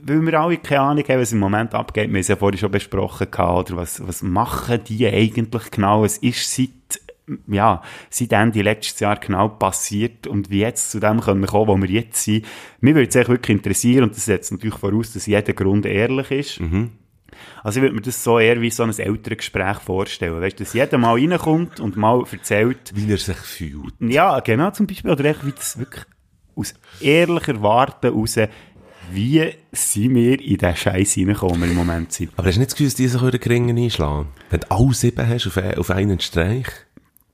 [0.03, 2.05] weil wir alle keine Ahnung haben, was im Moment abgeht.
[2.05, 6.05] Wir haben es ja vorhin schon besprochen, oder was, was machen die eigentlich genau?
[6.05, 6.69] Es ist seit
[7.47, 11.67] ja, seit Ende letztes Jahr genau passiert und wie jetzt zu dem können wir kommen,
[11.67, 12.45] wo wir jetzt sind.
[12.81, 16.31] Mir würde es echt wirklich interessieren und das setzt natürlich voraus, dass jeder Grund ehrlich
[16.31, 16.59] ist.
[17.63, 20.41] Also ich würde mir das so eher wie so ein Elterngespräch vorstellen.
[20.41, 23.93] Weißt du, dass jeder mal reinkommt und mal erzählt, Wie er sich fühlt.
[23.99, 26.03] ja, genau, zum Beispiel, oder echt, wie das wirklich
[26.55, 28.37] aus ehrlicher Warte raus,
[29.11, 32.31] wie sind wir in diesen Scheiß reingekommen, im Moment sind.
[32.37, 34.27] Aber hast du nicht das Gefühl, dass die sich den Ringen einschlagen?
[34.49, 36.67] Wenn du alle sieben hast auf, ein- auf einen Streich?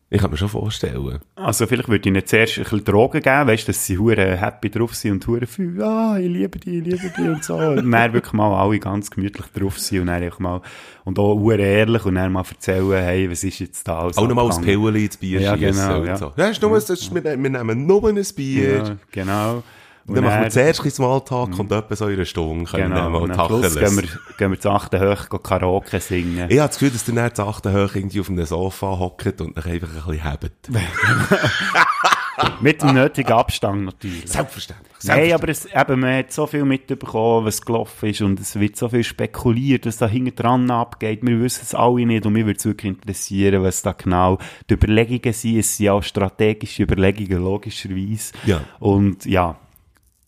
[0.09, 1.19] Ich kann mir schon vorstellen.
[1.35, 4.37] Also vielleicht würde ich ihnen zuerst ein bisschen Drogen geben, weißt du, dass sie hure
[4.39, 7.55] happy drauf sind und hure viel, ah, ich liebe dich, ich liebe dich und so.
[7.57, 10.61] Und dann wirklich mal alle ganz gemütlich drauf sind und dann einfach mal,
[11.03, 14.25] und auch hure ehrlich und dann mal erzählen, hey, was ist jetzt da alles Auch
[14.29, 14.81] nochmal abgegangen?
[14.81, 16.15] Pillen ins Bier Ja, genau, ja.
[16.15, 16.31] so.
[16.37, 18.77] Ja, ist nur, das ist, wir, wir nehmen nur ein Bier.
[18.77, 19.61] Ja, genau.
[20.07, 22.95] Und dann machen wir zuerst ein Smalltalk und etwa so in einer Stunde können wir
[22.95, 23.95] Genau, mal und am Schluss Tacheles.
[23.95, 26.47] gehen wir, gehen wir zu achten hoch gehen Karaoke singen.
[26.49, 29.41] Ich habe das Gefühl, dass der dann zu achten hoch irgendwie auf einem Sofa hockt
[29.41, 30.69] und sich einfach ein bisschen hebt.
[32.61, 34.27] Mit dem nötigen Abstand natürlich.
[34.27, 34.93] Selbstverständlich.
[35.03, 38.75] Nein, aber es, eben, man hat so viel mitbekommen, was gelaufen ist und es wird
[38.77, 41.19] so viel spekuliert, was da hinten dran abgeht.
[41.23, 44.37] Wir wissen es alle nicht und mich würde es wirklich interessieren, was da genau
[44.69, 45.57] die Überlegungen sind.
[45.57, 48.33] Es sind auch strategische Überlegungen, logischerweise.
[48.45, 48.61] Ja.
[48.79, 49.55] Und ja,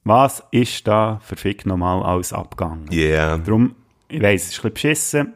[0.04, 2.90] was ist da verfickt nochmal alles abgegangen?
[2.92, 3.38] Yeah.
[3.38, 3.76] Darum,
[4.08, 5.34] ich weiss, es ist ein bisschen beschissen.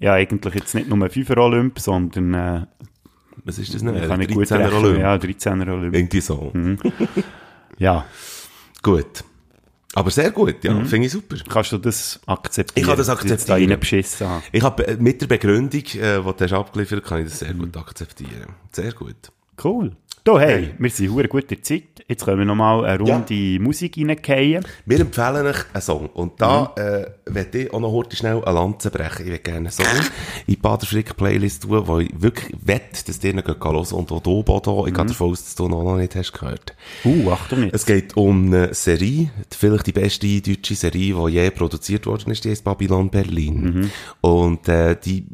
[0.00, 2.66] Ja, eigentlich jetzt nicht nur ein 5er Olymp, sondern äh,
[3.44, 3.94] Was ist das denn?
[4.08, 4.74] kann ich gut 13er rechnen.
[4.84, 4.98] Olymp.
[5.00, 5.94] Ja, 13er Olymp.
[5.94, 6.52] Irgendwie so.
[7.78, 8.04] Ja.
[8.82, 9.24] Gut.
[9.94, 10.74] Aber sehr gut, ja.
[10.84, 11.36] Finde ich super.
[11.48, 12.82] Kannst du das akzeptieren?
[12.82, 13.70] Ich kann das Da akzeptieren.
[13.70, 14.42] reinbeschissen habe.
[14.52, 17.40] Ich habe äh, mit der Begründung, äh, die du hast abgeliefert hast, kann ich das
[17.42, 17.46] Mhm.
[17.46, 18.46] sehr gut akzeptieren.
[18.72, 19.16] Sehr gut.
[19.62, 19.92] Cool.
[20.22, 20.74] Da, hey, Hey.
[20.78, 21.82] wir sind in der Zeit.
[22.08, 24.64] Jetzt können wir nochmal eine Runde Musik reingehen.
[24.86, 26.06] Wir empfehlen euch einen Song.
[26.10, 26.82] Und da Mhm.
[26.82, 29.20] äh, werde ich auch noch heute schnell eine Lanze brechen.
[29.22, 29.84] Ich würde gerne einen Song
[30.46, 33.92] in die Bader-Frick-Playlist tun, wo ich wirklich wette, dass ihr ihn hören könnt.
[33.92, 34.96] Und auch du, Bodo, ich Mhm.
[34.96, 36.74] gehe davon aus, dass du noch noch nicht hast gehört.
[37.04, 37.74] Uh, Achtung jetzt.
[37.74, 42.44] Es geht um eine Serie, vielleicht die beste deutsche Serie, die je produziert worden ist,
[42.44, 43.90] die heißt Babylon Berlin.
[44.22, 45.26] Und äh, die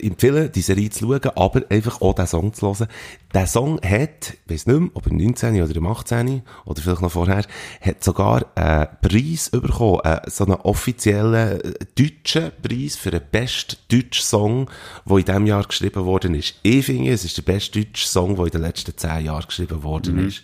[0.00, 2.86] äh, empfehlen, die Serie zu schauen, aber einfach auch den Song zu hören.
[3.34, 7.02] Der Song hat, ich weiss nicht mehr, ob er 19 oder im 18 oder vielleicht
[7.02, 7.44] noch vorher,
[7.80, 13.76] hat sogar einen Preis bekommen, äh, so einen offiziellen äh, deutschen Preis für den besten
[13.90, 14.70] deutschen Song,
[15.06, 16.54] der in diesem Jahr geschrieben worden ist.
[16.62, 19.82] Ich finde, es ist der beste deutsche Song, der in den letzten 10 Jahren geschrieben
[19.82, 20.42] worden ist.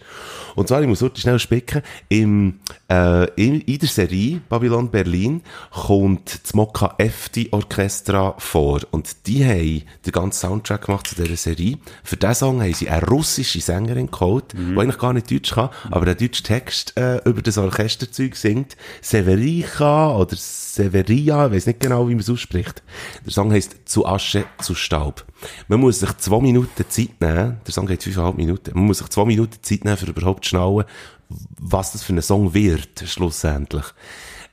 [0.54, 2.60] Und zwar, ich muss heute schnell spicken, im,
[2.90, 8.80] äh, in, in der Serie Babylon Berlin kommt das Mokka FD Orchestra vor.
[8.90, 11.78] Und die haben den ganzen Soundtrack gemacht zu dieser Serie.
[12.02, 15.68] Für diesen Song haben sie eine russische Sängerin geholt, die eigentlich gar nicht Deutsch kann,
[15.90, 18.76] aber einen deutschen Text äh, über das Orchesterzeug singt.
[19.02, 22.82] Severika oder Severia, ich weiß nicht genau, wie man es ausspricht.
[23.26, 25.26] Der Song heißt Zu Asche, zu Staub.
[25.68, 29.08] Man muss sich zwei Minuten Zeit nehmen, der Song geht fünfeinhalb Minuten, man muss sich
[29.08, 30.84] zwei Minuten Zeit nehmen, für überhaupt zu schnallen,
[31.28, 33.84] was das für ein Song wird, schlussendlich.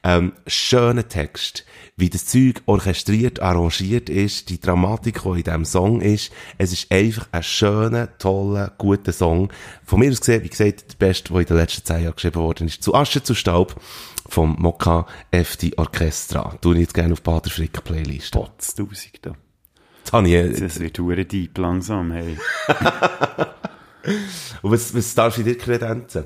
[0.07, 1.65] Ähm, schöner Text,
[1.97, 6.31] wie das Zeug orchestriert, arrangiert ist, die Dramatik, die in diesem Song ist.
[6.59, 9.51] Es ist einfach ein schöner, toller, guter Song.
[9.83, 12.35] Von mir aus gesehen, wie gesagt, der beste, der in den letzten zehn Jahren geschrieben
[12.35, 12.83] worden ist.
[12.83, 13.81] Zu Asche, zu Staub
[14.29, 16.55] vom Mokka FD Orchestra.
[16.61, 18.31] Tu ich jetzt gerne auf Pater Frick Playlist.
[18.31, 19.31] Potz, tausend da.
[19.97, 22.37] Jetzt habe ich, äh, Das wird hure deep langsam, hey.
[24.61, 26.25] und was, was darf ich dir kredenzen?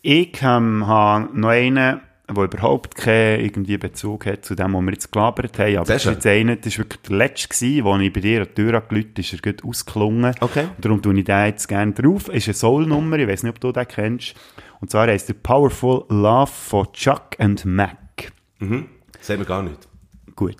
[0.00, 2.00] Ich ähm, habe noch einen,
[2.34, 5.76] der überhaupt keinen irgendwie Bezug hat zu dem, was wir jetzt gelabert haben.
[5.76, 8.42] Aber das ist jetzt einer, das war wirklich der letzte, gewesen, wo ich bei dir
[8.42, 10.34] an die Tür angerufen ist er gut ausgelungen.
[10.40, 10.66] Okay.
[10.76, 12.28] Und darum tue ich den jetzt gerne drauf.
[12.28, 14.34] Ist eine Soul-Nummer, ich weiß nicht, ob du den kennst.
[14.80, 18.32] Und zwar heisst der Powerful Love von Chuck and Mac.
[19.20, 19.88] Sehen wir gar nicht.
[20.36, 20.56] Gut.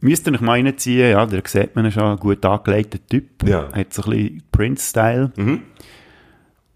[0.00, 3.46] Müsst ihr euch mal reinziehen, ja, da sieht man schon, ein gut angelegter Typ.
[3.46, 3.68] Ja.
[3.68, 3.74] Mhm.
[3.74, 5.32] Hat so ein bisschen Prince-Style.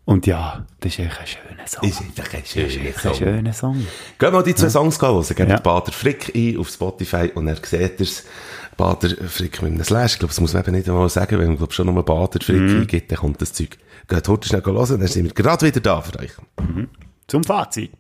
[0.07, 1.89] Und ja, das ist echt ein schöner Song.
[1.89, 3.15] Ist einfach ein schöner Ein Song.
[3.15, 3.87] schöner Song.
[4.21, 5.25] Gehen wir die zwei Songs hören.
[5.29, 5.59] Gebt Ja.
[5.59, 8.25] Pater Frick ein auf Spotify und er seht es.
[8.77, 10.13] Pater Frick mit einem Slash.
[10.15, 11.39] Ich glaube, das muss man eben nicht einmal sagen.
[11.41, 12.81] Wenn man glaub, schon nur Pater Frick Mhm.
[12.83, 13.77] eingibt, dann kommt das Zeug.
[14.07, 16.31] Geht heute schnell hören, dann sind wir gerade wieder da für euch.
[17.27, 17.91] Zum Fazit.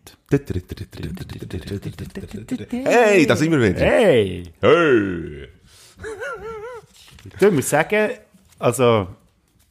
[2.70, 3.80] Hey, da sind wir wieder.
[3.80, 4.44] Hey!
[4.60, 5.48] Hey!
[7.40, 8.10] Du musst sagen,
[8.60, 9.08] also,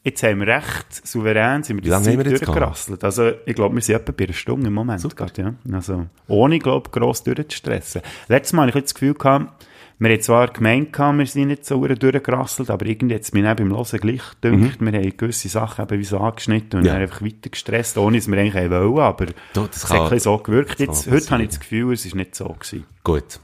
[0.05, 3.03] jetzt haben wir recht souverän, sind wir das wir Zeit jetzt durchgerasselt.
[3.03, 5.15] Also, ich glaube, wir sind etwa bei einer Stunde im Moment.
[5.15, 5.53] Grad, ja.
[5.73, 8.01] Also, ohne, glaube ich, gross durchzustressen.
[8.29, 9.65] Letztes Mal hatte ich das Gefühl, gehabt,
[9.97, 13.69] wir haben zwar gemeint, gehabt, wir sind nicht so durchgerasselt, aber irgendwie es mir beim
[13.71, 16.87] Hören gleich gedacht, wir haben gewisse Sachen eben wie so angeschnitten und Mhm.
[16.87, 16.95] Ja.
[16.95, 20.37] einfach weiter gestresst, ohne dass wir eigentlich wollen, aber Du, das es hat ein so
[20.37, 20.79] gewirkt.
[20.81, 22.85] Jetzt, heute habe ich das Gefühl, es ist nicht so gewesen.
[23.05, 23.39] Gut.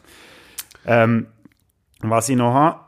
[0.85, 1.27] Ähm,
[2.01, 2.79] was ich noch habe,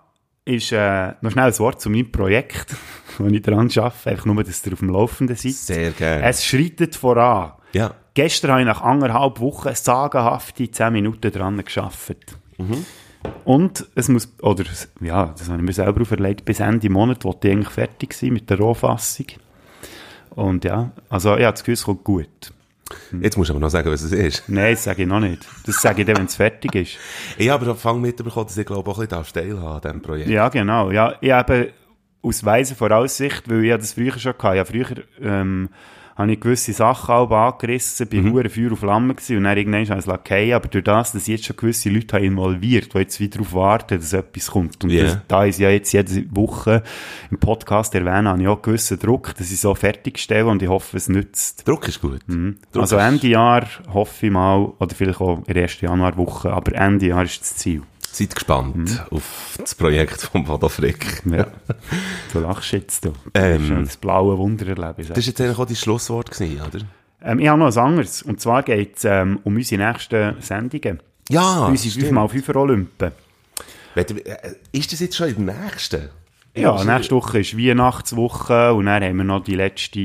[0.46, 2.76] ist äh, noch schnell ein Wort zu meinem Projekt,
[3.18, 4.10] wo ich dran arbeite.
[4.10, 5.54] Einfach nur, dass ihr auf dem Laufenden seid.
[5.54, 6.24] Sehr gerne.
[6.24, 7.54] Es schreitet voran.
[7.74, 7.96] Ja.
[8.14, 12.38] Gestern habe ich nach anderthalb Wochen sagenhafte 10 Minuten dran geschafft.
[13.46, 14.66] Und es muss, oder,
[15.02, 18.34] ja, das habe ich mir selber auferlegt, bis Ende Monat wollte ich eigentlich fertig sein
[18.34, 19.28] mit der Rohfassung.
[20.32, 22.54] Und ja, also habe das Gefühl, es kommt gut.
[23.22, 24.44] Jetzt musst du aber noch sagen, was es ist.
[24.48, 25.48] Nein, das sage ich noch nicht.
[25.66, 26.98] Das sage ich dann, wenn es fertig ist.
[27.38, 30.02] Ich habe aber am Anfang mitbekommen, dass ich glaube auch ein bisschen teilhaben an diesem
[30.02, 30.30] Projekt.
[30.30, 30.92] Ja, genau.
[30.92, 31.72] Ja, ich habe
[32.22, 34.58] aus weiser Voraussicht, weil ich das früher schon hatte.
[34.58, 34.88] Ja, früher
[35.22, 35.70] ähm,
[36.16, 38.34] habe ich gewisse Sachen auch angerissen, bin mhm.
[38.50, 40.54] Feuer auf Flamme gewesen und dann irgendwann habe ich es lackiert.
[40.54, 43.54] Aber durch das, dass ich jetzt schon gewisse Leute habe involviert, die jetzt wieder darauf
[43.54, 44.84] warten, dass etwas kommt.
[44.84, 45.04] Und Ja.
[45.06, 46.84] das, da ich ja jetzt jede Woche
[47.32, 50.98] im Podcast erwähne, habe ich auch gewissen Druck, dass ich so fertigstelle und ich hoffe,
[50.98, 51.68] es nützt.
[51.68, 52.20] Druck ist gut.
[52.28, 56.52] Druck Also ist- Ende Jahr hoffe ich mal, oder vielleicht auch in der ersten Januarwoche,
[56.54, 57.82] aber Ende Jahr ist das Ziel.
[58.16, 59.00] Seid gespannt Mhm.
[59.10, 61.24] auf das Projekt von Vado Frick.
[61.26, 61.48] Ja.
[62.34, 63.14] du lachst jetzt, du.
[63.34, 63.70] Ähm.
[63.80, 65.08] Das das blaue Wundererlebnis.
[65.08, 66.80] Das war jetzt eigentlich auch dein Schlusswort, gewesen, oder?
[67.24, 68.22] Ähm, ich habe noch ein anderes.
[68.22, 71.02] Und zwar geht es ähm, um unsere nächsten Sendungen.
[71.30, 73.12] Ja, unsere 5x5 Olympen.
[73.96, 74.04] Äh,
[74.72, 76.10] Ist das jetzt schon in der nächsten?
[76.56, 80.00] Ja, nächste Woche ist Weihnachtswoche und dann haben wir noch die letzte,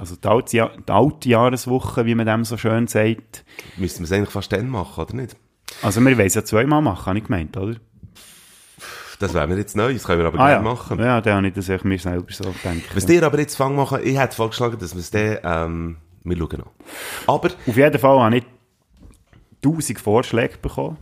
[0.00, 3.44] also die alte, Ja- die alte Jahreswoche, wie man dem so schön sagt.
[3.76, 5.36] Müssten wir es eigentlich fast dann machen, oder nicht?
[5.80, 7.76] Also wir wollen es ja zweimal machen, habe ich gemeint, oder?
[9.18, 10.98] Das wäre mir jetzt neu, das können wir aber Ah ja, gerne machen.
[10.98, 12.90] ja, dann habe ich das eigentlich mir selber so gedacht.
[12.94, 16.36] Was dir aber jetzt fang machen, ich hätte vorgeschlagen, dass wir es dann, ähm, wir
[16.36, 16.72] schauen noch.
[17.32, 18.44] Aber, Auf jeden Fall habe ich
[19.62, 20.96] tausend Vorschläge bekommen.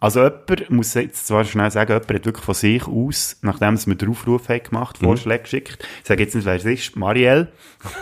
[0.00, 3.94] Also jemand, muss jetzt zwar schnell sagen, jemand hat wirklich von sich aus, nachdem wir
[3.94, 5.06] den Aufruf haben gemacht, Mhm.
[5.06, 5.86] Vorschläge geschickt.
[6.02, 6.96] Ich sage jetzt nicht, wer es ist.
[6.96, 7.48] Marielle.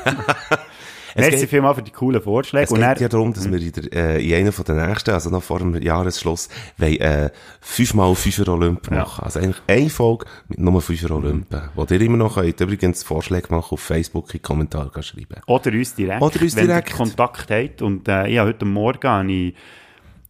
[1.15, 2.65] Merci vielmals für die coolen Vorschläge.
[2.65, 5.11] es Und geht ja darum, dass wir in, der, äh, in einer von den nächsten,
[5.11, 6.49] also noch vor dem Jahresschluss,
[6.79, 9.25] wollen, äh, fünfmal fünfer Olymp machen.
[9.25, 11.63] Also eigentlich eine Folge mit nur fünfer Olympen.
[11.75, 15.41] Wo ihr immer noch könnt, übrigens Vorschläge machen auf Facebook in Kommentare schreiben.
[15.47, 16.23] oder uns direkt.
[16.23, 16.91] Oder uns wenn direkt.
[16.91, 17.83] ihr Kontakt habt.
[17.83, 19.55] Und äh, habe heute Morgen habe ich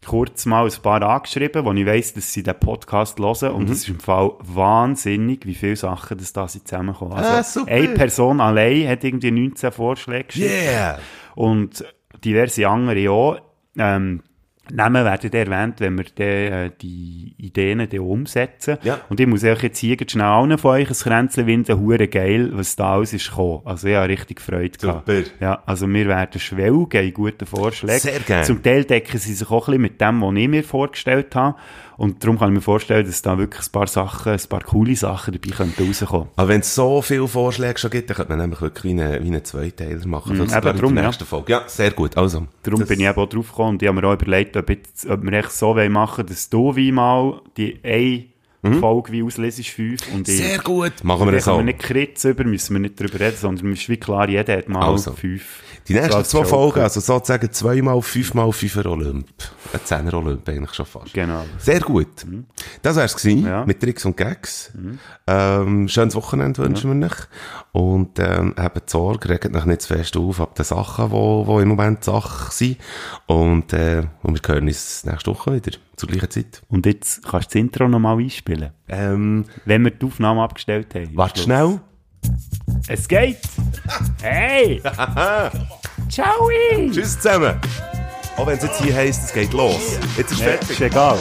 [0.05, 3.53] kurz mal ein paar angeschrieben, wo ich weiss, dass sie den Podcast hören.
[3.53, 7.13] Und es ist im Fall wahnsinnig, wie viele Sachen das da zusammenkommen.
[7.15, 10.51] Also, Ah, eine Person allein hat irgendwie 19 Vorschläge geschickt.
[10.51, 10.99] Yeah!
[11.35, 11.85] Und
[12.25, 13.39] diverse andere auch.
[13.77, 14.23] Ähm,
[14.73, 18.79] Namen werden dann erwähnt, wenn wir dann, äh, die Ideen dann umsetzen.
[18.83, 19.01] Ja.
[19.09, 22.09] Und ich muss euch jetzt hier ganz schnell allen von euch ein Kränzchen winden, hure
[22.09, 23.61] geil, was da alles ist gekommen.
[23.65, 25.09] Also ich habe richtig Freude gehabt.
[25.09, 25.23] Super.
[25.41, 28.01] Ja, also wir werden schwelgen in guten Vorschlägen.
[28.01, 28.45] Sehr gerne.
[28.45, 31.57] Zum Teil decken sie sich auch ein bisschen mit dem, was ich mir vorgestellt habe.
[31.97, 34.97] Und darum kann ich mir vorstellen, dass da wirklich ein paar Sachen, ein paar coole
[34.97, 36.29] Sachen dabei könnten rauskommen.
[36.37, 39.23] Aber wenn es so viele Vorschläge schon gibt, dann könnte man nämlich wirklich wie einen,
[39.23, 40.37] wie einen Zweiteiler machen.
[40.37, 41.13] Mhm, eben in drum, der ja.
[41.13, 41.53] Folge.
[41.53, 42.17] Ja, sehr gut.
[42.17, 42.47] Also.
[42.63, 45.07] Darum bin ich eben auch drauf gekommen und ich habe mir auch überlegt, ob, jetzt,
[45.07, 48.25] ob wir echt so wollen machen dass du wie mal die eine
[48.73, 50.41] Folge wie auslesest, fünf und ich.
[50.41, 50.45] Mhm.
[50.45, 50.93] Sehr gut.
[51.05, 51.57] Machen wir Da das so.
[51.59, 54.57] wir nicht kritz über, müssen wir nicht drüber reden, sondern es ist wie klar, jeder
[54.57, 55.13] hat mal Also.
[55.13, 55.61] fünf.
[55.87, 56.45] Die nächsten zwei.
[56.45, 59.27] Folgen, also sozusagen zweimal, fünfmal, fünfer Olymp.
[59.73, 61.13] Ein Zehner Olymp eigentlich schon fast.
[61.13, 61.45] Genau.
[61.59, 62.09] Sehr gut.
[62.81, 63.67] Das wär's gewesen, Ja.
[63.67, 64.73] mit Tricks und Gags.
[65.27, 67.13] Ähm, schönes Wochenende wünschen wir euch.
[67.75, 71.63] Und, ähm, habt Sorge, regt euch nicht zu fest auf ab den Sachen, die, die
[71.63, 72.77] im Moment Sachen sind.
[73.27, 76.63] Und, äh, und wir hören uns nächste Woche wieder, zur gleichen Zeit.
[76.69, 78.71] Und jetzt kannst du das Intro nochmal einspielen.
[78.89, 81.11] Ähm, Wenn wir die Aufnahme abgestellt haben.
[81.17, 81.81] warte schnell.
[82.87, 83.39] Es geht!
[84.23, 84.81] Hey!
[86.09, 86.49] Ciao!
[86.93, 87.57] Tschüss zusammen.
[88.37, 89.99] Auch wenn es jetzt hier heisst, es geht los.
[90.17, 90.71] Jetzt ist Ja, fertig.
[90.71, 91.19] ist egal.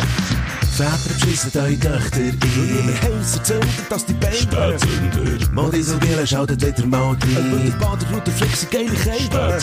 [0.73, 2.35] Väter beschissen eure Töchter ein.
[2.41, 5.51] Wir Häuser zünden, dass die Beine Spätzünder.
[5.51, 7.19] Modisogele schaltet wieder mal rein.
[7.21, 9.59] Über die Baderroute flexen geile Käfer.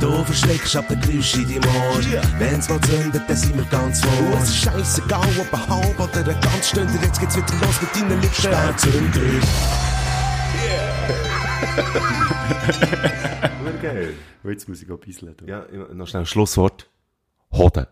[0.00, 2.00] Du verschreckst ab den Geräusch in deinem Ohr.
[2.38, 4.38] Wenn's mal zündet, dann sind wir ganz vor.
[4.42, 6.98] Es ist scheissegal, ob ein halb oder ein ganz Stunde.
[7.00, 8.34] Jetzt geht's wieder los mit deinen Lippen.
[8.34, 9.20] Spätzünder.
[13.82, 14.14] Geil.
[14.42, 15.36] Und jetzt muss ich auch bisseln.
[15.46, 16.90] Ja, noch schnell ein Schlusswort.
[17.52, 17.86] Hoden.